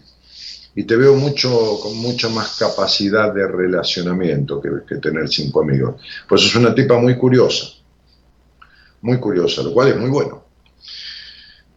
[0.86, 6.02] te veo mucho, con mucha más capacidad de relacionamiento que, que tener cinco amigos.
[6.28, 7.80] Pues es una tipa muy curiosa
[9.02, 10.44] muy curiosa, lo cual es muy bueno.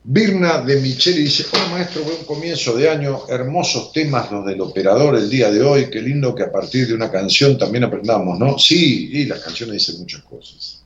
[0.05, 5.15] Birna de Micheli dice, hola maestro, buen comienzo de año, hermosos temas los del operador
[5.15, 8.59] el día de hoy, qué lindo que a partir de una canción también aprendamos, ¿no?
[8.59, 10.83] Sí, y las canciones dicen muchas cosas.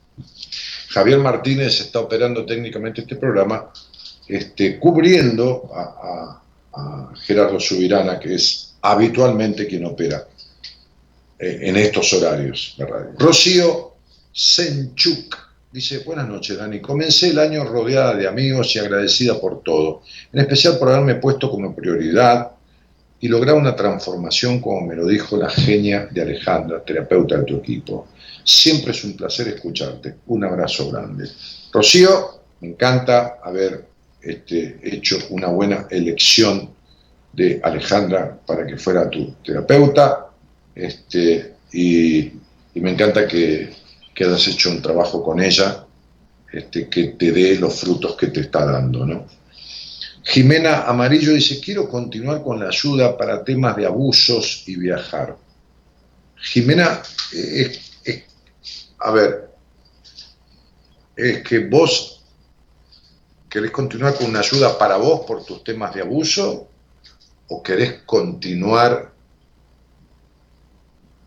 [0.89, 3.71] Javier Martínez está operando técnicamente este programa
[4.27, 6.43] este, cubriendo a,
[7.23, 10.27] Gerardo Subirana, que es habitualmente quien opera
[11.39, 13.13] eh, en estos horarios de radio.
[13.17, 13.95] Rocío
[14.31, 20.01] Senchuk dice, buenas noches Dani, comencé el año rodeada de amigos y agradecida por todo,
[20.31, 22.51] en especial por haberme puesto como prioridad
[23.19, 27.57] y lograr una transformación como me lo dijo la genia de Alejandra, terapeuta de tu
[27.57, 28.07] equipo.
[28.43, 30.15] Siempre es un placer escucharte.
[30.27, 31.27] Un abrazo grande.
[31.71, 33.85] Rocío, me encanta haber
[34.21, 36.69] este, hecho una buena elección
[37.33, 40.27] de Alejandra para que fuera tu terapeuta.
[40.73, 42.31] Este, y,
[42.75, 43.73] me encanta que,
[44.17, 45.85] que, hayas hecho un trabajo con ella
[46.51, 49.05] este, que te dé los frutos que te está dando.
[49.05, 49.27] ¿no?
[50.23, 55.37] Jimena Amarillo dice, quiero continuar con la ayuda para temas de abusos y viajar.
[56.35, 56.99] Jimena,
[57.33, 57.79] eh,
[58.99, 59.51] a ver,
[61.15, 62.23] es que vos
[63.47, 66.67] querés continuar con una ayuda para vos por tus temas de abuso
[67.49, 69.13] o querés continuar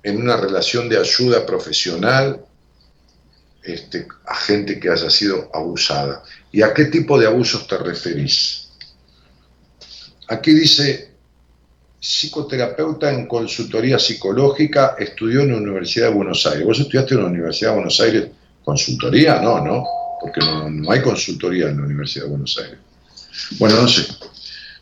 [0.02, 2.46] en una relación de ayuda profesional
[3.62, 6.22] este, a gente que haya sido abusada.
[6.52, 8.68] ¿Y a qué tipo de abusos te referís?
[10.28, 11.10] Aquí dice
[12.00, 16.64] psicoterapeuta en consultoría psicológica, estudió en la Universidad de Buenos Aires.
[16.64, 18.28] ¿Vos estudiaste en la Universidad de Buenos Aires
[18.64, 19.40] consultoría?
[19.40, 19.84] No, no,
[20.20, 22.78] porque no, hay consultoría en la Universidad de Buenos Aires.
[23.58, 24.06] Bueno, no sé.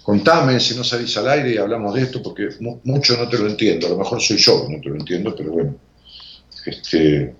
[0.02, 2.50] Contame si no salís al aire y hablamos de esto, porque
[2.84, 3.88] mucho no te lo entiendo.
[3.88, 5.76] A lo mejor soy yo no te lo entiendo, pero bueno.
[6.64, 7.34] Este...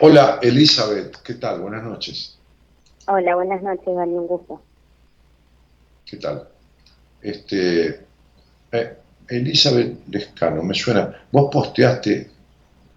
[0.00, 1.60] Hola, Elizabeth, ¿qué tal?
[1.60, 2.36] Buenas noches.
[3.06, 4.60] Hola, buenas noches, Dani, un gusto.
[6.04, 6.48] ¿Qué tal?
[7.22, 8.00] Este,
[8.72, 8.96] eh,
[9.28, 11.26] Elizabeth Lescano, me suena.
[11.32, 12.30] Vos posteaste.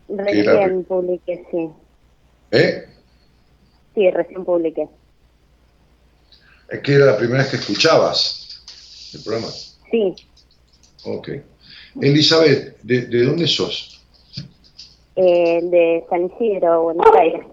[0.09, 1.69] Recién publiqué, sí.
[2.51, 2.85] ¿Eh?
[3.95, 4.88] Sí, recién publiqué.
[6.69, 8.61] Es que era la primera vez que escuchabas
[9.13, 9.47] el programa.
[9.89, 10.15] Sí.
[11.05, 11.30] Ok.
[12.01, 13.98] Elizabeth, ¿de, dónde sos?
[15.22, 17.46] Eh, de San Isidro, Buenos Aires.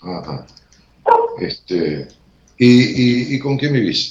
[0.00, 0.46] Ajá.
[1.38, 2.08] Este,
[2.56, 4.10] ¿y, y, y con quién vivís?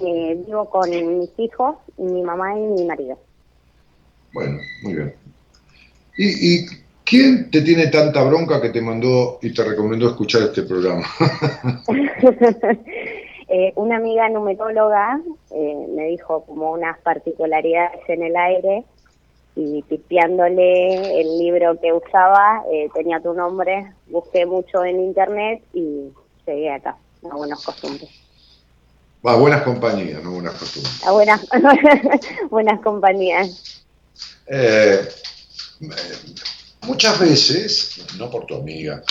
[0.00, 3.16] Eh, vivo con mis hijos, mi mamá y mi marido.
[4.32, 5.14] Bueno, muy bien.
[6.18, 6.66] ¿Y,
[7.04, 11.06] quién te tiene tanta bronca que te mandó y te recomendó escuchar este programa?
[13.48, 15.20] Eh, una amiga numeróloga
[15.52, 18.84] eh, me dijo como unas particularidades en el aire
[19.56, 22.62] y tipeándole el libro que usaba,
[22.94, 26.12] tenía tu nombre, busqué mucho en internet y
[26.46, 26.96] llegué acá,
[27.30, 28.10] a buenas costumbres.
[29.24, 31.04] A buenas compañías, no buenas costumbres.
[31.04, 31.46] A buenas,
[32.50, 33.82] buenas compañías.
[34.46, 35.08] Eh,
[36.82, 39.02] muchas veces, no por tu amiga,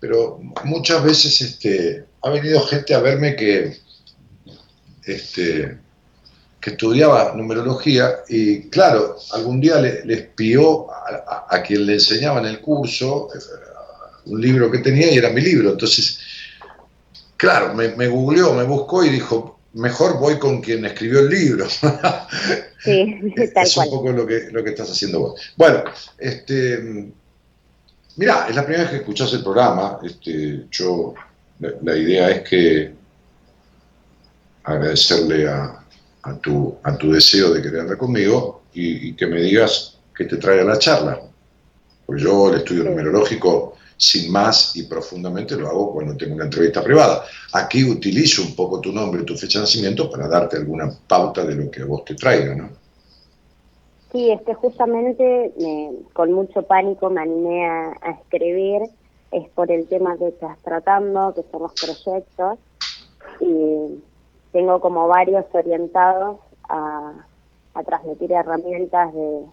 [0.00, 3.76] pero muchas veces este, ha venido gente a verme que,
[5.04, 5.78] este,
[6.62, 12.46] que estudiaba numerología y claro, algún día le, espió a, a, quien le enseñaba en
[12.46, 13.38] el curso eh,
[14.26, 15.72] un libro que tenía y era mi libro.
[15.72, 16.20] Entonces,
[17.42, 21.66] Claro, me, me googleó, me buscó y dijo, mejor voy con quien escribió el libro.
[22.78, 23.20] Sí,
[23.54, 25.40] tal es un poco lo que, lo que estás haciendo vos.
[25.56, 25.84] Bueno,
[26.18, 27.12] este,
[28.16, 29.98] mira, es la primera vez que escuchás el programa.
[30.04, 31.14] Este, yo,
[31.60, 32.92] la, idea es que
[34.64, 35.81] agradecerle a,
[36.40, 40.64] tu, a tu deseo de querer conmigo y, y, que me digas que te traiga
[40.64, 41.20] la charla.
[42.06, 46.82] Pues yo el estudio numerológico sin más y profundamente lo hago cuando tengo una entrevista
[46.82, 47.24] privada.
[47.52, 51.44] Aquí utilizo un poco tu nombre y tu fecha de nacimiento para darte alguna pauta
[51.44, 52.68] de lo que a vos te traiga, ¿no?
[54.10, 55.52] Sí, es que justamente
[56.12, 58.82] con mucho pánico me animé a, escribir,
[59.30, 62.58] es por el tema que estás tratando, que son los proyectos,
[63.40, 64.02] y
[64.52, 66.38] tengo como varios orientados
[66.68, 67.12] a,
[67.86, 69.46] transmitir herramientas de,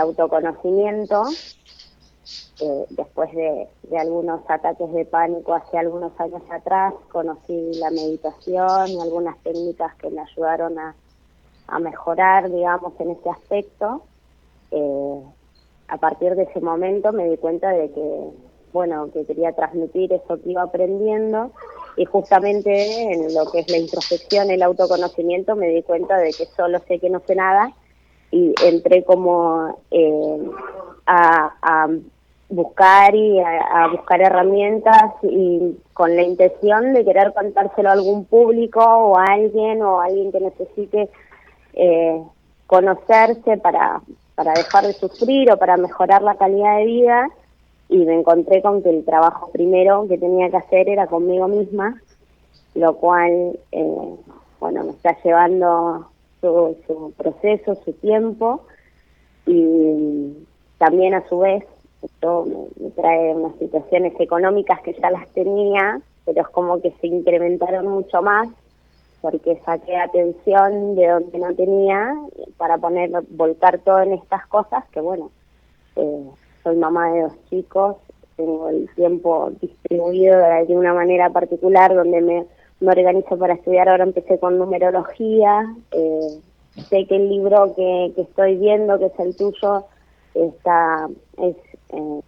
[0.00, 1.24] autoconocimiento
[2.60, 9.00] eh, después de, algunos ataques de pánico hace algunos años atrás, conocí la meditación y
[9.00, 10.94] algunas técnicas que me ayudaron a,
[11.80, 14.02] mejorar, digamos, en ese aspecto.
[14.70, 15.22] Eh,
[15.88, 18.30] a partir de ese momento me di cuenta de que,
[18.72, 21.52] bueno, que quería transmitir eso que iba aprendiendo
[21.98, 26.46] y justamente en lo que es la introspección, el autoconocimiento, me di cuenta de que
[26.56, 27.72] solo sé que no sé nada
[28.30, 30.50] y entré como eh,
[31.06, 31.88] a
[32.48, 38.80] buscar y a, buscar herramientas y con la intención de querer contárselo a algún público
[38.80, 41.10] o a alguien o a alguien que necesite
[41.74, 42.22] eh,
[42.66, 44.00] conocerse para,
[44.34, 47.28] para dejar de sufrir o para mejorar la calidad de vida
[47.88, 52.00] y me encontré con que el trabajo primero que tenía que hacer era conmigo misma,
[52.74, 54.14] lo cual, eh,
[54.60, 56.10] bueno, me está llevando
[56.40, 58.62] su, su proceso, su tiempo
[59.46, 60.36] y
[60.78, 61.64] también a su vez
[62.02, 62.46] esto
[62.80, 67.86] me, trae unas situaciones económicas que ya las tenía, pero es como que se incrementaron
[67.88, 68.48] mucho más
[69.20, 72.14] porque saqué atención de donde no tenía
[72.56, 75.30] para poner, volcar todo en estas cosas que bueno,
[75.96, 76.30] eh,
[76.68, 77.96] soy mamá de dos chicos,
[78.36, 82.44] tengo el tiempo distribuido de una manera particular donde me,
[82.80, 86.38] me organizo para estudiar, ahora empecé con numerología, eh,
[86.88, 89.86] sé que el libro que, que estoy viendo, que es el tuyo,
[90.34, 91.08] está
[91.42, 91.56] es
[91.90, 92.20] eh,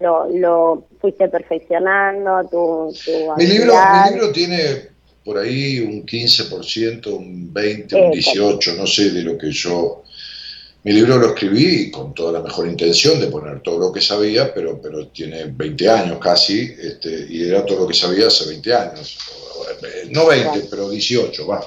[0.00, 2.94] lo, lo fuiste perfeccionando tu,
[3.36, 4.88] mi libro mi libro tiene
[5.24, 10.02] por ahí un 15%, un 20, un 18, no sé de lo que yo
[10.88, 14.54] mi libro lo escribí con toda la mejor intención de poner todo lo que sabía,
[14.54, 18.74] pero, pero tiene 20 años casi, este, y era todo lo que sabía hace 20
[18.74, 19.18] años.
[20.08, 21.66] No 20, pero 18, va,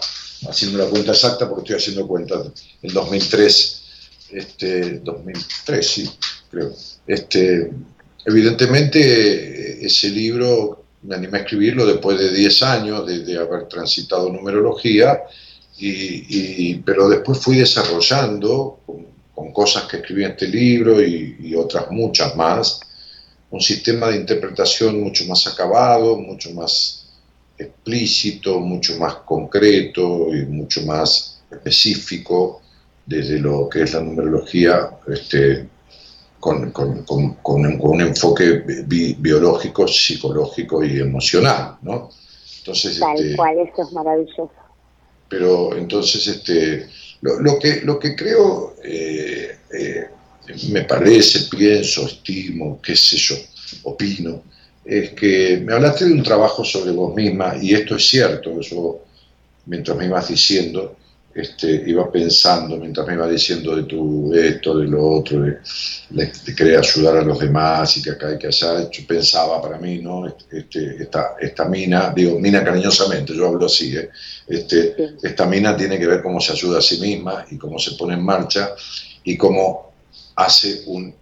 [0.49, 3.83] haciendo la cuenta exacta porque estoy haciendo cuenta en 2003,
[4.31, 6.09] este, 2003, sí,
[6.49, 6.73] creo.
[7.05, 7.69] Este,
[8.25, 15.21] evidentemente ese libro me animé a escribirlo después de 10 años de, haber transitado numerología,
[15.83, 18.79] y, pero después fui desarrollando
[19.51, 22.79] cosas que escribí en este libro y, otras muchas más,
[23.49, 27.07] un sistema de interpretación mucho más acabado, mucho más
[27.57, 32.61] explícito, mucho más concreto y mucho más específico
[33.05, 35.67] desde lo que es la numerología este,
[36.39, 38.63] con, con, con, un, enfoque
[39.17, 42.09] biológico, psicológico y emocional, ¿no?
[42.59, 44.51] Entonces, Tal este, cual, eso es maravilloso.
[45.29, 46.87] Pero entonces, este,
[47.21, 50.07] lo, que, lo que creo, eh, eh,
[50.69, 53.35] me parece, pienso, estimo, qué sé yo,
[53.83, 54.43] opino,
[54.83, 59.05] es que me hablaste de un trabajo sobre vos misma, y esto es cierto, eso
[59.67, 60.97] mientras me ibas diciendo,
[61.33, 66.79] este, iba pensando mientras me iba diciendo de tu esto, de lo otro, de, querer
[66.79, 70.27] ayudar a los demás y que acá hay que allá, yo pensaba para mí, ¿no?
[70.27, 74.09] Este, esta, esta mina, digo, mina cariñosamente, yo hablo así, ¿eh?
[74.47, 77.91] este, esta mina tiene que ver cómo se ayuda a sí misma y cómo se
[77.91, 78.71] pone en marcha
[79.23, 79.93] y cómo
[80.35, 81.13] hace un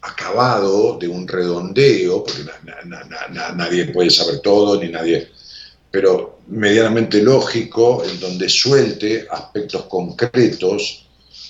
[0.00, 2.44] acabado de un redondeo, porque
[3.54, 5.28] nadie puede saber todo, ni nadie
[5.90, 11.06] pero medianamente lógico, en donde suelte aspectos concretos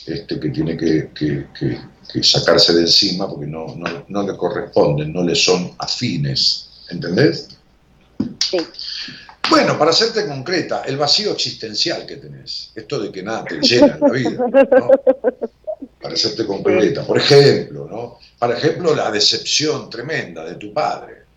[0.07, 1.83] este, que tiene que,
[2.23, 6.69] sacarse de encima porque no, le corresponden, no le son afines.
[6.91, 7.49] ¿Entendés?
[8.51, 8.59] Sí.
[9.51, 13.95] Bueno, para hacerte concreta, el vacío existencial que tenés, esto de que nada te llena
[13.95, 14.47] en la vida,
[16.03, 17.07] para hacerte concreta.
[17.07, 18.19] Por ejemplo, ¿no?
[18.39, 21.28] Por ejemplo, la decepción tremenda de tu padre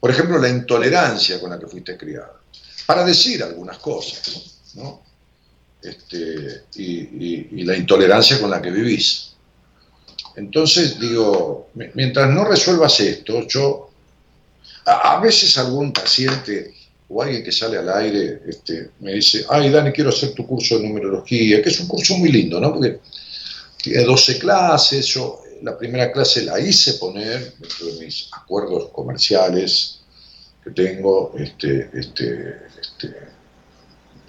[0.00, 2.40] por ejemplo, la intolerancia con la que fuiste criada,
[2.86, 5.02] para decir algunas cosas, ¿no?
[5.82, 9.34] Este, y, la intolerancia con la que vivís.
[10.36, 13.90] Entonces, digo, mientras no resuelvas esto, yo,
[14.86, 16.74] a, veces algún paciente
[17.08, 20.78] o alguien que sale al aire este, me dice, ay, Dani, quiero hacer tu curso
[20.78, 22.72] de numerología, que es un curso muy lindo, ¿no?
[22.72, 23.00] Porque
[23.82, 30.00] tiene 12 clases, yo la primera clase la hice poner dentro de mis acuerdos comerciales
[30.62, 33.28] que tengo, este, este, este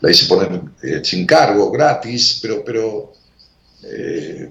[0.01, 3.13] la hice poner eh, sin cargo, gratis, pero, pero
[3.83, 4.49] eh,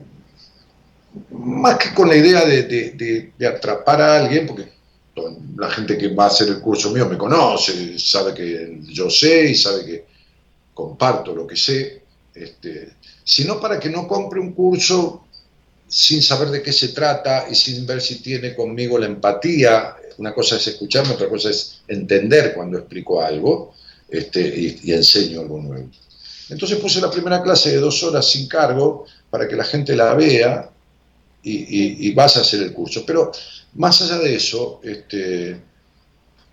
[1.30, 4.68] más que con la idea de, atrapar a alguien, porque
[5.56, 9.50] la gente que va a hacer el curso mío me conoce, sabe que yo sé
[9.50, 10.06] y sabe que
[10.74, 12.02] comparto lo que sé,
[12.34, 12.92] este,
[13.24, 15.27] sino para que no compre un curso
[15.88, 19.96] sin saber de qué se trata y sin ver si tiene conmigo la empatía.
[20.18, 23.74] Una cosa es escucharme, otra cosa es entender cuando explico algo
[24.08, 25.88] este, y, enseño algo nuevo.
[26.50, 30.14] Entonces puse la primera clase de dos horas sin cargo para que la gente la
[30.14, 30.70] vea
[31.42, 33.04] y, vas a hacer el curso.
[33.06, 33.32] Pero
[33.74, 35.60] más allá de eso, este,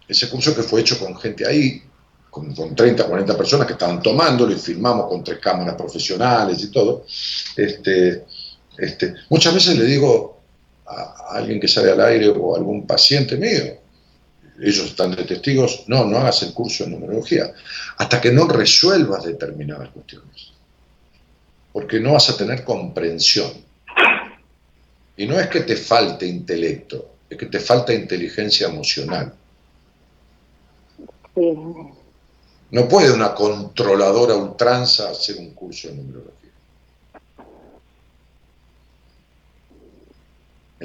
[0.07, 1.82] ese curso que fue hecho con gente ahí,
[2.30, 6.68] con, con, 30, 40 personas que estaban tomándolo y filmamos con tres cámaras profesionales y
[6.72, 7.06] todo,
[7.56, 8.26] este,
[8.77, 10.39] este, muchas veces le digo
[10.85, 13.77] a, alguien que sale al aire o a algún paciente mío,
[14.60, 17.52] ellos están de testigos, no, no hagas el curso de numerología,
[17.97, 20.53] hasta que no resuelvas determinadas cuestiones,
[21.73, 23.52] porque no vas a tener comprensión.
[25.18, 29.34] Y no es que te falte intelecto, es que te falta inteligencia emocional.
[32.72, 36.45] No puede una controladora ultranza hacer un curso de numerología.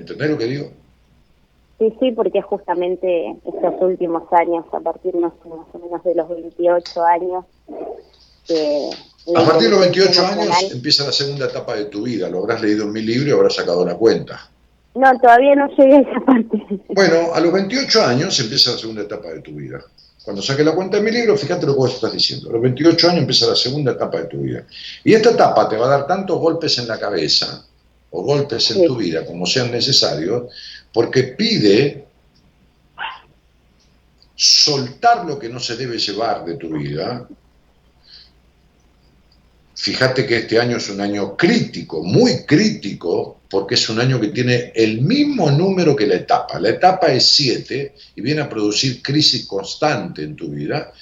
[0.01, 0.71] ¿Entendés lo que digo?
[1.79, 6.15] Sí, sí, porque justamente estos últimos años, a partir no sé, más o menos de
[6.15, 7.45] los 28 años,
[9.37, 12.61] a partir de los 28 años empieza la segunda etapa de tu vida, lo habrás
[12.61, 14.51] leído en mi libro y habrás sacado la cuenta.
[14.95, 16.59] No, todavía no llegué a esa parte.
[16.89, 19.81] Bueno, a los 28 años empieza la segunda etapa de tu vida.
[20.25, 22.51] Cuando saque la cuenta de mi libro, fíjate lo que vos estás diciendo.
[22.51, 24.65] A los 28 años empieza la segunda etapa de tu vida.
[25.05, 27.65] Y esta etapa te va a dar tantos golpes en la cabeza
[28.11, 30.53] o golpes en tu vida como sean necesarios,
[30.93, 32.05] porque pide
[34.35, 37.29] soltar lo que no se debe llevar de tu vida
[39.81, 44.29] Fíjate que este año es un año crítico, muy crítico, porque es un año que
[44.29, 46.61] tiene el mismo número que la etapa.
[46.61, 50.93] La etapa es 7 y viene a producir crisis constante en tu vida.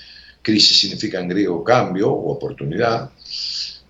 [0.41, 3.11] Crisis significa en griego cambio o oportunidad.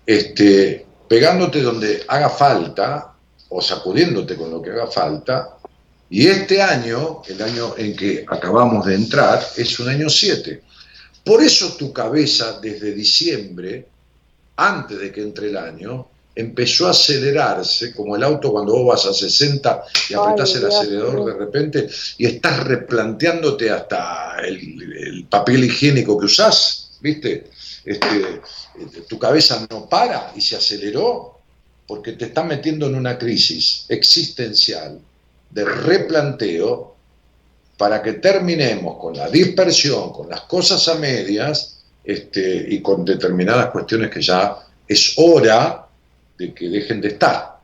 [0.03, 3.13] Este, pegándote donde haga falta
[3.49, 5.57] o sacudiéndote con lo que haga falta.
[6.09, 10.63] Y este año, el año en que acabamos de entrar, es un año 7.
[11.25, 13.85] Por eso tu cabeza desde diciembre
[14.59, 19.05] antes de que entre el año, empezó a acelerarse, como el auto cuando vos vas
[19.05, 26.17] a 60 y apretás el acelerador de repente y estás replanteándote hasta el, papel higiénico
[26.17, 27.49] que usás, ¿viste?
[27.85, 28.41] Este,
[29.07, 31.39] tu cabeza no para y se aceleró
[31.87, 34.99] porque te está metiendo en una crisis existencial
[35.49, 36.95] de replanteo
[37.77, 43.71] para que terminemos con la dispersión, con las cosas a medias este, y con determinadas
[43.71, 44.57] cuestiones que ya
[44.87, 45.87] es hora
[46.37, 47.59] de que dejen de estar.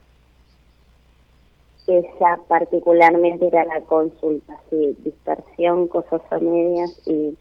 [1.87, 7.37] Esa particularmente era la consulta, sí, dispersión, cosas a medias y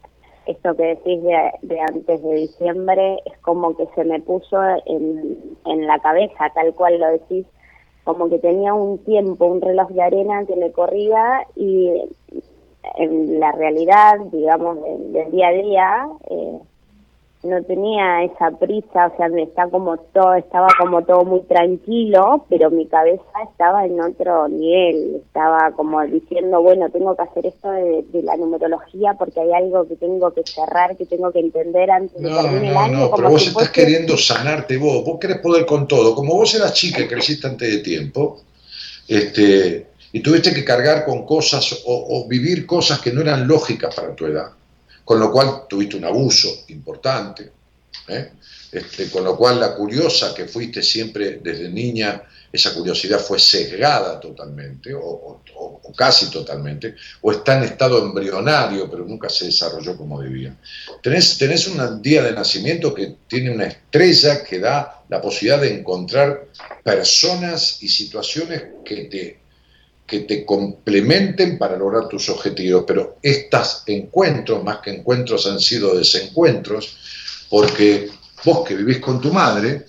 [0.47, 4.57] esto que decís de, antes de diciembre es como que se me puso
[4.87, 7.47] en, en la cabeza, tal cual lo decís,
[8.05, 11.91] como que tenía un tiempo, un reloj de arena que me corría y
[12.97, 16.59] en la realidad, digamos, del, día a día, eh,
[17.45, 22.47] no tenía esa prisa, o sea, me está como todo, estaba como todo muy tranquilo,
[22.49, 27.71] pero mi cabeza estaba en otro nivel, estaba como diciendo, bueno, tengo que hacer esto
[27.71, 32.21] de, la numerología porque hay algo que tengo que cerrar, que tengo que entender antes
[32.21, 32.99] de terminar el año.
[32.99, 36.73] No, pero vos estás queriendo sanarte vos, vos querés poder con todo, como vos eras
[36.73, 38.41] chica y creciste antes de tiempo,
[39.07, 44.15] este, y tuviste que cargar con cosas o vivir cosas que no eran lógicas para
[44.15, 44.49] tu edad
[45.05, 47.51] con lo cual tuviste un abuso importante,
[48.09, 48.31] ¿eh?
[48.73, 52.23] este, con lo cual la curiosa que fuiste siempre desde niña,
[52.53, 55.41] esa curiosidad fue sesgada totalmente, o,
[55.97, 60.57] casi totalmente, o está en estado embrionario, pero nunca se desarrolló como debía.
[61.03, 65.79] Tenés, tenés un día de nacimiento que tiene una estrella que da la posibilidad de
[65.79, 66.47] encontrar
[66.83, 69.44] personas y situaciones que te
[70.15, 75.97] que te complementen para lograr tus objetivos, pero estos encuentros, más que encuentros, han sido
[75.97, 76.97] desencuentros,
[77.51, 78.11] porque
[78.45, 79.87] vos que vivís con tu madre,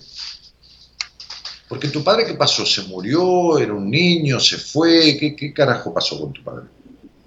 [1.68, 2.66] porque tu padre, ¿qué pasó?
[2.66, 3.56] ¿Se murió?
[3.58, 4.40] ¿Era un niño?
[4.40, 5.16] ¿Se fue?
[5.16, 6.64] ¿Qué, qué carajo pasó con tu padre?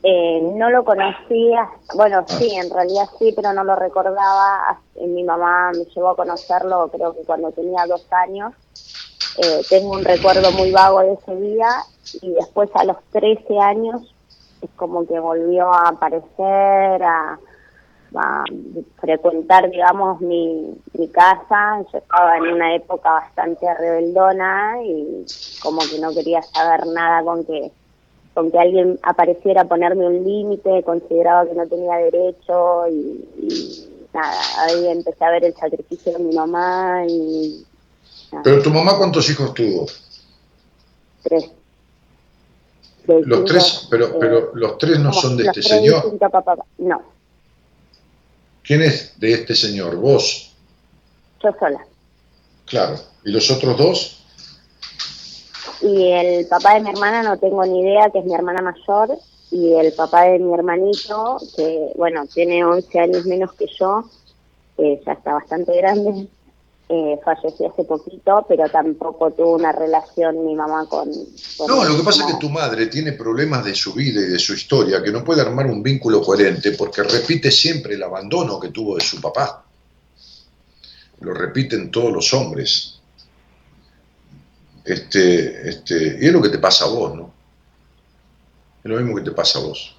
[0.03, 2.37] Eh, no lo conocía, bueno, ah.
[2.37, 4.77] sí, en realidad sí, pero no lo recordaba.
[4.95, 8.53] Mi mamá me llevó a conocerlo creo que cuando tenía dos años.
[9.37, 11.69] Eh, tengo un recuerdo muy vago de ese día
[12.21, 14.13] y después a los 13 años
[14.61, 17.39] es como que volvió a aparecer, a,
[18.99, 21.85] frecuentar, digamos, mi, mi casa.
[21.93, 25.25] Yo estaba en una época bastante rebeldona y
[25.61, 27.71] como que no quería saber nada con que
[28.33, 34.39] con que alguien apareciera a ponerme un límite, consideraba que no tenía derecho y, nada,
[34.59, 37.65] ahí empecé a ver el sacrificio de mi mamá y...
[38.43, 39.87] ¿Pero tu mamá cuántos hijos tuvo?
[41.23, 41.51] Tres
[43.07, 46.17] los tres, pero, eh, pero los tres no, son de este señor.
[46.77, 47.01] no.
[48.63, 49.95] ¿Quién es de este señor?
[49.95, 50.55] ¿Vos?
[51.43, 51.85] Yo sola.
[52.65, 52.97] Claro.
[53.25, 54.23] ¿Y los otros dos?
[55.81, 59.17] Y el papá de mi hermana no tengo ni idea, que es mi hermana mayor,
[59.51, 64.03] y el papá de mi hermanito, que bueno, tiene 11 años menos que yo,
[64.77, 66.27] que ya está bastante grande,
[66.91, 71.07] eh, falleció hace poquito, pero tampoco tuvo una relación mi mamá con...
[71.67, 74.39] no, lo que pasa es que tu madre tiene problemas de su vida y de
[74.39, 78.69] su historia, que no puede armar un vínculo coherente porque repite siempre el abandono que
[78.69, 79.63] tuvo de su papá.
[81.19, 82.99] Lo repiten todos los hombres.
[84.83, 87.33] Este, este, y es lo que te pasa a vos, ¿no?
[88.83, 89.95] Es lo mismo que te pasa a vos.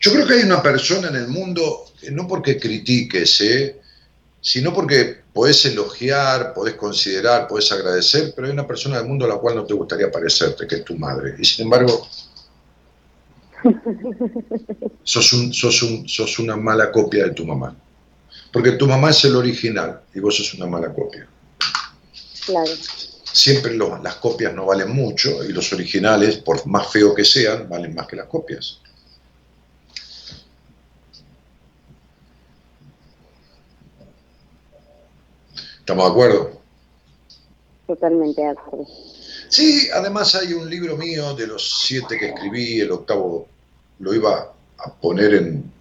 [0.00, 3.80] Yo creo que hay una persona en el mundo, no porque critiques, ¿eh?
[4.40, 9.28] sino porque podés elogiar, podés considerar, podés agradecer, pero hay una persona del mundo a
[9.28, 11.36] la cual no te gustaría parecerte, que es tu madre.
[11.38, 12.08] Y sin embargo,
[15.04, 17.72] sos, un, sos, un, sos una mala copia de tu mamá.
[18.52, 21.28] Porque tu mamá es el original y vos sos una mala copia.
[22.44, 22.72] Claro.
[23.32, 27.68] Siempre lo- las copias no valen mucho y los originales, por más feo que sean,
[27.68, 28.80] valen más que las copias.
[35.88, 36.60] ¿Estamos de acuerdo?
[37.86, 38.86] Totalmente de acuerdo.
[39.48, 43.48] Sí, además hay un libro mío de los siete que escribí, el octavo
[44.00, 45.72] lo iba a poner en,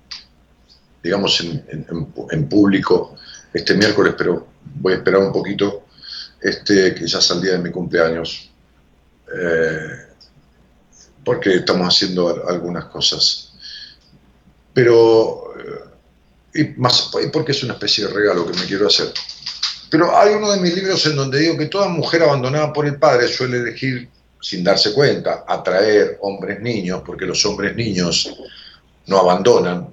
[1.03, 3.17] digamos, en, en- en- en público
[3.53, 5.83] este miércoles, pero voy a esperar un poquito,
[6.39, 8.49] este, que ya es el día de mi cumpleaños,
[9.37, 9.89] eh,
[11.25, 13.51] porque estamos haciendo al- algunas cosas.
[14.73, 19.11] Pero, eh, y más, y porque es una especie de regalo que me quiero hacer.
[19.89, 22.97] Pero hay uno de mis libros en donde digo que toda mujer abandonada por el
[22.97, 24.09] padre suele elegir,
[24.41, 28.35] sin darse cuenta, atraer hombres niños, porque los hombres niños
[29.05, 29.89] no abandonan,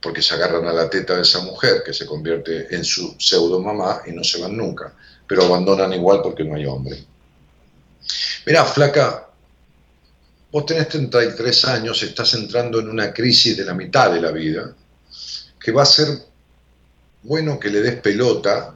[0.00, 3.60] porque se agarran a la teta de esa mujer, que se convierte en su pseudo
[3.60, 4.92] mamá y no se van nunca,
[5.26, 7.02] pero abandonan igual porque no hay hombre.
[8.46, 9.28] Mira, flaca,
[10.52, 14.74] vos tenés 33 años, estás entrando en una crisis de la mitad de la vida,
[15.58, 16.08] que va a ser
[17.22, 18.74] bueno que le des pelota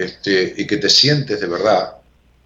[0.00, 1.96] este, y que te sientes de verdad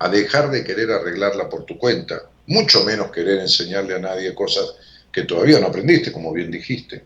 [0.01, 4.75] a dejar de querer arreglarla por tu cuenta, mucho menos querer enseñarle a nadie cosas
[5.13, 7.05] que todavía no aprendiste, como bien dijiste,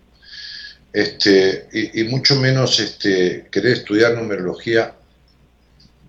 [0.91, 4.95] este, y, mucho menos este, querer estudiar numerología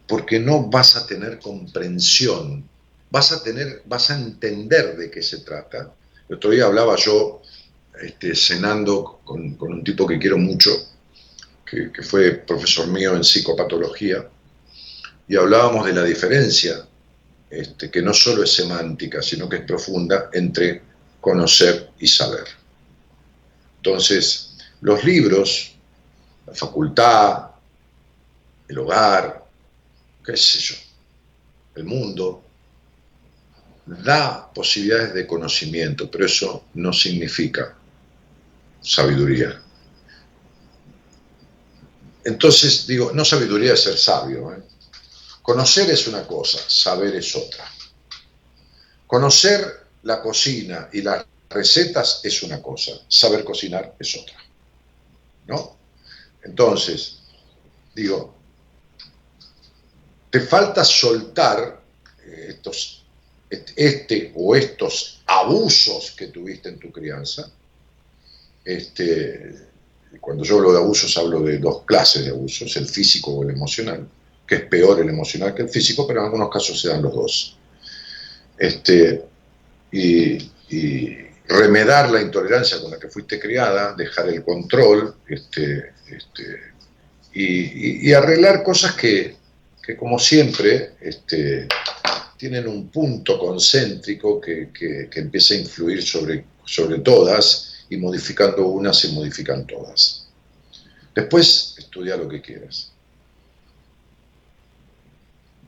[0.07, 2.63] porque no vas a tener comprensión,
[3.11, 5.93] vas a tener, vas a entender de qué se trata.
[6.29, 7.41] El otro día hablaba yo
[8.01, 10.71] este, cenando con un tipo que quiero mucho,
[11.69, 14.27] que, fue profesor mío en psicopatología,
[15.27, 16.85] y hablábamos de la diferencia,
[17.49, 20.81] este, que no solo es semántica, sino que es profunda, entre
[21.21, 22.45] conocer y saber.
[23.77, 25.75] Entonces, los libros,
[26.47, 27.51] la facultad,
[28.67, 29.45] el hogar,
[30.25, 30.75] qué sé yo,
[31.75, 32.43] el mundo,
[33.85, 37.75] da posibilidades de conocimiento, pero eso no significa
[38.81, 39.61] sabiduría.
[42.23, 44.53] Entonces, digo, no sabiduría es ser sabio.
[44.53, 44.61] ¿eh?
[45.41, 47.65] Conocer es una cosa, saber es otra.
[49.07, 54.37] Conocer la cocina y las recetas es una cosa, saber cocinar es otra.
[55.47, 55.77] ¿No?
[56.43, 57.19] Entonces,
[57.95, 58.35] digo,
[60.29, 61.81] te falta soltar
[62.23, 63.03] eh, estos,
[63.49, 67.51] este, este o estos abusos que tuviste en tu crianza.
[68.63, 69.68] Este,
[70.19, 73.51] cuando yo hablo de abusos hablo de dos clases de abusos, el físico o el
[73.51, 74.07] emocional,
[74.47, 77.13] que es peor el emocional que el físico, pero en algunos casos se dan los
[77.13, 77.57] dos.
[78.57, 79.23] Este,
[79.91, 80.37] y,
[80.69, 81.17] y
[81.47, 86.43] remedar la intolerancia con la que fuiste criada, dejar el control, este, este,
[87.33, 89.35] y, arreglar cosas que,
[89.81, 91.67] que como siempre, este,
[92.37, 98.67] tienen un punto concéntrico que, que- que empieza a influir sobre, sobre todas y modificando
[98.67, 100.27] unas se modifican todas.
[101.15, 102.91] Después estudia lo que quieras.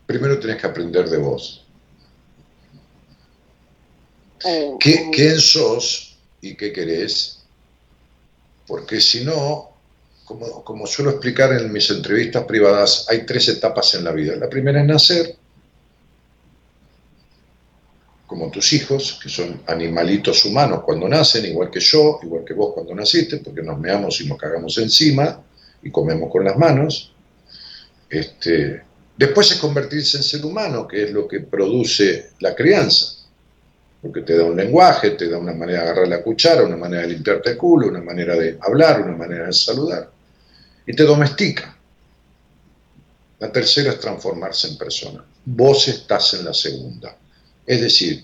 [0.05, 1.65] Primero tenés que aprender de vos.
[4.45, 7.39] Eh, ¿Qué, eh, ¿Quién sos y qué querés?
[8.67, 9.71] Porque si no,
[10.25, 14.35] como, como suelo explicar en mis entrevistas privadas, hay tres etapas en la vida.
[14.35, 15.35] La primera es nacer,
[18.31, 22.73] como tus hijos, que son animalitos humanos cuando nacen, igual que yo, igual que vos
[22.73, 25.43] cuando naciste, porque nos meamos y nos cagamos encima
[25.83, 27.13] y comemos con las manos.
[28.09, 28.83] Este,
[29.17, 33.17] después es convertirse en ser humano, que es lo que produce la crianza
[34.01, 37.03] porque te da un lenguaje, te da una manera de agarrar la cuchara, una manera
[37.03, 40.09] de limpiarte el culo, una manera de hablar, una manera de saludar,
[40.87, 41.77] y te domestica.
[43.39, 45.23] La tercera es transformarse en persona.
[45.45, 47.15] Vos estás en la segunda.
[47.65, 48.23] Es decir,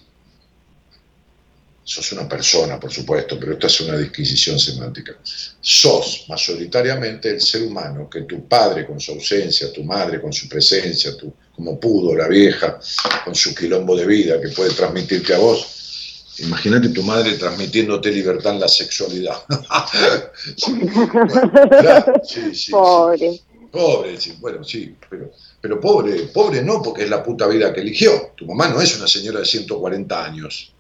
[1.88, 5.16] sos una persona, por supuesto, pero esta es una disquisición semántica.
[5.62, 10.50] Sos mayoritariamente el ser humano que tu padre con su ausencia, tu madre con su
[10.50, 12.78] presencia, tu, como pudo, la vieja,
[13.24, 16.36] con su quilombo de vida que puede transmitirte a vos.
[16.40, 19.38] Imagínate tu madre transmitiéndote libertad en la sexualidad.
[20.58, 22.72] Sí, bueno, claro, sí, sí, sí.
[22.72, 23.42] Pobre.
[23.72, 25.32] Pobre, sí, bueno, sí, pero,
[25.62, 28.34] pero pobre, pobre no, porque es la puta vida que eligió.
[28.36, 30.74] Tu mamá no es una señora de 140 años.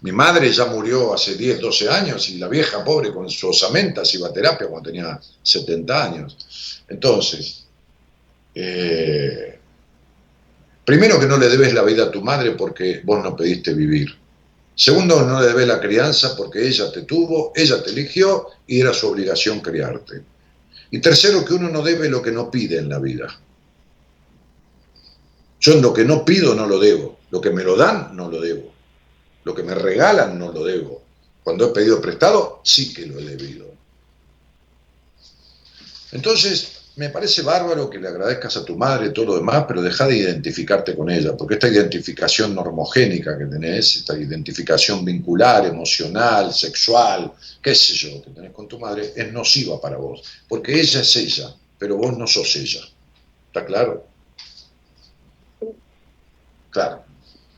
[0.00, 4.12] Mi madre ya murió hace 10, 12 años y la vieja pobre con su osamentas
[4.14, 6.82] iba a terapia cuando tenía 70 años.
[6.88, 7.64] Entonces,
[8.60, 9.58] Eh,
[10.84, 14.08] primero que no le debes la vida a tu madre porque vos no pediste vivir.
[14.74, 18.92] Segundo, no le debes la crianza porque ella te tuvo, ella te eligió y era
[18.92, 20.22] su obligación criarte.
[20.90, 23.28] Y tercero, que uno no debe lo que no pide en la vida.
[25.68, 27.18] Yo lo que no pido no lo debo.
[27.28, 28.72] Lo que me lo dan no lo debo.
[29.44, 31.02] Lo que me regalan no lo debo.
[31.44, 33.66] Cuando he pedido prestado, sí que lo he debido.
[36.12, 40.06] Entonces, me parece bárbaro que le agradezcas a tu madre todo lo demás, pero deja
[40.06, 47.30] de identificarte con ella, porque esta identificación normogénica que tenés, esta identificación vincular, emocional, sexual,
[47.60, 51.14] qué sé yo, que tenés con tu madre, es nociva para vos, porque ella es
[51.16, 52.80] ella, pero vos no sos ella.
[53.48, 54.07] ¿Está claro?
[56.82, 57.02] Claro.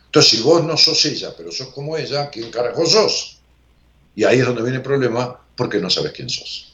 [0.07, 3.41] Entonces, si vos no sos ella, pero sos como ella, ¿quién carajo sos?
[4.17, 6.71] Y ahí es donde viene el problema, porque no sabes quién sos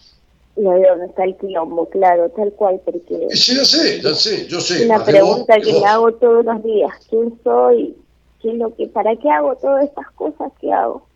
[0.56, 3.28] no de dónde está el quilombo, claro, tal cual, porque...
[3.32, 4.86] Sí, ya sé, ya sé, yo sé.
[4.86, 7.94] Una pregunta que me hago todos los días, ¿quién soy?
[8.40, 11.06] ¿Qué lo que, ¿Para qué hago todas estas cosas que hago?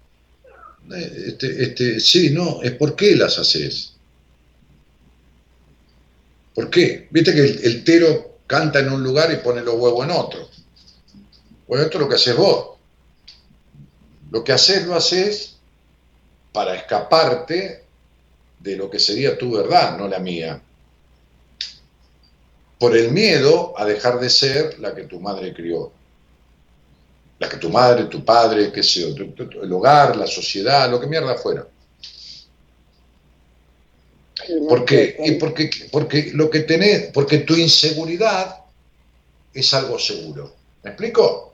[0.95, 3.95] Eh, este, este, sí, no, es por qué las haces.
[6.55, 7.09] ¿Por qué?
[7.11, 10.49] Viste que el, tero canta en un lugar y pone los huevos en otro.
[11.71, 12.79] Bueno, esto es lo que haces vos.
[14.33, 15.55] Lo que haces lo haces
[16.53, 17.85] para escaparte
[18.59, 20.61] de lo que sería tu verdad, no la mía.
[22.77, 25.93] Por el miedo a dejar de ser la que tu madre crió.
[27.39, 29.25] La que tu madre, tu padre, qué sé yo,
[29.63, 31.69] el hogar, la sociedad, lo que mierda fuera.
[34.69, 35.17] ¿Por qué?
[35.25, 38.57] Y porque, porque lo que tenés, porque tu inseguridad
[39.55, 40.53] es algo seguro.
[40.83, 41.50] ¿Me explico?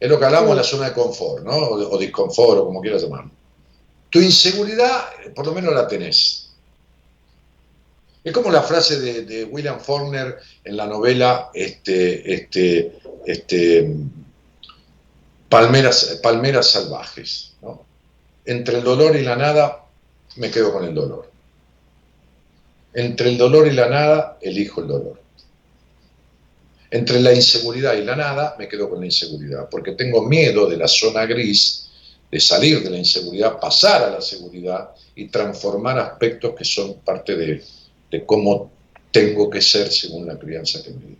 [0.00, 1.52] Es lo que hablamos de la zona de confort, ¿no?
[1.52, 3.30] O, o disconfort, o como quieras llamarlo.
[4.10, 6.44] Tu inseguridad, por lo menos la tenés.
[8.24, 13.94] Es como la frase de, William Faulkner en la novela este, este, este,
[15.50, 17.52] Palmeras, Palmeras Salvajes.
[18.46, 19.84] Entre el dolor y la nada,
[20.36, 21.30] me quedo con el dolor.
[22.94, 25.20] Entre el dolor y la nada, elijo el dolor.
[26.94, 30.76] Entre la inseguridad y la nada, me quedo con la inseguridad, porque tengo miedo de
[30.76, 31.90] la zona gris
[32.30, 37.34] de salir de la inseguridad, pasar a la seguridad y transformar aspectos que son parte
[37.34, 37.64] de,
[38.24, 38.70] cómo
[39.10, 41.18] tengo que ser según la crianza que me di.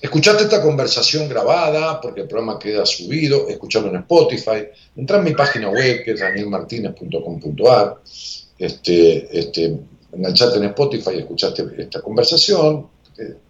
[0.00, 4.66] Escuchaste esta conversación grabada porque el programa queda subido, escuchalo en Spotify,
[4.96, 8.00] entra en mi página web que es danielmartinez.com.ar,
[8.58, 9.78] este, este,
[10.12, 12.90] enganchate en Spotify y escuchaste esta conversación,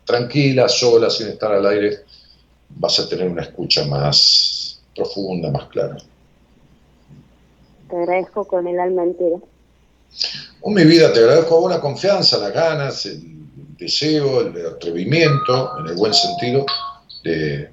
[0.04, 2.00] tranquila, sola, sin estar al aire,
[2.68, 5.96] vas a tener una escucha más, profunda, más clara.
[7.88, 9.36] Te agradezco con el alma entera.
[10.64, 13.20] En mi vida te agradezco la confianza, las ganas, el
[13.78, 16.64] deseo, el atrevimiento, en el buen sentido,
[17.24, 17.70] de,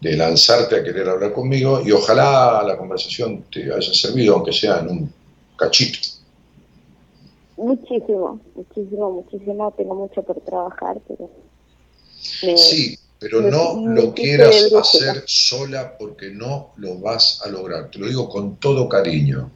[0.00, 4.88] lanzarte a querer hablar conmigo y ojalá la conversación te haya servido, aunque sea en
[4.90, 5.12] un
[5.56, 5.98] cachito.
[7.56, 9.74] Muchísimo, muchísimo, muchísimo.
[9.76, 11.28] Tengo mucho por trabajar, pero...
[12.20, 17.90] Sí, pero no lo quieras hacer sola porque no lo vas a lograr.
[17.90, 19.50] Te lo digo con todo cariño.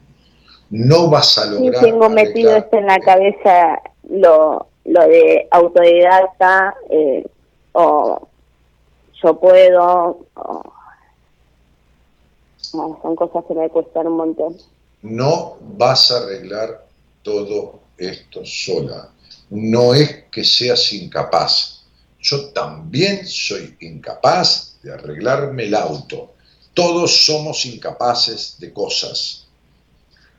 [0.69, 1.75] No vas a lograr.
[1.75, 7.25] Sí, tengo metido esto en la cabeza lo, lo de autodidacta eh,
[7.73, 8.27] o
[9.21, 10.25] yo puedo.
[12.71, 14.57] son cosas que me cuestan un montón.
[15.03, 16.85] No vas a arreglar
[17.21, 19.09] todo esto sola.
[19.49, 21.82] No es que seas incapaz
[22.23, 26.33] yo también soy incapaz de arreglarme el auto.
[26.73, 29.45] Todos somos incapaces de cosas.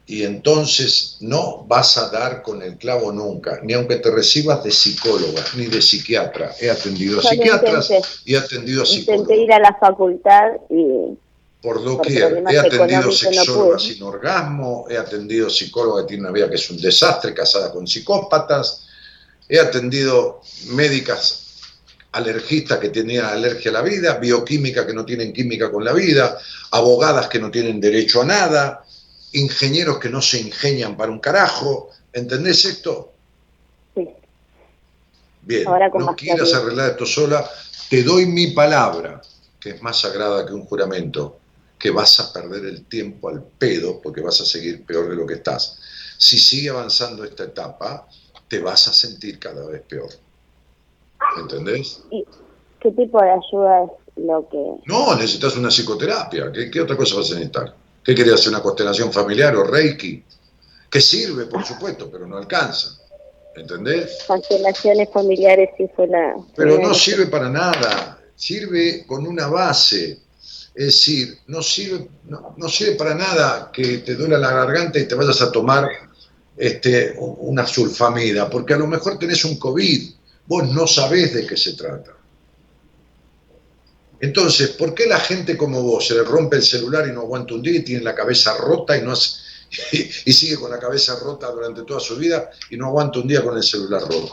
[0.06, 4.70] Y entonces no vas a dar con el clavo nunca, ni aunque te recibas de
[4.70, 6.54] psicóloga, ni de psiquiatra.
[6.60, 7.90] He atendido a psiquiatras
[8.24, 9.30] y he atendido a psicólogos.
[9.30, 11.18] Intenté ir a la facultad y...
[11.62, 12.44] Por doquier.
[12.50, 16.78] He atendido sexólogas sin orgasmo, he atendido psicóloga que tiene una vida que es un
[16.78, 18.86] desastre, casada con psicópatas,
[19.48, 21.43] he atendido médicas
[22.14, 26.38] alergistas que tenían alergia a la vida, bioquímica que no tienen química con la vida,
[26.70, 28.84] abogadas que no tienen derecho a nada,
[29.32, 31.90] ingenieros que no se ingenian para un carajo.
[32.12, 33.12] ¿Entendés esto?
[33.94, 34.08] Sí.
[35.42, 37.44] Bien, no quieras arreglar esto sola,
[37.90, 39.20] te doy mi palabra,
[39.60, 41.38] que es más sagrada que un juramento,
[41.78, 45.26] que vas a perder el tiempo al pedo porque vas a seguir peor de lo
[45.26, 45.78] que estás.
[46.16, 48.08] Si sigue avanzando esta etapa,
[48.48, 50.08] te vas a sentir cada vez peor.
[51.36, 52.02] ¿Entendés?
[52.80, 54.58] ¿Qué tipo de ayuda es lo que...?
[54.86, 56.52] No, necesitas una psicoterapia.
[56.52, 57.74] ¿Qué, otra cosa vas a necesitar?
[58.02, 58.50] ¿Qué querías hacer?
[58.50, 60.22] ¿Una constelación familiar o Reiki?
[60.90, 62.98] Que sirve, por supuesto, pero no alcanza.
[63.56, 64.18] ¿Entendés?
[64.26, 66.34] Constelaciones familiares sí fue la...
[66.56, 70.18] Pero no sirve para nada, sirve con una base.
[70.74, 75.06] Es decir, no sirve, no, no sirve para nada que te duela la garganta y
[75.06, 75.88] te vayas a tomar
[76.56, 80.10] este, una sulfamida, porque a lo mejor tenés un COVID,
[80.46, 82.12] vos no sabés de qué se trata.
[84.20, 87.54] Entonces, ¿por qué la gente como vos se le rompe el celular y no aguanta
[87.54, 89.38] un día y tiene la cabeza rota y no hace-
[90.24, 93.42] y sigue con la cabeza rota durante toda su vida y no aguanta un día
[93.42, 94.30] con el celular roto?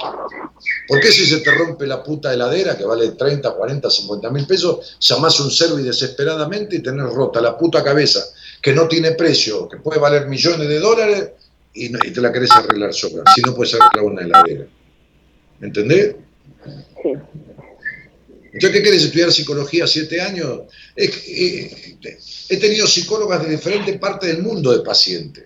[0.88, 4.46] ¿Por qué si se te rompe la puta heladera, que vale 30, 40, 50 mil
[4.46, 8.24] pesos, llamás a un servi desesperadamente y tenés rota la puta cabeza,
[8.62, 11.30] que no tiene precio, que puede valer millones de dólares
[11.74, 13.24] y te la querés arreglar sola?
[13.34, 14.68] Si no puedes arreglar una heladera.
[15.62, 16.16] ¿Entendés?
[17.04, 17.14] Sí.
[18.54, 20.62] ¿Yo qué querés estudiar psicología siete años?
[20.96, 21.98] Que, eh,
[22.50, 25.46] he tenido psicólogas de diferentes partes del mundo de pacientes.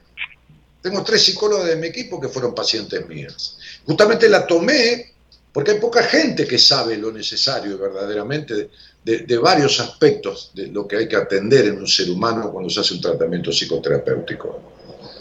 [0.81, 3.57] Tengo tres psicólogas de mi equipo que fueron pacientes mías.
[3.85, 5.11] Justamente la tomé
[5.51, 8.69] porque hay poca gente que sabe lo necesario verdaderamente de,
[9.03, 12.69] de- de varios aspectos de lo que hay que atender en un ser humano cuando
[12.69, 14.73] se hace un tratamiento psicoterapéutico.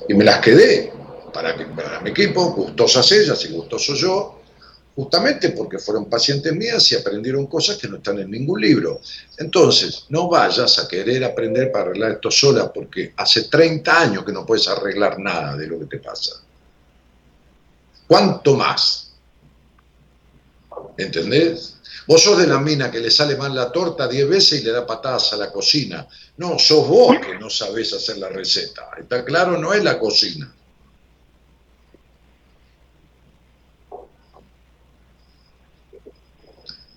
[0.09, 0.91] Y me las quedé
[1.33, 4.41] para, que- para mi equipo, gustosas ellas y gustoso yo,
[4.95, 9.01] justamente porque fueron pacientes mías y aprendieron cosas que no están en ningún libro.
[9.39, 14.33] Entonces, no vayas a querer aprender para arreglar esto sola, porque hace 30 años que
[14.33, 16.33] no puedes arreglar nada de lo que te pasa.
[18.07, 19.13] ¿Cuánto más?
[20.97, 21.77] ¿Entendés?
[22.07, 24.71] Vos sos de la mina que le sale mal la torta 10 veces y le
[24.71, 26.07] da patadas a la cocina.
[26.37, 28.91] No, sos vos que no sabés hacer la receta.
[28.99, 29.59] ¿Está claro?
[29.59, 30.55] No es la cocina.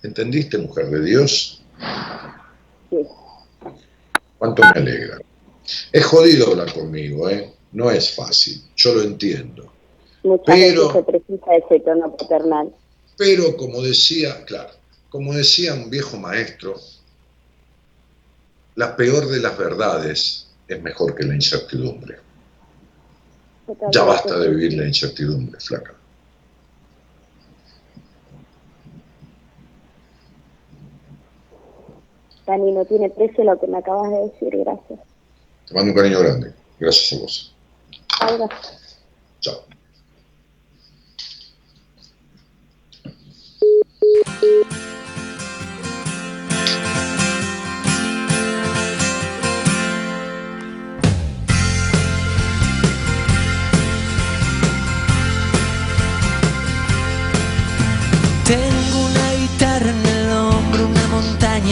[0.02, 1.62] ¿Entendiste, mujer de Dios?
[2.90, 2.98] Sí.
[4.38, 5.18] Cuánto me alegra.
[5.92, 7.52] Es jodido hablar conmigo, ¿eh?
[7.72, 9.70] No es fácil, yo lo entiendo.
[10.22, 12.72] Muchas Pero- veces se precisa ese tono paternal.
[13.16, 14.70] Pero como decía, claro,
[15.10, 16.76] como decía un viejo maestro,
[18.76, 22.18] la peor de las verdades es mejor que la incertidumbre.
[23.92, 25.94] Ya basta de vivir la incertidumbre, flaca.
[32.48, 34.98] Dani, no tiene precio lo que me acabas de decir, gracias.
[35.66, 36.54] Te mando un cariño grande.
[36.80, 37.54] Gracias a vos.
[38.38, 39.04] Gracias.
[39.40, 39.64] Chao.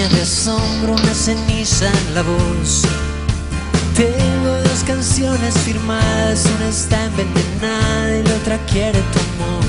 [0.04, 2.82] De asombro, una ceniza en la voz.
[3.96, 9.64] Tengo dos canciones firmadas, una está envenenada y la otra quiere tu amor.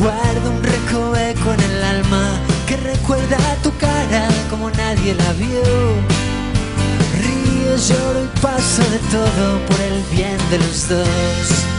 [0.00, 5.62] Guardo un recoveco en el alma que recuerda tu cara como nadie la vio.
[7.20, 11.77] Río, lloro y paso de todo por el bien de los dos.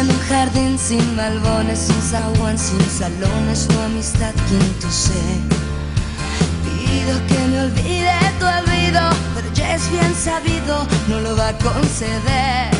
[0.00, 5.24] En un jardín sin balbones, sin zaguán, sin salones, tu amistad quinto sé.
[6.64, 9.02] Pido que me olvide tu olvido,
[9.34, 12.70] pero ya es bien sabido, no lo va a conceder.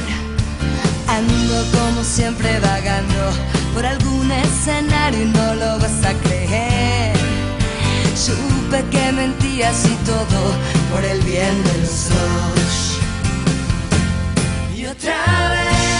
[1.08, 3.22] Ando como siempre vagando
[3.74, 7.16] por algún escenario y no lo vas a creer.
[8.16, 10.40] Supe que mentías y todo
[10.92, 12.98] por el bien de los dos.
[14.76, 15.93] Y otra vez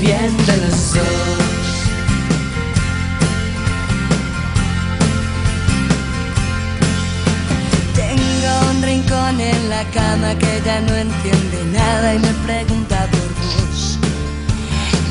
[0.00, 1.19] bien de los dos.
[9.38, 13.98] En la cama que ya no entiende nada y me pregunta por vos.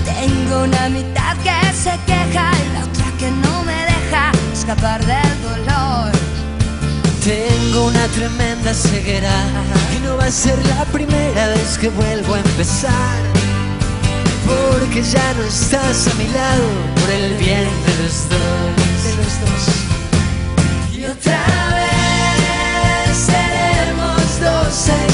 [0.04, 5.41] Tengo una mitad que se queja y la otra que no me deja escapar del
[5.41, 6.12] dolor.
[7.24, 9.38] Tengo una tremenda ceguera
[9.96, 13.20] y no va a ser la primera vez que vuelvo a empezar.
[14.46, 16.68] Porque ya no estás a mi lado
[17.00, 19.04] por el bien de los dos.
[19.06, 19.69] De los dos.
[24.72, 25.09] say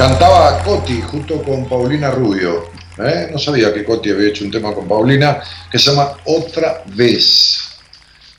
[0.00, 2.70] Cantaba Coti junto con Paulina Rubio.
[2.96, 3.28] ¿eh?
[3.30, 7.58] No sabía que Coti había hecho un tema con Paulina que se llama Otra vez.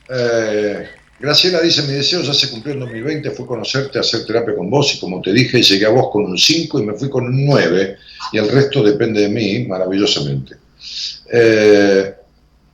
[0.09, 0.87] Eh,
[1.19, 4.95] Graciela dice, mi deseo ya se cumplió en 2020, fue conocerte, hacer terapia con vos
[4.95, 7.45] y como te dije, llegué a vos con un 5 y me fui con un
[7.45, 7.95] 9
[8.33, 10.55] y el resto depende de mí maravillosamente.
[11.31, 12.15] Eh,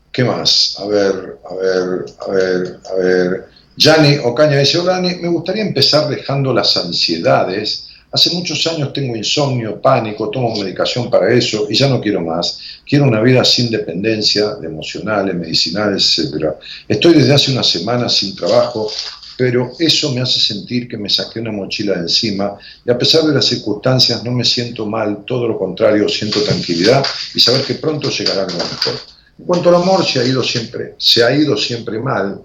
[0.09, 0.77] ¿Qué más?
[0.79, 3.47] A ver, a ver, a ver, a ver.
[3.75, 9.81] Yanni Ocaña dice, Dani, me gustaría empezar dejando las ansiedades Hace muchos años tengo insomnio,
[9.81, 12.59] pánico, tomo medicación para eso y ya no quiero más.
[12.87, 16.53] Quiero una vida sin dependencia de emocionales, medicinales, etc.
[16.87, 18.89] Estoy desde hace una semana sin trabajo,
[19.37, 23.23] pero eso me hace sentir que me saqué una mochila de encima y a pesar
[23.23, 27.05] de las circunstancias no me siento mal, todo lo contrario, siento tranquilidad
[27.35, 28.93] y saber que pronto llegará algo mejor.
[29.37, 32.41] En cuanto al amor, se ha ido siempre, se ha ido siempre mal.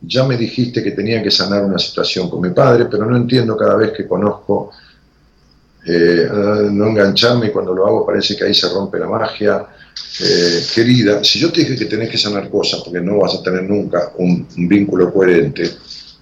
[0.00, 3.56] Ya me dijiste que tenía que sanar una situación con mi padre, pero no entiendo
[3.56, 4.70] cada vez que conozco
[5.90, 6.28] eh,
[6.70, 9.66] no engancharme cuando lo hago parece que ahí se rompe la magia.
[10.20, 13.42] Eh, querida, si yo te dije que tenés que sanar cosas porque no vas a
[13.42, 15.70] tener nunca un, vínculo coherente,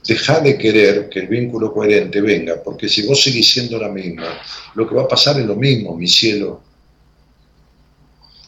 [0.06, 4.38] deja de querer que el vínculo coherente venga, porque si vos seguís siendo la misma,
[4.76, 6.62] lo que va a pasar es lo mismo, mi cielo.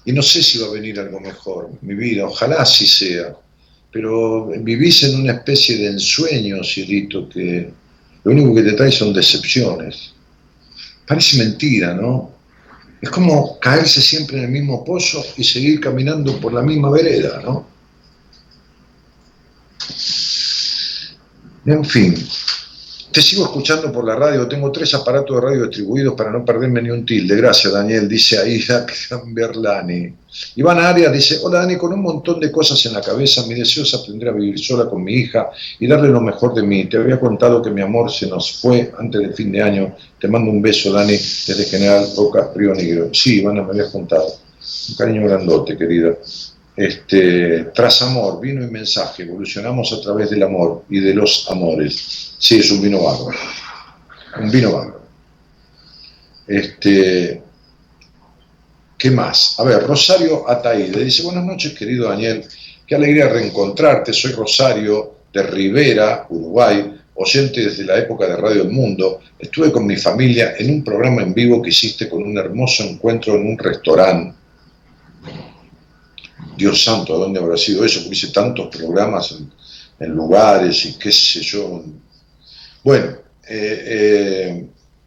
[0.04, 3.34] Y no sé si va a venir algo mejor, mi vida, ojalá así sea,
[3.90, 7.70] pero vivís en una especie de ensueño, cielito, que
[8.22, 10.12] lo único que te trae son decepciones
[11.08, 12.30] parece mentira, ¿no?
[13.00, 17.40] Es como caerse siempre en el mismo pozo y seguir caminando por la misma vereda,
[17.42, 17.66] ¿no?
[21.64, 22.14] En fin,
[23.10, 26.82] te sigo escuchando por la radio, tengo tres aparatos de radio distribuidos para no perderme
[26.82, 27.36] ni un tilde.
[27.36, 28.62] Gracias, Daniel, dice ahí
[29.26, 30.12] Berlani.
[30.56, 33.82] Iván Arias dice, hola Dani, con un montón de cosas en la cabeza, mi deseo
[33.82, 36.84] es aprender a vivir sola con mi hija y darle lo mejor de mí.
[36.84, 39.96] Te había contado que mi amor se nos fue antes del fin de año.
[40.20, 43.08] Te mando un beso, Dani, desde General Roca, Río Negro.
[43.12, 44.26] Sí, Ivana, me habías contado.
[44.90, 46.14] Un cariño grandote, querida.
[46.78, 52.36] Este, tras amor, vino y mensaje, evolucionamos a través del amor y de los amores.
[52.38, 53.36] Sí, es un vino bárbaro.
[54.40, 55.02] Un vino bárbaro.
[56.46, 57.42] Este,
[58.96, 59.58] ¿Qué más?
[59.58, 62.44] A ver, Rosario Ataíde dice, buenas noches querido Daniel,
[62.86, 68.70] qué alegría reencontrarte, soy Rosario de Rivera, Uruguay, oyente desde la época de Radio El
[68.70, 72.84] Mundo, estuve con mi familia en un programa en vivo que hiciste con un hermoso
[72.84, 74.38] encuentro en un restaurante
[76.58, 78.00] Dios santo, ¿a dónde habrá sido eso?
[78.00, 79.32] Porque hice tantos programas
[80.00, 81.84] en, lugares y qué sé yo.
[82.82, 83.06] Bueno,
[83.48, 84.66] eh, eh,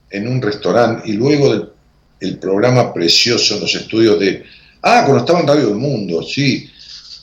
[0.10, 1.74] en un restaurante y luego
[2.20, 4.44] el programa precioso en los estudios de...
[4.82, 6.70] Ah, cuando estaba en Radio del Mundo, sí.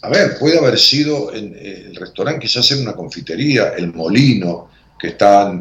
[0.03, 4.71] A ver, puede haber sido en, eh, el restaurante, quizás en una confitería, El Molino,
[4.99, 5.53] que está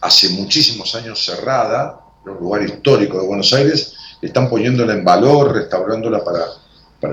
[0.00, 6.22] hace muchísimos años cerrada, un lugar histórico de Buenos Aires, están poniéndola en valor, restaurándola
[6.24, 6.61] para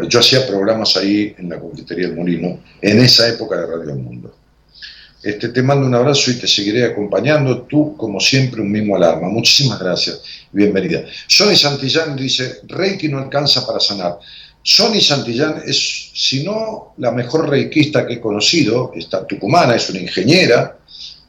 [0.07, 4.35] yo hacía programas ahí en la confitería del Molino, en esa época de Radio Mundo.
[5.21, 9.27] Este, te mando un abrazo y te seguiré acompañando, tú como siempre un mismo alarma.
[9.27, 10.21] Muchísimas gracias
[10.51, 11.03] bienvenida.
[11.27, 14.17] Sonny Santillán dice, Reiki no alcanza para sanar.
[14.63, 19.99] Sonny Santillán es, si no la mejor reikista que he conocido, está tucumana, es una
[19.99, 20.77] ingeniera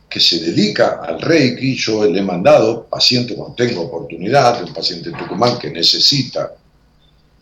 [0.08, 1.76] que se dedica al Reiki.
[1.76, 6.52] Yo le he mandado paciente cuando tengo oportunidad, un paciente tucumán que necesita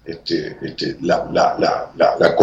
[0.08, 2.34] este, este, la,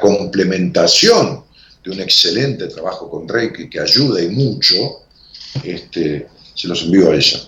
[0.00, 1.44] complementación
[1.82, 4.76] de un excelente trabajo con Reiki que ayuda y mucho,
[5.64, 7.40] este, se los envío a ella.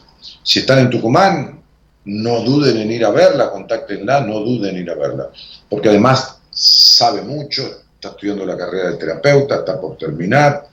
[0.42, 1.62] Si están en Tucumán,
[2.06, 5.30] no duden en ir a verla, contáctenla, no duden en ir a verla,
[5.68, 7.62] porque además sabe mucho,
[7.94, 10.68] está estudiando la carrera de terapeuta, está por terminar,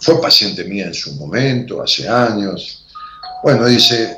[0.00, 2.86] fue paciente mía en su momento, hace años.
[3.44, 4.16] Bueno, dice,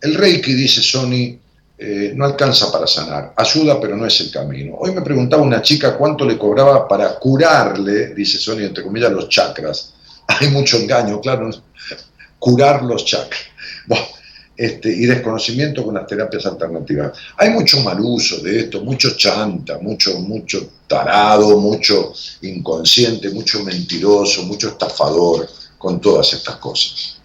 [0.00, 1.38] el Reiki, dice Sony,
[1.78, 4.76] eh, no alcanza para sanar, ayuda pero no es el camino.
[4.78, 9.28] Hoy me preguntaba una chica cuánto le cobraba para curarle, dice Sony, entre comillas, los
[9.28, 9.94] chakras.
[10.26, 11.50] Hay mucho engaño, claro,
[12.38, 13.40] curar los chakras.
[14.60, 17.16] este, y desconocimiento con las terapias alternativas.
[17.38, 22.12] Hay mucho mal uso de esto, mucho chanta, mucho, mucho tarado, mucho
[22.42, 25.48] inconsciente, mucho mentiroso, mucho estafador
[25.78, 27.16] con todas estas cosas.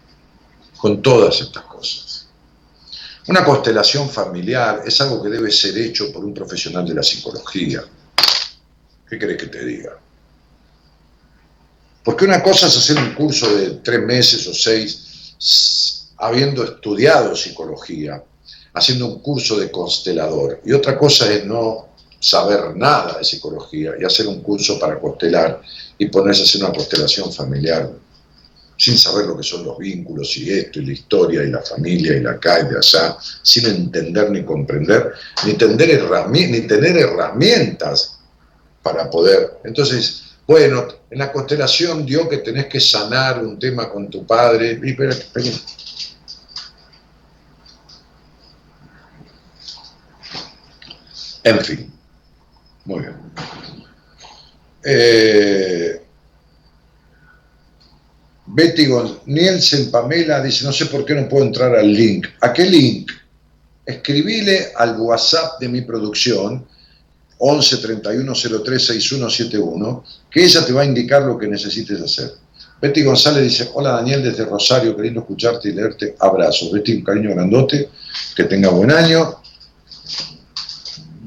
[0.78, 2.05] Con todas estas cosas.
[3.28, 7.84] Una constelación familiar es algo que debe ser hecho por un profesional de la psicología.
[9.10, 9.98] ¿Qué crees que te diga?
[12.04, 18.24] Porque una cosa es hacer un curso de tres meses o seis habiendo estudiado psicología,
[18.74, 20.62] haciendo un curso de constelador.
[20.64, 21.88] Y otra cosa es no
[22.20, 25.62] saber nada de psicología y hacer un curso para constelar
[25.98, 27.92] y ponerse a hacer una constelación familiar
[28.78, 32.16] sin saber lo que son los vínculos y esto y la historia y la familia
[32.16, 35.14] y la acá y allá, sin entender ni comprender,
[35.46, 38.20] ni tener, herramientas
[38.84, 39.60] para poder.
[39.64, 44.80] Entonces, bueno, en la constelación dio que tenés que sanar un tema con tu padre.
[44.84, 44.96] Y,
[51.44, 51.94] En fin.
[52.86, 53.16] Muy bien.
[54.84, 56.05] Eh,
[58.48, 58.88] Betty
[59.26, 62.28] Nielsen Pamela dice, no sé por qué no puedo entrar al link.
[62.42, 63.12] ¿A qué link?
[63.86, 66.66] Escribile al WhatsApp de mi producción,
[67.38, 72.32] 11 31 03 6171, que ella te va a indicar lo que necesites hacer.
[72.82, 76.72] Betty González dice, hola Daniel desde Rosario, queriendo escucharte y leerte, abrazos.
[76.72, 77.90] Betty, un cariño grandote,
[78.36, 79.38] que tenga buen año.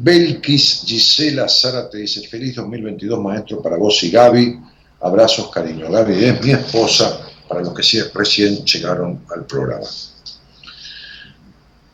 [0.00, 4.60] Belkis Gisela Sara te dice, feliz 2022 maestro para vos y Gaby.
[5.00, 5.90] Abrazos, cariño.
[5.90, 9.86] Gaby es mi esposa, para los que sí recién llegaron al programa.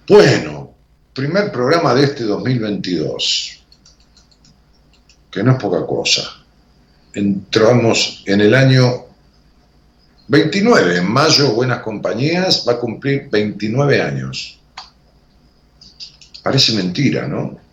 [0.09, 0.74] Bueno,
[1.12, 3.64] primer programa de este 2022,
[5.31, 6.22] que no es poca cosa.
[7.12, 9.05] Entramos en el año
[10.28, 14.59] 29, en mayo Buenas Compañías va a cumplir 29 años.
[16.43, 17.64] Parece mentira, ¿no?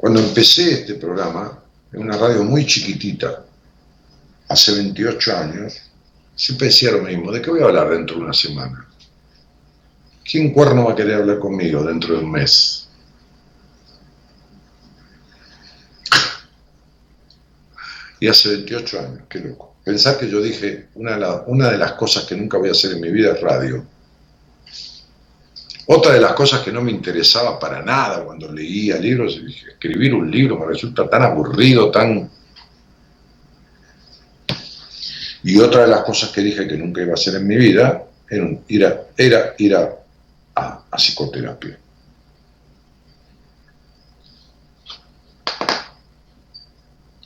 [0.00, 1.62] Cuando empecé este programa,
[1.92, 3.44] en una radio muy chiquitita,
[4.48, 5.78] hace 28 años,
[6.34, 8.88] siempre decía lo mismo, ¿de qué voy a hablar dentro de una semana?
[10.24, 12.88] ¿Quién cuerno va a querer hablar conmigo dentro de un mes?
[18.20, 19.76] Y hace 28 años, qué loco.
[19.84, 22.92] Pensar que yo dije, una de, una de las cosas que nunca voy a hacer
[22.92, 23.84] en mi vida es radio
[25.92, 30.30] otra de las cosas que no me interesaba para nada cuando leía libros, escribir un
[30.30, 32.30] libro me resulta tan aburrido, tan...
[35.42, 38.06] Y otra de las cosas que dije que nunca iba a hacer en mi vida
[38.28, 41.76] era, ir, a psicoterapia.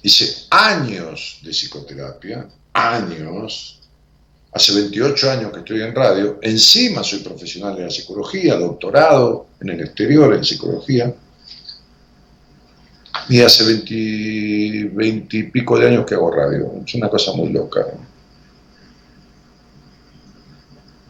[0.00, 3.83] Hice años de psicoterapia, años,
[4.54, 9.70] Hace 28 años que estoy en radio, encima soy profesional de la psicología, doctorado en
[9.70, 11.12] el exterior en psicología.
[13.28, 16.70] Y hace 20, y pico de años que hago radio.
[16.86, 17.84] Es una cosa muy loca.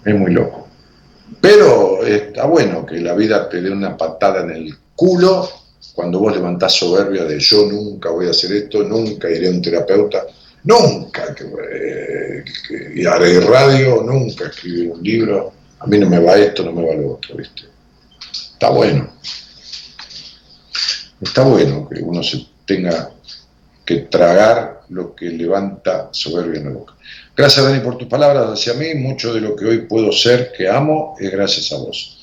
[0.07, 0.67] Es muy loco.
[1.39, 5.47] Pero está bueno que la vida te dé una patada en el culo
[5.95, 9.61] cuando vos levantás soberbia de yo nunca voy a hacer esto, nunca iré a un
[9.61, 10.25] terapeuta
[10.65, 11.45] Nunca que,
[13.07, 15.53] haré radio, nunca escribir un libro.
[15.79, 17.65] A mí no me va esto, no me va lo otro, ¿viste?
[18.33, 19.11] Está bueno.
[21.21, 23.11] Está bueno que uno se tenga
[23.85, 26.95] que tragar lo que levanta soberbia en la boca.
[27.37, 28.95] Gracias, Dani, por tus palabras hacia mí.
[28.95, 32.23] Mucho de lo que hoy puedo ser, que amo, es gracias a vos.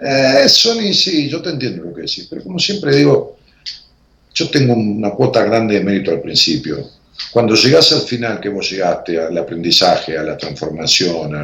[0.00, 3.36] Eh, Sony, sí, yo te entiendo lo que decís, pero como siempre digo,
[4.32, 6.93] yo tengo una cuota grande de mérito al principio
[7.30, 11.34] cuando llegas al final que vos llegaste, al aprendizaje, a la transformación,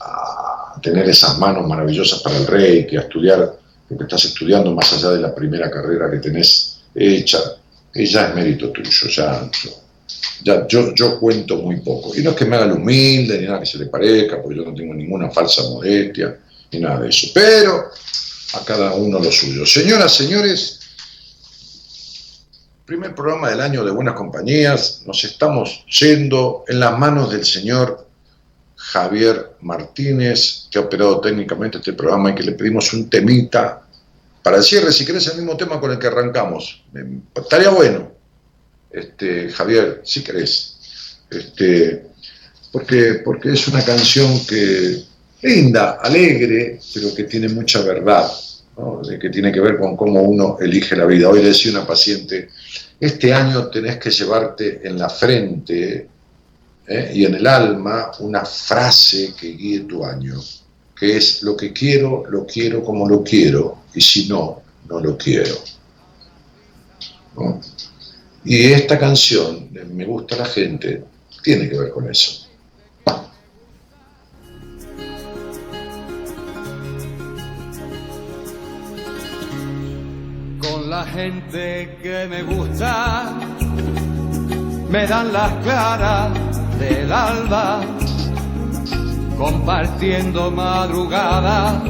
[0.00, 3.38] a, tener esas manos maravillosas para el rey, que a estudiar
[3.88, 7.38] lo que estás estudiando más allá de la primera carrera que tenés hecha,
[7.92, 9.50] ya es mérito tuyo, ya,
[10.42, 12.16] ya yo, yo cuento muy poco.
[12.16, 14.58] Y no es que me haga el humilde ni nada que se le parezca, porque
[14.58, 16.38] yo no tengo ninguna falsa modestia
[16.72, 17.90] ni nada de eso, pero
[18.54, 19.66] a cada uno lo suyo.
[19.66, 20.79] Señoras, señores,
[22.90, 28.04] primer programa del año de Buenas Compañías, nos estamos yendo en las manos del señor
[28.74, 33.82] Javier Martínez, que ha operado técnicamente este programa y que le pedimos un temita
[34.42, 36.82] para el cierre, si querés el mismo tema con el que arrancamos.
[37.32, 38.10] Estaría bueno,
[38.90, 41.20] este, Javier, si querés.
[41.30, 42.06] Este,
[42.72, 45.04] porque, porque es una canción que
[45.42, 48.28] linda, alegre, pero que tiene mucha verdad,
[49.20, 51.28] que tiene que ver con cómo uno elige la vida.
[51.28, 52.48] Hoy le decía una paciente,
[52.98, 56.08] este año tenés que llevarte en la frente
[56.86, 57.10] ¿eh?
[57.14, 60.40] y en el alma una frase que guíe tu año,
[60.98, 65.16] que es lo que quiero, lo quiero como lo quiero, y si no, no lo
[65.16, 65.54] quiero.
[68.44, 71.04] Y esta canción, Me gusta la gente,
[71.42, 72.39] tiene que ver con eso.
[80.90, 83.32] La gente que me gusta
[84.90, 86.32] me dan las claras
[86.80, 87.80] del alba,
[89.38, 91.80] compartiendo madrugada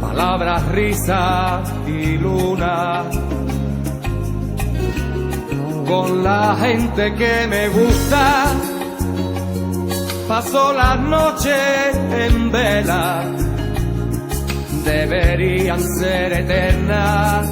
[0.00, 3.04] palabras, risas y luna.
[5.86, 8.46] Con la gente que me gusta,
[10.26, 11.96] paso las noches
[12.26, 13.24] en vela,
[14.84, 17.48] deberían ser eternas.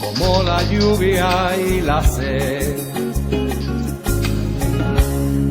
[0.00, 2.76] Como la lluvia y la sed.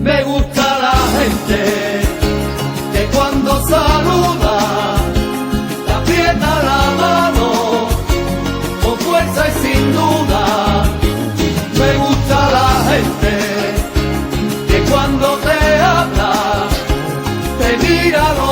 [0.07, 1.61] Me gusta la gente
[2.93, 4.57] que cuando saluda
[5.85, 7.47] te aprieta la mano
[8.81, 10.43] con fuerza y sin duda.
[11.79, 13.33] Me gusta la gente
[14.69, 15.59] que cuando te
[15.97, 16.33] habla
[17.59, 18.48] te mira los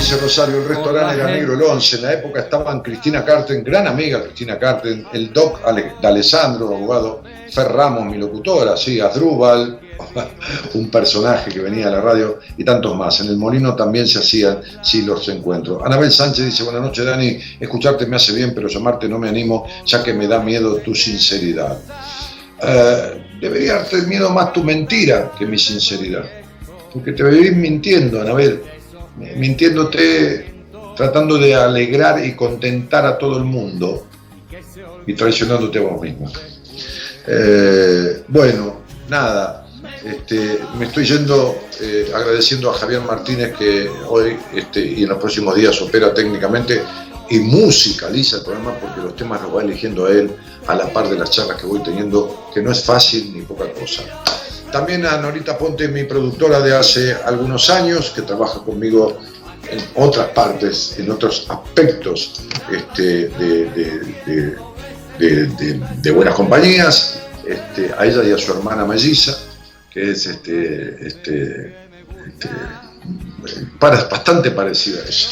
[0.00, 1.96] dice Rosario, el restaurante era Negro el 11.
[1.96, 6.68] En la época estaban Cristina Carten, gran amiga Cristina Carten, el doc Ale- de Alessandro,
[6.74, 9.78] abogado Fer Ramos, mi locutora, sí, Adrúbal,
[10.74, 13.20] un personaje que venía a la radio y tantos más.
[13.20, 15.82] En el Molino también se hacían, sí, los encuentros.
[15.84, 19.66] Anabel Sánchez dice, buenas noches Dani, escucharte me hace bien, pero llamarte no me animo,
[19.84, 21.76] ya que me da miedo tu sinceridad.
[22.62, 26.24] Eh, debería darte miedo más tu mentira que mi sinceridad.
[26.92, 28.62] Porque te vivís mintiendo, Anabel
[29.16, 30.64] mintiéndote,
[30.96, 34.06] tratando de alegrar y contentar a todo el mundo
[35.06, 36.30] y traicionándote a vos mismo.
[37.26, 39.66] Eh, bueno, nada,
[40.04, 45.18] este, me estoy yendo eh, agradeciendo a Javier Martínez que hoy este, y en los
[45.18, 46.82] próximos días opera técnicamente
[47.28, 50.30] y musicaliza el programa porque los temas los va eligiendo él
[50.66, 53.70] a la par de las charlas que voy teniendo, que no es fácil ni poca
[53.72, 54.02] cosa.
[54.72, 59.18] También a Norita Ponte, mi productora de hace algunos años, que trabaja conmigo
[59.68, 63.28] en otras partes, en otros aspectos este,
[65.18, 69.36] de, buenas compañías, este, a ella y a su hermana melliza,
[69.90, 71.74] que es este,
[73.78, 75.28] bastante parecida a ella.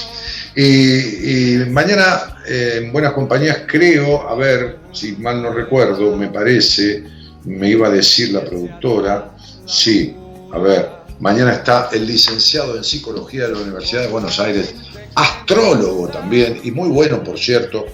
[0.55, 6.29] Y, y mañana eh, en Buenas Compañías creo, a ver, si mal no recuerdo, me
[6.29, 7.05] parece,
[7.45, 9.37] me iba a decir la productora,
[9.67, 10.15] sí,
[10.53, 10.91] a ver,
[11.21, 14.75] mañana está el licenciado en Psicología de la Universidad de Buenos Aires,
[15.15, 17.87] astrólogo también, y muy bueno, por cierto,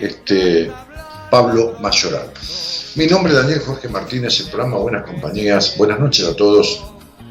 [0.00, 0.70] este,
[1.30, 2.30] Pablo Mayoral.
[2.96, 5.76] Mi nombre es Daniel Jorge Martínez, el programa Buenas Compañías.
[5.76, 6.82] Buenas noches a todos,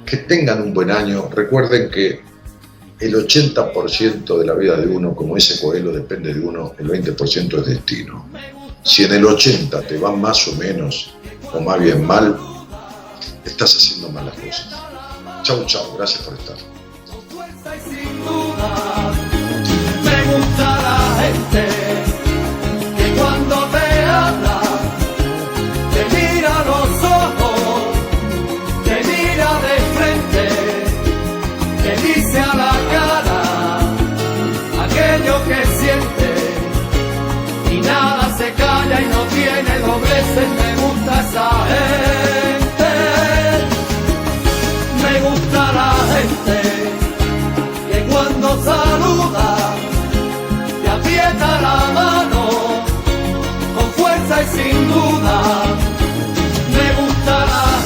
[0.05, 1.29] que tengan un buen año.
[1.29, 2.21] Recuerden que
[2.99, 7.59] el 80% de la vida de uno, como ese Coelho, depende de uno, el 20%
[7.59, 8.25] es destino.
[8.83, 11.11] Si en el 80 te va más o menos,
[11.53, 12.37] o más bien mal,
[13.45, 14.67] estás haciendo malas cosas.
[15.43, 16.57] Chau, chau, gracias por estar.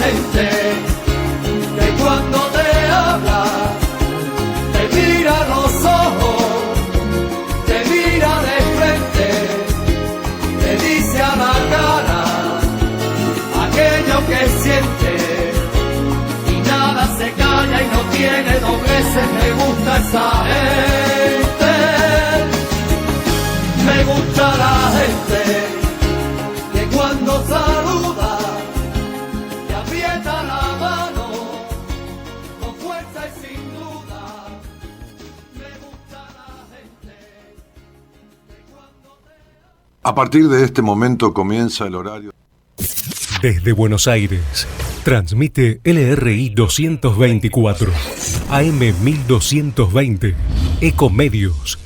[0.04, 0.50] Gente
[1.78, 3.44] que cuando te habla
[4.74, 6.44] te mira los ojos,
[7.68, 9.30] te mira de frente,
[10.62, 12.24] te dice a la cara
[13.66, 15.14] aquello que siente
[16.52, 19.28] y nada se calla y no tiene dobleces.
[19.40, 21.12] Me gusta esa
[40.06, 42.32] A partir de este momento comienza el horario.
[43.42, 44.68] Desde Buenos Aires,
[45.06, 47.90] transmite LRI 224,
[48.50, 50.36] AM 1220,
[50.82, 51.80] Ecomedios,